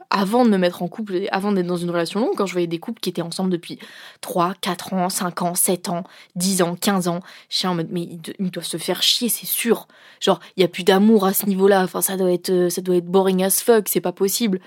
avant 0.09 0.43
de 0.43 0.49
me 0.49 0.57
mettre 0.57 0.81
en 0.81 0.87
couple, 0.87 1.27
avant 1.31 1.51
d'être 1.51 1.67
dans 1.67 1.77
une 1.77 1.91
relation 1.91 2.19
longue, 2.19 2.35
quand 2.35 2.47
je 2.47 2.53
voyais 2.53 2.67
des 2.67 2.79
couples 2.79 2.99
qui 2.99 3.09
étaient 3.09 3.21
ensemble 3.21 3.51
depuis 3.51 3.77
3, 4.21 4.55
4 4.59 4.93
ans, 4.93 5.09
5 5.09 5.41
ans, 5.43 5.53
7 5.53 5.89
ans, 5.89 6.03
10 6.35 6.63
ans, 6.63 6.75
15 6.75 7.07
ans, 7.09 7.19
je 7.49 7.57
suis 7.57 7.67
en 7.67 7.75
mode, 7.75 7.89
mais 7.91 8.01
ils 8.39 8.49
doivent 8.49 8.65
se 8.65 8.77
faire 8.77 9.03
chier, 9.03 9.29
c'est 9.29 9.45
sûr. 9.45 9.87
Genre, 10.19 10.39
il 10.57 10.61
y 10.61 10.63
a 10.63 10.67
plus 10.67 10.83
d'amour 10.83 11.25
à 11.25 11.33
ce 11.33 11.45
niveau-là, 11.45 11.83
enfin, 11.83 12.01
ça 12.01 12.17
doit 12.17 12.31
être, 12.31 12.49
euh, 12.49 12.69
ça 12.69 12.81
doit 12.81 12.95
être 12.95 13.05
boring 13.05 13.43
as 13.43 13.61
fuck, 13.61 13.87
c'est 13.87 14.01
pas 14.01 14.11
possible. 14.13 14.59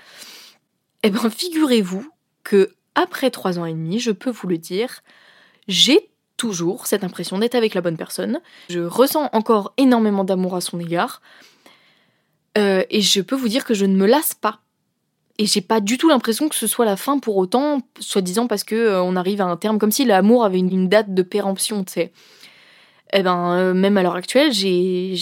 Eh 1.03 1.09
ben, 1.09 1.29
figurez-vous 1.29 2.07
que, 2.43 2.71
après 2.95 3.31
trois 3.31 3.59
ans 3.59 3.65
et 3.65 3.73
demi, 3.73 3.99
je 3.99 4.11
peux 4.11 4.31
vous 4.31 4.47
le 4.47 4.57
dire, 4.57 5.01
j'ai 5.67 6.09
toujours 6.37 6.87
cette 6.87 7.03
impression 7.03 7.37
d'être 7.37 7.55
avec 7.55 7.73
la 7.73 7.81
bonne 7.81 7.97
personne. 7.97 8.39
Je 8.69 8.79
ressens 8.79 9.29
encore 9.33 9.73
énormément 9.77 10.23
d'amour 10.23 10.55
à 10.55 10.61
son 10.61 10.79
égard. 10.79 11.21
Euh, 12.57 12.83
et 12.89 13.01
je 13.01 13.21
peux 13.21 13.35
vous 13.35 13.49
dire 13.49 13.65
que 13.65 13.73
je 13.73 13.85
ne 13.85 13.95
me 13.95 14.05
lasse 14.05 14.33
pas. 14.33 14.61
Et 15.39 15.45
j'ai 15.45 15.61
pas 15.61 15.81
du 15.81 15.97
tout 15.97 16.09
l'impression 16.09 16.49
que 16.49 16.55
ce 16.55 16.65
soit 16.65 16.85
la 16.85 16.95
fin 16.95 17.19
pour 17.19 17.37
autant, 17.37 17.81
soi-disant 17.99 18.47
parce 18.47 18.63
que 18.63 18.75
euh, 18.75 19.03
on 19.03 19.15
arrive 19.15 19.41
à 19.41 19.45
un 19.45 19.57
terme, 19.57 19.77
comme 19.77 19.91
si 19.91 20.05
l'amour 20.05 20.43
avait 20.43 20.57
une, 20.57 20.89
date 20.89 21.13
de 21.13 21.21
péremption, 21.21 21.83
tu 21.83 21.93
sais. 21.93 22.11
Eh 23.13 23.23
ben, 23.23 23.53
euh, 23.53 23.73
même 23.73 23.97
à 23.97 24.03
l'heure 24.03 24.15
actuelle, 24.15 24.51
j'ai 24.51 25.15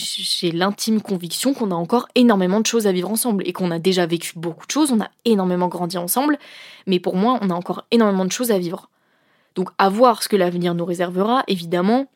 l'intime 0.54 1.02
conviction 1.02 1.54
qu'on 1.54 1.70
a 1.70 1.76
encore 1.76 2.08
énormément 2.16 2.60
de 2.60 2.66
choses 2.66 2.88
à 2.88 2.92
vivre 2.92 3.12
ensemble 3.12 3.44
et 3.48 3.54
qu'on 3.54 3.70
a 3.70 3.78
déjà 3.78 4.08
vécu 4.08 4.32
beaucoup 4.38 4.66
de 4.66 4.72
choses, 4.72 4.92
on 4.92 5.02
a 5.02 5.10
énormément 5.24 5.68
grandi 5.68 5.98
ensemble, 5.98 6.40
mais 6.88 7.00
pour 7.00 7.16
moi, 7.16 7.38
on 7.42 7.52
a 7.52 7.54
encore 7.54 7.86
énormément 7.92 8.26
de 8.26 8.32
choses 8.32 8.50
à 8.50 8.58
vivre. 8.58 8.90
Donc 9.56 9.70
à 9.78 9.90
voir 9.90 10.24
ce 10.24 10.30
que 10.30 10.36
l'avenir 10.36 10.76
nous 10.76 10.86
réservera, 10.86 11.44
évidemment. 11.48 12.08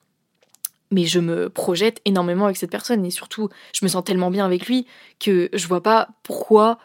Mais 0.91 1.05
je 1.05 1.19
me 1.19 1.49
projette 1.49 2.01
énormément 2.05 2.45
avec 2.45 2.57
cette 2.57 2.71
personne 2.71 3.05
et 3.05 3.11
surtout, 3.11 3.49
je 3.73 3.85
me 3.85 3.89
sens 3.89 4.03
tellement 4.03 4.31
bien 4.31 4.45
avec 4.45 4.67
lui 4.67 4.87
que 5.19 5.49
je 5.53 5.67
vois 5.67 5.83
pas 5.83 6.09
pourquoi 6.23 6.79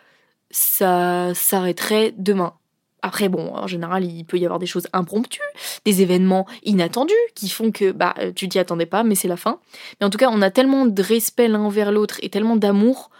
ça 0.50 1.32
s'arrêterait 1.34 2.14
demain. 2.16 2.52
Après, 3.00 3.28
bon, 3.28 3.54
en 3.54 3.66
général, 3.66 4.04
il 4.04 4.24
peut 4.24 4.38
y 4.38 4.44
avoir 4.44 4.58
des 4.58 4.66
choses 4.66 4.86
impromptues, 4.92 5.40
des 5.84 6.00
événements 6.00 6.46
inattendus 6.62 7.12
qui 7.34 7.48
font 7.48 7.70
que 7.70 7.92
bah 7.92 8.14
tu 8.34 8.48
t'y 8.48 8.58
attendais 8.58 8.86
pas, 8.86 9.04
mais 9.04 9.14
c'est 9.14 9.28
la 9.28 9.36
fin. 9.36 9.58
Mais 10.00 10.06
en 10.06 10.10
tout 10.10 10.18
cas, 10.18 10.30
on 10.30 10.40
a 10.40 10.50
tellement 10.50 10.86
de 10.86 11.02
respect 11.02 11.48
l'un 11.48 11.68
vers 11.68 11.92
l'autre 11.92 12.18
et 12.22 12.30
tellement 12.30 12.56
d'amour 12.56 13.10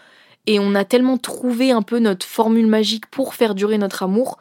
et 0.47 0.59
on 0.59 0.75
a 0.75 0.85
tellement 0.85 1.19
trouvé 1.19 1.71
un 1.71 1.83
peu 1.83 1.99
notre 1.99 2.27
formule 2.27 2.67
magique 2.67 3.07
pour 3.07 3.35
faire 3.35 3.55
durer 3.55 3.79
notre 3.79 4.03
amour 4.03 4.39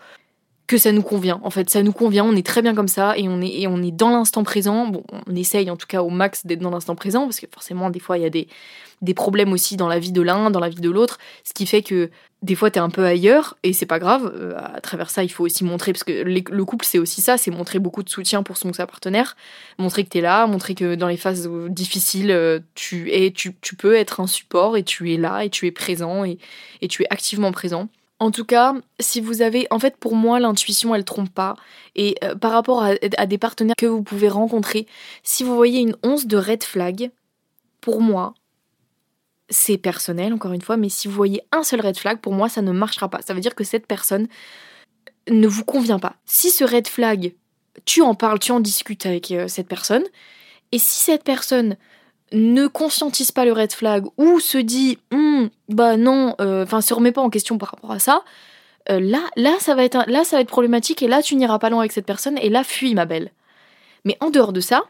que 0.73 0.79
ça 0.79 0.91
nous 0.91 1.03
convient. 1.03 1.39
En 1.43 1.51
fait, 1.51 1.69
ça 1.69 1.83
nous 1.83 1.91
convient, 1.91 2.25
on 2.25 2.35
est 2.35 2.45
très 2.45 2.63
bien 2.63 2.73
comme 2.73 2.87
ça 2.87 3.15
et 3.15 3.29
on 3.29 3.41
est, 3.41 3.61
et 3.61 3.67
on 3.67 3.83
est 3.83 3.91
dans 3.91 4.09
l'instant 4.09 4.43
présent. 4.43 4.87
Bon, 4.87 5.03
on 5.27 5.35
essaye 5.35 5.69
en 5.69 5.77
tout 5.77 5.85
cas 5.85 6.01
au 6.01 6.09
max 6.09 6.47
d'être 6.47 6.61
dans 6.61 6.71
l'instant 6.71 6.95
présent 6.95 7.25
parce 7.25 7.39
que 7.39 7.45
forcément, 7.51 7.91
des 7.91 7.99
fois, 7.99 8.17
il 8.17 8.23
y 8.23 8.25
a 8.25 8.31
des, 8.31 8.47
des 9.03 9.13
problèmes 9.13 9.53
aussi 9.53 9.77
dans 9.77 9.87
la 9.87 9.99
vie 9.99 10.11
de 10.11 10.21
l'un, 10.23 10.49
dans 10.49 10.59
la 10.59 10.69
vie 10.69 10.81
de 10.81 10.89
l'autre, 10.89 11.19
ce 11.43 11.53
qui 11.53 11.67
fait 11.67 11.83
que 11.83 12.09
des 12.41 12.55
fois, 12.55 12.71
t'es 12.71 12.79
un 12.79 12.89
peu 12.89 13.05
ailleurs 13.05 13.55
et 13.61 13.71
c'est 13.71 13.85
pas 13.85 13.99
grave. 13.99 14.33
Euh, 14.35 14.57
à 14.57 14.81
travers 14.81 15.11
ça, 15.11 15.23
il 15.23 15.29
faut 15.29 15.45
aussi 15.45 15.63
montrer, 15.63 15.93
parce 15.93 16.03
que 16.03 16.23
le 16.23 16.65
couple, 16.65 16.85
c'est 16.85 16.97
aussi 16.97 17.21
ça, 17.21 17.37
c'est 17.37 17.51
montrer 17.51 17.77
beaucoup 17.77 18.01
de 18.01 18.09
soutien 18.09 18.41
pour 18.41 18.57
son 18.57 18.73
sa 18.73 18.87
partenaire, 18.87 19.37
montrer 19.77 20.03
que 20.03 20.09
t'es 20.09 20.21
là, 20.21 20.47
montrer 20.47 20.73
que 20.73 20.95
dans 20.95 21.07
les 21.07 21.17
phases 21.17 21.47
difficiles, 21.69 22.31
euh, 22.31 22.59
tu, 22.73 23.11
es, 23.13 23.29
tu, 23.29 23.55
tu 23.61 23.75
peux 23.75 23.95
être 23.95 24.21
un 24.21 24.27
support 24.27 24.75
et 24.75 24.83
tu 24.83 25.13
es 25.13 25.17
là 25.17 25.45
et 25.45 25.51
tu 25.51 25.67
es 25.67 25.71
présent 25.71 26.25
et, 26.25 26.39
et 26.81 26.87
tu 26.87 27.03
es 27.03 27.07
activement 27.11 27.51
présent. 27.51 27.89
En 28.19 28.31
tout 28.31 28.45
cas, 28.45 28.75
si 28.99 29.19
vous 29.19 29.41
avez, 29.41 29.67
en 29.69 29.79
fait, 29.79 29.97
pour 29.97 30.15
moi, 30.15 30.39
l'intuition, 30.39 30.95
elle 30.95 31.03
trompe 31.03 31.33
pas. 31.33 31.55
Et 31.95 32.15
euh, 32.23 32.35
par 32.35 32.51
rapport 32.51 32.83
à, 32.83 33.25
des 33.25 33.37
partenaires 33.37 33.75
que 33.77 33.85
vous 33.85 34.03
pouvez 34.03 34.29
rencontrer, 34.29 34.87
si 35.23 35.43
vous 35.43 35.55
voyez 35.55 35.81
une 35.81 35.95
once 36.03 36.25
de 36.25 36.37
red 36.37 36.63
flag, 36.63 37.11
pour 37.81 38.01
moi, 38.01 38.33
c'est 39.49 39.77
personnel, 39.77 40.33
encore 40.33 40.53
une 40.53 40.61
fois, 40.61 40.77
mais 40.77 40.89
si 40.89 41.07
vous 41.07 41.13
voyez 41.13 41.41
un 41.51 41.63
seul 41.63 41.81
red 41.81 41.97
flag, 41.97 42.19
pour 42.19 42.33
moi, 42.33 42.49
ça 42.49 42.61
ne 42.61 42.71
marchera 42.71 43.09
pas. 43.09 43.21
Ça 43.21 43.33
veut 43.33 43.41
dire 43.41 43.55
que 43.55 43.63
cette 43.63 43.87
personne 43.87 44.27
ne 45.29 45.47
vous 45.47 45.65
convient 45.65 45.99
pas. 45.99 46.15
Si 46.25 46.49
ce 46.49 46.63
red 46.63 46.87
flag, 46.87 47.33
tu 47.85 48.01
en 48.01 48.15
parles, 48.15 48.39
tu 48.39 48.51
en 48.51 48.59
discutes 48.59 49.05
avec 49.05 49.31
euh, 49.31 49.47
cette 49.47 49.67
personne, 49.67 50.03
et 50.71 50.79
si 50.79 51.03
cette 51.03 51.23
personne 51.23 51.77
ne 52.33 52.67
conscientise 52.67 53.31
pas 53.31 53.45
le 53.45 53.53
red 53.53 53.71
flag 53.71 54.05
ou 54.17 54.39
se 54.39 54.57
dit 54.57 54.97
hum, 55.11 55.49
bah 55.69 55.97
non, 55.97 56.35
euh, 56.41 56.63
enfin 56.63 56.81
se 56.81 56.93
remet 56.93 57.11
pas 57.11 57.21
en 57.21 57.29
question 57.29 57.57
par 57.57 57.71
rapport 57.71 57.91
à 57.91 57.99
ça, 57.99 58.23
euh, 58.89 58.99
là, 58.99 59.29
là, 59.35 59.55
ça 59.59 59.75
va 59.75 59.83
être 59.83 60.03
là, 60.07 60.23
ça 60.23 60.37
va 60.37 60.41
être 60.41 60.49
problématique 60.49 61.01
et 61.01 61.07
là, 61.07 61.21
tu 61.21 61.35
n'iras 61.35 61.59
pas 61.59 61.69
loin 61.69 61.79
avec 61.79 61.91
cette 61.91 62.05
personne 62.05 62.37
et 62.37 62.49
là, 62.49 62.63
fuis, 62.63 62.93
ma 62.95 63.05
belle. 63.05 63.31
Mais 64.05 64.17
en 64.19 64.29
dehors 64.29 64.51
de 64.51 64.59
ça, 64.59 64.83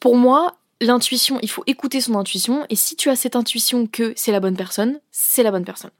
pour 0.00 0.16
moi, 0.16 0.56
l'intuition, 0.80 1.38
il 1.42 1.50
faut 1.50 1.64
écouter 1.66 2.00
son 2.00 2.14
intuition 2.14 2.64
et 2.70 2.76
si 2.76 2.96
tu 2.96 3.10
as 3.10 3.16
cette 3.16 3.36
intuition 3.36 3.86
que 3.86 4.12
c'est 4.16 4.32
la 4.32 4.40
bonne 4.40 4.56
personne, 4.56 5.00
c'est 5.10 5.42
la 5.42 5.50
bonne 5.50 5.64
personne. 5.64 5.90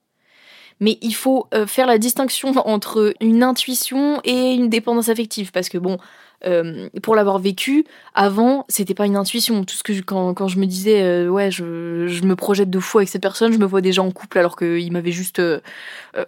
Mais 0.81 0.99
il 1.03 1.15
faut 1.15 1.47
euh, 1.55 1.67
faire 1.67 1.87
la 1.87 1.99
distinction 1.99 2.53
entre 2.67 3.15
une 3.21 3.43
intuition 3.43 4.21
et 4.25 4.53
une 4.53 4.69
dépendance 4.69 5.09
affective. 5.09 5.51
Parce 5.53 5.69
que 5.69 5.79
bon, 5.79 5.99
euh, 6.47 6.89
pour 7.03 7.17
l'avoir 7.17 7.39
vécu, 7.39 7.85
avant, 8.15 8.65
c'était 8.69 8.95
pas 8.95 9.07
une 9.07 9.17
intuition. 9.17 9.65
Tout 9.65 9.75
ce 9.75 9.83
que 9.83 10.01
quand, 10.01 10.35
quand 10.35 10.49
je 10.49 10.59
me 10.59 10.67
disais, 10.67 11.03
euh, 11.03 11.29
ouais, 11.29 11.51
je, 11.51 12.07
je, 12.07 12.23
me 12.25 12.37
projette 12.37 12.71
de 12.71 12.79
fou 12.79 12.99
avec 12.99 13.09
cette 13.09 13.23
personne, 13.23 13.53
je 13.53 13.59
me 13.59 13.67
vois 13.67 13.81
déjà 13.81 14.03
en 14.03 14.11
couple 14.11 14.39
alors 14.39 14.57
qu'il 14.57 14.93
m'avait 14.93 15.13
juste 15.13 15.43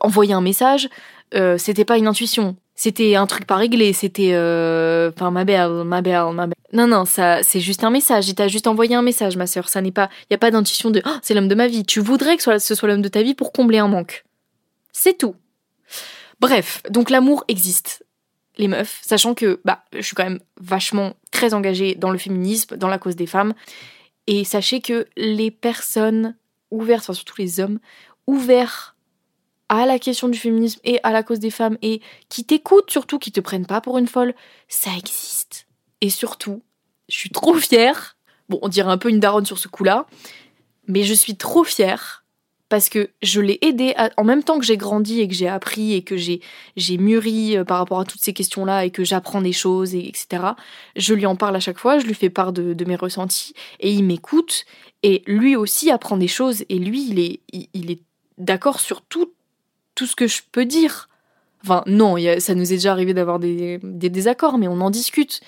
envoyé 0.00 0.32
un 0.32 0.40
message, 0.40 0.88
c'était 1.58 1.84
pas 1.84 1.98
une 1.98 2.06
intuition. 2.06 2.56
C'était 2.74 3.14
un 3.14 3.26
truc 3.26 3.46
pas 3.46 3.56
réglé, 3.56 3.92
c'était 3.92 4.30
enfin 4.30 5.30
ma 5.30 5.44
belle, 5.44 5.84
ma 5.84 6.00
belle, 6.00 6.32
ma 6.32 6.46
belle. 6.46 6.54
Non 6.72 6.86
non, 6.86 7.04
ça 7.04 7.42
c'est 7.42 7.60
juste 7.60 7.84
un 7.84 7.90
message, 7.90 8.28
il 8.28 8.34
t'a 8.34 8.48
juste 8.48 8.66
envoyé 8.66 8.94
un 8.94 9.02
message 9.02 9.36
ma 9.36 9.46
sœur, 9.46 9.68
ça 9.68 9.82
n'est 9.82 9.92
pas 9.92 10.08
il 10.22 10.32
y 10.32 10.34
a 10.34 10.38
pas 10.38 10.50
d'intuition 10.50 10.90
de 10.90 11.02
oh, 11.04 11.16
c'est 11.20 11.34
l'homme 11.34 11.48
de 11.48 11.54
ma 11.54 11.66
vie. 11.66 11.84
Tu 11.84 12.00
voudrais 12.00 12.36
que 12.36 12.58
ce 12.58 12.74
soit 12.74 12.88
l'homme 12.88 13.02
de 13.02 13.08
ta 13.08 13.22
vie 13.22 13.34
pour 13.34 13.52
combler 13.52 13.78
un 13.78 13.88
manque. 13.88 14.24
C'est 14.92 15.18
tout. 15.18 15.36
Bref, 16.40 16.82
donc 16.90 17.10
l'amour 17.10 17.44
existe. 17.48 18.04
Les 18.56 18.68
meufs, 18.68 19.00
sachant 19.02 19.34
que 19.34 19.60
bah, 19.64 19.84
je 19.92 20.02
suis 20.02 20.14
quand 20.14 20.24
même 20.24 20.40
vachement 20.60 21.14
très 21.30 21.54
engagée 21.54 21.94
dans 21.94 22.10
le 22.10 22.18
féminisme, 22.18 22.76
dans 22.76 22.88
la 22.88 22.98
cause 22.98 23.16
des 23.16 23.26
femmes. 23.26 23.54
Et 24.26 24.44
sachez 24.44 24.80
que 24.80 25.06
les 25.16 25.50
personnes 25.50 26.36
ouvertes, 26.70 27.02
enfin 27.04 27.14
surtout 27.14 27.40
les 27.40 27.60
hommes, 27.60 27.78
ouverts 28.26 28.96
à 29.68 29.86
la 29.86 29.98
question 29.98 30.28
du 30.28 30.38
féminisme 30.38 30.80
et 30.84 30.98
à 31.04 31.12
la 31.12 31.22
cause 31.22 31.38
des 31.38 31.50
femmes 31.50 31.78
et 31.80 32.00
qui 32.28 32.44
t'écoutent 32.44 32.90
surtout, 32.90 33.18
qui 33.18 33.32
te 33.32 33.40
prennent 33.40 33.66
pas 33.66 33.80
pour 33.80 33.98
une 33.98 34.08
folle, 34.08 34.34
ça 34.68 34.90
existe. 34.98 35.66
Et 36.00 36.10
surtout, 36.10 36.62
je 37.08 37.16
suis 37.16 37.30
trop 37.30 37.54
fière. 37.54 38.16
Bon, 38.48 38.58
on 38.62 38.68
dirait 38.68 38.90
un 38.90 38.98
peu 38.98 39.08
une 39.08 39.20
daronne 39.20 39.46
sur 39.46 39.58
ce 39.58 39.68
coup-là, 39.68 40.06
mais 40.86 41.04
je 41.04 41.14
suis 41.14 41.36
trop 41.36 41.62
fière 41.62 42.19
parce 42.70 42.88
que 42.88 43.10
je 43.20 43.40
l'ai 43.40 43.58
aidé 43.62 43.94
en 44.16 44.24
même 44.24 44.44
temps 44.44 44.58
que 44.58 44.64
j'ai 44.64 44.76
grandi 44.76 45.20
et 45.20 45.28
que 45.28 45.34
j'ai 45.34 45.48
appris 45.48 45.92
et 45.92 46.02
que 46.02 46.16
j'ai 46.16 46.40
j'ai 46.76 46.96
mûri 46.96 47.58
euh, 47.58 47.64
par 47.64 47.78
rapport 47.78 47.98
à 47.98 48.04
toutes 48.04 48.22
ces 48.22 48.32
questions-là 48.32 48.86
et 48.86 48.90
que 48.90 49.04
j'apprends 49.04 49.42
des 49.42 49.52
choses 49.52 49.94
et 49.94 50.06
etc. 50.06 50.44
Je 50.96 51.12
lui 51.12 51.26
en 51.26 51.36
parle 51.36 51.56
à 51.56 51.60
chaque 51.60 51.78
fois, 51.78 51.98
je 51.98 52.06
lui 52.06 52.14
fais 52.14 52.30
part 52.30 52.52
de, 52.52 52.84
mes 52.84 52.96
ressentis 52.96 53.52
et 53.80 53.92
il 53.92 54.04
m'écoute 54.04 54.64
et 55.02 55.22
lui 55.26 55.56
aussi 55.56 55.90
apprend 55.90 56.16
des 56.16 56.28
choses 56.28 56.64
et 56.68 56.78
lui 56.78 57.06
il 57.10 57.18
est 57.18 57.40
il, 57.52 57.90
est 57.90 58.00
d'accord 58.38 58.78
sur 58.78 59.02
tout 59.02 59.32
tout 59.96 60.06
ce 60.06 60.14
que 60.14 60.28
je 60.28 60.40
peux 60.50 60.64
dire. 60.64 61.08
Enfin 61.64 61.82
non, 61.86 62.16
ça 62.38 62.54
nous 62.54 62.72
est 62.72 62.76
déjà 62.76 62.92
arrivé 62.92 63.12
d'avoir 63.14 63.40
des, 63.40 63.80
des 63.82 64.08
désaccords, 64.08 64.58
mais 64.58 64.68
on 64.68 64.80
en 64.80 64.90
discute 64.90 65.40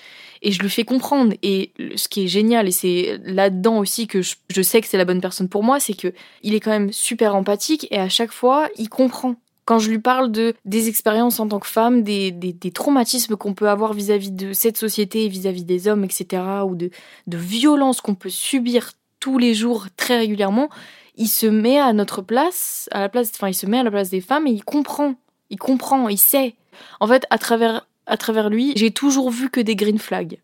et 0.43 0.51
je 0.51 0.61
lui 0.61 0.69
fais 0.69 0.83
comprendre. 0.83 1.33
Et 1.41 1.71
ce 1.95 2.07
qui 2.07 2.25
est 2.25 2.27
génial, 2.27 2.67
et 2.67 2.71
c'est 2.71 3.19
là-dedans 3.23 3.79
aussi 3.79 4.05
que 4.05 4.21
je, 4.21 4.61
sais 4.61 4.81
que 4.81 4.87
c'est 4.87 4.97
la 4.97 5.05
bonne 5.05 5.21
personne 5.21 5.49
pour 5.49 5.63
moi, 5.63 5.79
c'est 5.79 5.93
que 5.93 6.13
il 6.43 6.53
est 6.53 6.59
quand 6.59 6.71
même 6.71 6.91
super 6.91 7.35
empathique 7.35 7.87
et 7.89 7.97
à 7.97 8.09
chaque 8.09 8.31
fois, 8.31 8.67
il 8.77 8.89
comprend. 8.89 9.35
Quand 9.65 9.79
je 9.79 9.89
lui 9.89 9.99
parle 9.99 10.29
de 10.29 10.53
des 10.65 10.89
expériences 10.89 11.39
en 11.39 11.47
tant 11.47 11.59
que 11.59 11.67
femme, 11.67 12.03
des, 12.03 12.31
des, 12.31 12.71
traumatismes 12.71 13.37
qu'on 13.37 13.53
peut 13.53 13.69
avoir 13.69 13.93
vis-à-vis 13.93 14.31
de 14.31 14.51
cette 14.51 14.75
société, 14.75 15.29
vis-à-vis 15.29 15.63
des 15.63 15.87
hommes, 15.87 16.03
etc., 16.03 16.43
ou 16.67 16.75
de, 16.75 16.89
de 17.27 17.37
violences 17.37 18.01
qu'on 18.01 18.15
peut 18.15 18.29
subir 18.29 18.91
tous 19.21 19.37
les 19.37 19.53
jours 19.53 19.87
très 19.95 20.17
régulièrement, 20.17 20.69
il 21.15 21.29
se 21.29 21.45
met 21.45 21.79
à 21.79 21.93
notre 21.93 22.21
place, 22.21 22.89
à 22.91 22.99
la 22.99 23.07
place, 23.07 23.31
enfin, 23.33 23.47
il 23.47 23.53
se 23.53 23.65
met 23.65 23.79
à 23.79 23.83
la 23.83 23.91
place 23.91 24.09
des 24.09 24.19
femmes 24.19 24.47
et 24.47 24.51
il 24.51 24.65
comprend. 24.65 25.15
Il 25.49 25.57
comprend, 25.57 26.09
il 26.09 26.17
sait. 26.17 26.55
En 26.99 27.07
fait, 27.07 27.25
à 27.29 27.37
travers 27.37 27.87
à 28.05 28.17
travers 28.17 28.49
lui, 28.49 28.73
j'ai 28.75 28.91
toujours 28.91 29.29
vu 29.29 29.49
que 29.49 29.59
des 29.59 29.75
green 29.75 29.99
flags. 29.99 30.39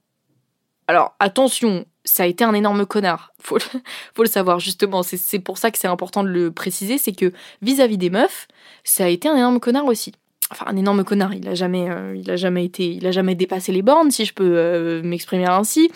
Alors 0.88 1.15
attention, 1.19 1.86
ça 2.04 2.24
a 2.24 2.26
été 2.26 2.43
un 2.43 2.54
énorme 2.54 2.86
connard. 2.86 3.34
Faut 3.41 3.58
le, 3.58 3.80
faut 4.15 4.24
le 4.24 4.30
savoir 4.30 4.60
justement. 4.60 5.04
C'est 5.04 5.39
pour 5.39 5.58
ça 5.58 5.72
que 5.72 5.78
c'est 5.78 5.88
important 5.88 6.24
de 6.24 6.30
le 6.30 6.52
préciser, 6.52 6.98
c'est 6.98 7.13
que 7.13 7.32
vis-à-vis 7.62 7.98
des 7.98 8.10
meufs, 8.10 8.48
ça 8.84 9.06
a 9.06 9.08
été 9.08 9.28
un 9.28 9.36
énorme 9.36 9.60
connard 9.60 9.86
aussi. 9.86 10.13
Enfin, 10.52 10.65
un 10.67 10.78
énorme 10.78 11.04
connard. 11.04 11.34
Il 11.34 11.48
a 11.48 11.54
jamais, 11.54 11.89
euh, 11.89 12.15
il 12.15 12.30
a 12.32 12.36
jamais 12.36 12.65
été, 12.65 12.91
il 12.91 13.06
a 13.06 13.12
jamais 13.12 13.36
dépassé 13.36 13.72
les 13.72 13.84
bornes, 13.84 14.10
si 14.10 14.26
je 14.26 14.34
peux 14.34 14.54
euh, 14.56 15.02
m'exprimer 15.04 15.45
ainsi. 15.45 15.91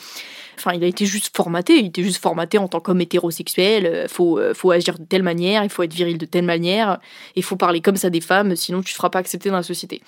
Enfin, 0.58 0.74
il 0.74 0.84
a 0.84 0.88
été 0.88 1.08
juste 1.08 1.36
formaté. 1.36 1.80
Il 1.80 1.88
était 1.88 2.04
juste 2.04 2.22
formaté 2.22 2.60
en 2.60 2.68
tant 2.68 2.80
qu'homme 2.80 3.02
hétérosexuel. 3.02 3.86
Euh, 3.86 4.08
faut, 4.08 4.40
faut 4.54 4.70
agir 4.70 5.00
de 5.00 5.06
telle 5.06 5.24
manière. 5.24 5.64
Il 5.64 5.70
faut 5.70 5.82
être 5.82 5.94
viril 5.94 6.20
de 6.20 6.26
telle 6.26 6.46
manière. 6.46 7.00
Il 7.36 7.44
faut 7.44 7.56
parler 7.56 7.82
comme 7.82 7.96
ça 7.96 8.12
des 8.12 8.22
femmes, 8.22 8.56
sinon 8.56 8.82
tu 8.82 8.94
ne 8.94 8.96
seras 8.96 9.10
pas 9.10 9.20
accepté 9.20 9.50
dans 9.50 9.56
la 9.56 9.64
société. 9.64 10.02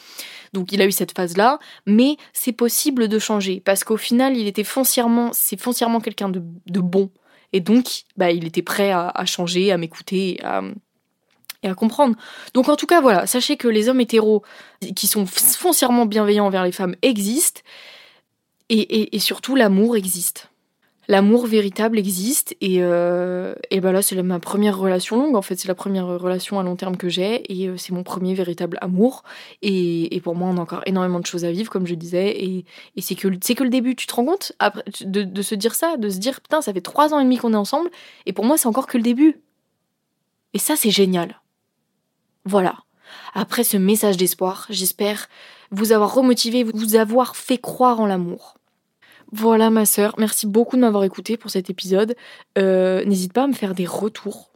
Donc 0.55 0.71
il 0.71 0.81
a 0.81 0.85
eu 0.85 0.91
cette 0.91 1.15
phase-là, 1.15 1.59
mais 1.85 2.17
c'est 2.33 2.53
possible 2.53 3.07
de 3.07 3.19
changer 3.19 3.61
parce 3.63 3.83
qu'au 3.83 3.97
final, 3.97 4.35
il 4.35 4.47
était 4.47 4.63
foncièrement, 4.63 5.29
c'est 5.33 5.59
foncièrement 5.59 5.99
quelqu'un 5.99 6.29
de, 6.29 6.41
bon. 6.79 7.11
Et 7.53 7.59
donc, 7.59 8.03
bah, 8.17 8.31
il 8.31 8.45
était 8.45 8.61
prêt 8.61 8.91
à, 8.91 9.25
changer, 9.25 9.71
à 9.71 9.77
m'écouter 9.77 10.41
et 11.61 11.67
à 11.67 11.73
comprendre. 11.75 12.15
Donc 12.53 12.69
en 12.69 12.75
tout 12.75 12.87
cas, 12.87 13.01
voilà, 13.01 13.27
sachez 13.27 13.57
que 13.57 13.67
les 13.67 13.89
hommes 13.89 14.01
hétéros 14.01 14.43
qui 14.95 15.07
sont 15.07 15.25
foncièrement 15.25 16.05
bienveillants 16.05 16.47
envers 16.47 16.63
les 16.63 16.71
femmes 16.71 16.95
existent 17.01 17.61
et 18.69 19.19
surtout 19.19 19.55
l'amour 19.55 19.95
existe 19.95 20.49
l'amour 21.07 21.45
véritable 21.45 21.99
existe 21.99 22.55
et, 22.61 22.77
euh, 22.79 23.55
et 23.71 23.79
ben 23.79 23.91
là 23.91 24.01
c'est 24.01 24.21
ma 24.21 24.39
première 24.39 24.77
relation 24.77 25.17
longue 25.17 25.35
en 25.35 25.41
fait. 25.41 25.55
C'est 25.55 25.67
la 25.67 25.75
première 25.75 26.07
relation 26.07 26.59
à 26.59 26.63
long 26.63 26.75
terme 26.75 26.97
que 26.97 27.09
j'ai 27.09 27.51
et 27.51 27.67
euh, 27.67 27.77
c'est 27.77 27.93
mon 27.93 28.03
premier 28.03 28.33
véritable 28.33 28.77
amour. 28.81 29.23
Et, 29.61 30.15
et, 30.15 30.21
pour 30.21 30.35
moi 30.35 30.49
on 30.49 30.57
a 30.57 30.61
encore 30.61 30.81
énormément 30.85 31.19
de 31.19 31.25
choses 31.25 31.45
à 31.45 31.51
vivre 31.51 31.71
comme 31.71 31.87
je 31.87 31.95
disais. 31.95 32.29
Et, 32.43 32.65
et 32.95 33.01
c'est 33.01 33.15
que 33.15 33.27
c'est 33.41 33.55
que 33.55 33.63
le 33.63 33.69
début 33.69 33.95
tu 33.95 34.07
te 34.07 34.13
rends 34.15 34.25
compte? 34.25 34.53
Après 34.59 34.83
de, 35.01 35.23
de, 35.23 35.41
se 35.41 35.55
dire 35.55 35.75
ça 35.75 35.97
de 35.97 36.09
se 36.09 36.17
dire 36.17 36.41
putain 36.41 36.61
ça 36.61 36.73
fait 36.73 36.81
trois 36.81 37.13
ans 37.13 37.19
et 37.19 37.23
demi 37.23 37.37
qu'on 37.37 37.53
est 37.53 37.57
ensemble 37.57 37.89
et 38.25 38.33
pour 38.33 38.45
moi 38.45 38.57
c'est 38.57 38.67
encore 38.67 38.87
que 38.87 38.97
le 38.97 39.03
début. 39.03 39.41
Et 40.53 40.59
ça 40.59 40.75
c'est 40.75 40.91
génial. 40.91 41.41
Voilà. 42.45 42.75
Après 43.33 43.63
ce 43.63 43.77
message 43.77 44.17
d'espoir 44.17 44.67
j'espère 44.69 45.27
vous 45.71 45.91
avoir 45.91 46.13
remotivé 46.13 46.63
vous 46.63 46.95
avoir 46.95 47.35
fait 47.35 47.57
croire 47.57 47.99
en 47.99 48.05
l'amour 48.05 48.55
voilà 49.31 49.69
ma 49.69 49.85
sœur, 49.85 50.15
merci 50.17 50.47
beaucoup 50.47 50.75
de 50.75 50.81
m'avoir 50.81 51.03
écouté 51.03 51.37
pour 51.37 51.51
cet 51.51 51.69
épisode. 51.69 52.15
Euh, 52.57 53.03
n'hésite 53.05 53.33
pas 53.33 53.43
à 53.43 53.47
me 53.47 53.53
faire 53.53 53.73
des 53.73 53.85
retours, 53.85 54.51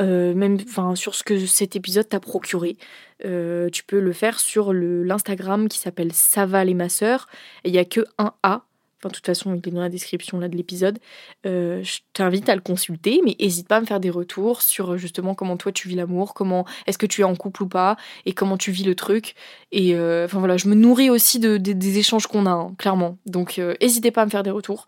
euh, 0.00 0.34
même 0.34 0.58
enfin 0.62 0.94
sur 0.94 1.14
ce 1.14 1.22
que 1.22 1.46
cet 1.46 1.76
épisode 1.76 2.08
t'a 2.08 2.20
procuré. 2.20 2.76
Euh, 3.24 3.68
tu 3.70 3.84
peux 3.84 4.00
le 4.00 4.12
faire 4.12 4.40
sur 4.40 4.72
l'Instagram 4.72 5.68
qui 5.68 5.78
s'appelle 5.78 6.12
Saval 6.12 6.68
et 6.68 6.74
ma 6.74 6.88
sœur. 6.88 7.28
Il 7.64 7.72
n'y 7.72 7.78
a 7.78 7.84
que 7.84 8.04
un 8.18 8.32
A 8.42 8.64
Enfin, 9.02 9.10
de 9.10 9.16
toute 9.16 9.26
façon, 9.26 9.52
il 9.52 9.68
est 9.68 9.72
dans 9.72 9.80
la 9.80 9.88
description 9.88 10.38
là 10.38 10.46
de 10.46 10.56
l'épisode. 10.56 11.00
Euh, 11.44 11.82
je 11.82 11.98
t'invite 12.12 12.48
à 12.48 12.54
le 12.54 12.60
consulter, 12.60 13.20
mais 13.24 13.34
n'hésite 13.40 13.66
pas 13.66 13.78
à 13.78 13.80
me 13.80 13.86
faire 13.86 13.98
des 13.98 14.10
retours 14.10 14.62
sur 14.62 14.96
justement 14.96 15.34
comment 15.34 15.56
toi 15.56 15.72
tu 15.72 15.88
vis 15.88 15.96
l'amour, 15.96 16.34
comment 16.34 16.64
est-ce 16.86 16.98
que 16.98 17.06
tu 17.06 17.22
es 17.22 17.24
en 17.24 17.34
couple 17.34 17.64
ou 17.64 17.68
pas, 17.68 17.96
et 18.26 18.32
comment 18.32 18.56
tu 18.56 18.70
vis 18.70 18.84
le 18.84 18.94
truc. 18.94 19.34
Et 19.72 19.96
euh, 19.96 20.26
enfin 20.26 20.38
voilà, 20.38 20.56
je 20.56 20.68
me 20.68 20.76
nourris 20.76 21.10
aussi 21.10 21.40
de, 21.40 21.56
des 21.56 21.98
échanges 21.98 22.28
qu'on 22.28 22.46
a, 22.46 22.50
hein, 22.50 22.74
clairement. 22.78 23.18
Donc 23.26 23.58
n'hésitez 23.58 24.08
euh, 24.08 24.12
pas 24.12 24.22
à 24.22 24.24
me 24.24 24.30
faire 24.30 24.44
des 24.44 24.50
retours. 24.50 24.86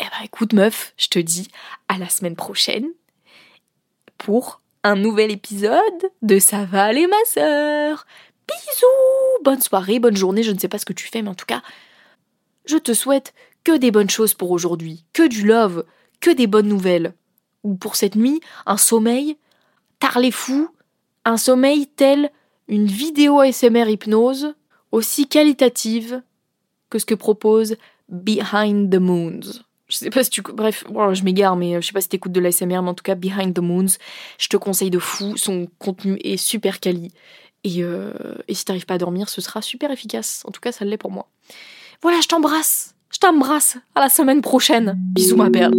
Eh 0.00 0.04
ben 0.04 0.24
écoute 0.24 0.52
meuf, 0.52 0.92
je 0.96 1.06
te 1.06 1.20
dis 1.20 1.46
à 1.86 1.98
la 1.98 2.08
semaine 2.08 2.34
prochaine 2.36 2.88
pour 4.16 4.60
un 4.82 4.96
nouvel 4.96 5.30
épisode 5.30 6.10
de 6.22 6.40
Ça 6.40 6.64
va 6.64 6.84
aller 6.84 7.06
ma 7.06 7.24
sœur. 7.26 8.06
Bisous, 8.48 9.44
bonne 9.44 9.60
soirée, 9.60 10.00
bonne 10.00 10.16
journée, 10.16 10.42
je 10.42 10.50
ne 10.50 10.58
sais 10.58 10.68
pas 10.68 10.78
ce 10.78 10.86
que 10.86 10.92
tu 10.92 11.06
fais, 11.06 11.22
mais 11.22 11.28
en 11.28 11.34
tout 11.34 11.46
cas, 11.46 11.62
je 12.68 12.76
te 12.76 12.92
souhaite 12.92 13.34
que 13.64 13.76
des 13.76 13.90
bonnes 13.90 14.10
choses 14.10 14.34
pour 14.34 14.50
aujourd'hui, 14.50 15.04
que 15.12 15.26
du 15.26 15.46
love, 15.46 15.84
que 16.20 16.30
des 16.30 16.46
bonnes 16.46 16.68
nouvelles. 16.68 17.14
Ou 17.64 17.74
pour 17.74 17.96
cette 17.96 18.14
nuit, 18.14 18.40
un 18.66 18.76
sommeil, 18.76 19.36
tarlé 19.98 20.30
fou, 20.30 20.68
un 21.24 21.36
sommeil 21.36 21.86
tel 21.86 22.30
une 22.68 22.86
vidéo 22.86 23.40
ASMR 23.40 23.88
hypnose 23.88 24.54
aussi 24.92 25.26
qualitative 25.26 26.22
que 26.90 26.98
ce 26.98 27.06
que 27.06 27.14
propose 27.14 27.76
Behind 28.08 28.90
the 28.90 29.00
Moons. 29.00 29.62
Je 29.88 29.96
sais 29.96 30.10
pas 30.10 30.22
si 30.22 30.30
tu. 30.30 30.42
Bref, 30.42 30.84
je 30.86 31.24
m'égare, 31.24 31.56
mais 31.56 31.80
je 31.80 31.86
sais 31.86 31.92
pas 31.94 32.02
si 32.02 32.10
t'écoutes 32.10 32.32
de 32.32 32.40
l'ASMR, 32.40 32.82
mais 32.82 32.90
en 32.90 32.94
tout 32.94 33.02
cas, 33.02 33.14
Behind 33.14 33.54
the 33.54 33.60
Moons, 33.60 33.96
je 34.38 34.48
te 34.48 34.58
conseille 34.58 34.90
de 34.90 34.98
fou. 34.98 35.36
Son 35.38 35.66
contenu 35.78 36.18
est 36.22 36.36
super 36.36 36.78
quali. 36.78 37.10
Et, 37.64 37.82
euh, 37.82 38.12
et 38.48 38.54
si 38.54 38.66
t'arrives 38.66 38.84
pas 38.84 38.94
à 38.94 38.98
dormir, 38.98 39.30
ce 39.30 39.40
sera 39.40 39.62
super 39.62 39.90
efficace. 39.90 40.42
En 40.46 40.50
tout 40.50 40.60
cas, 40.60 40.72
ça 40.72 40.84
l'est 40.84 40.98
pour 40.98 41.10
moi. 41.10 41.28
Voilà, 42.02 42.20
je 42.20 42.28
t'embrasse. 42.28 42.94
Je 43.10 43.18
t'embrasse. 43.18 43.76
À 43.94 44.00
la 44.00 44.08
semaine 44.08 44.40
prochaine. 44.40 44.94
Bisous, 45.14 45.36
ma 45.36 45.50
belle. 45.50 45.72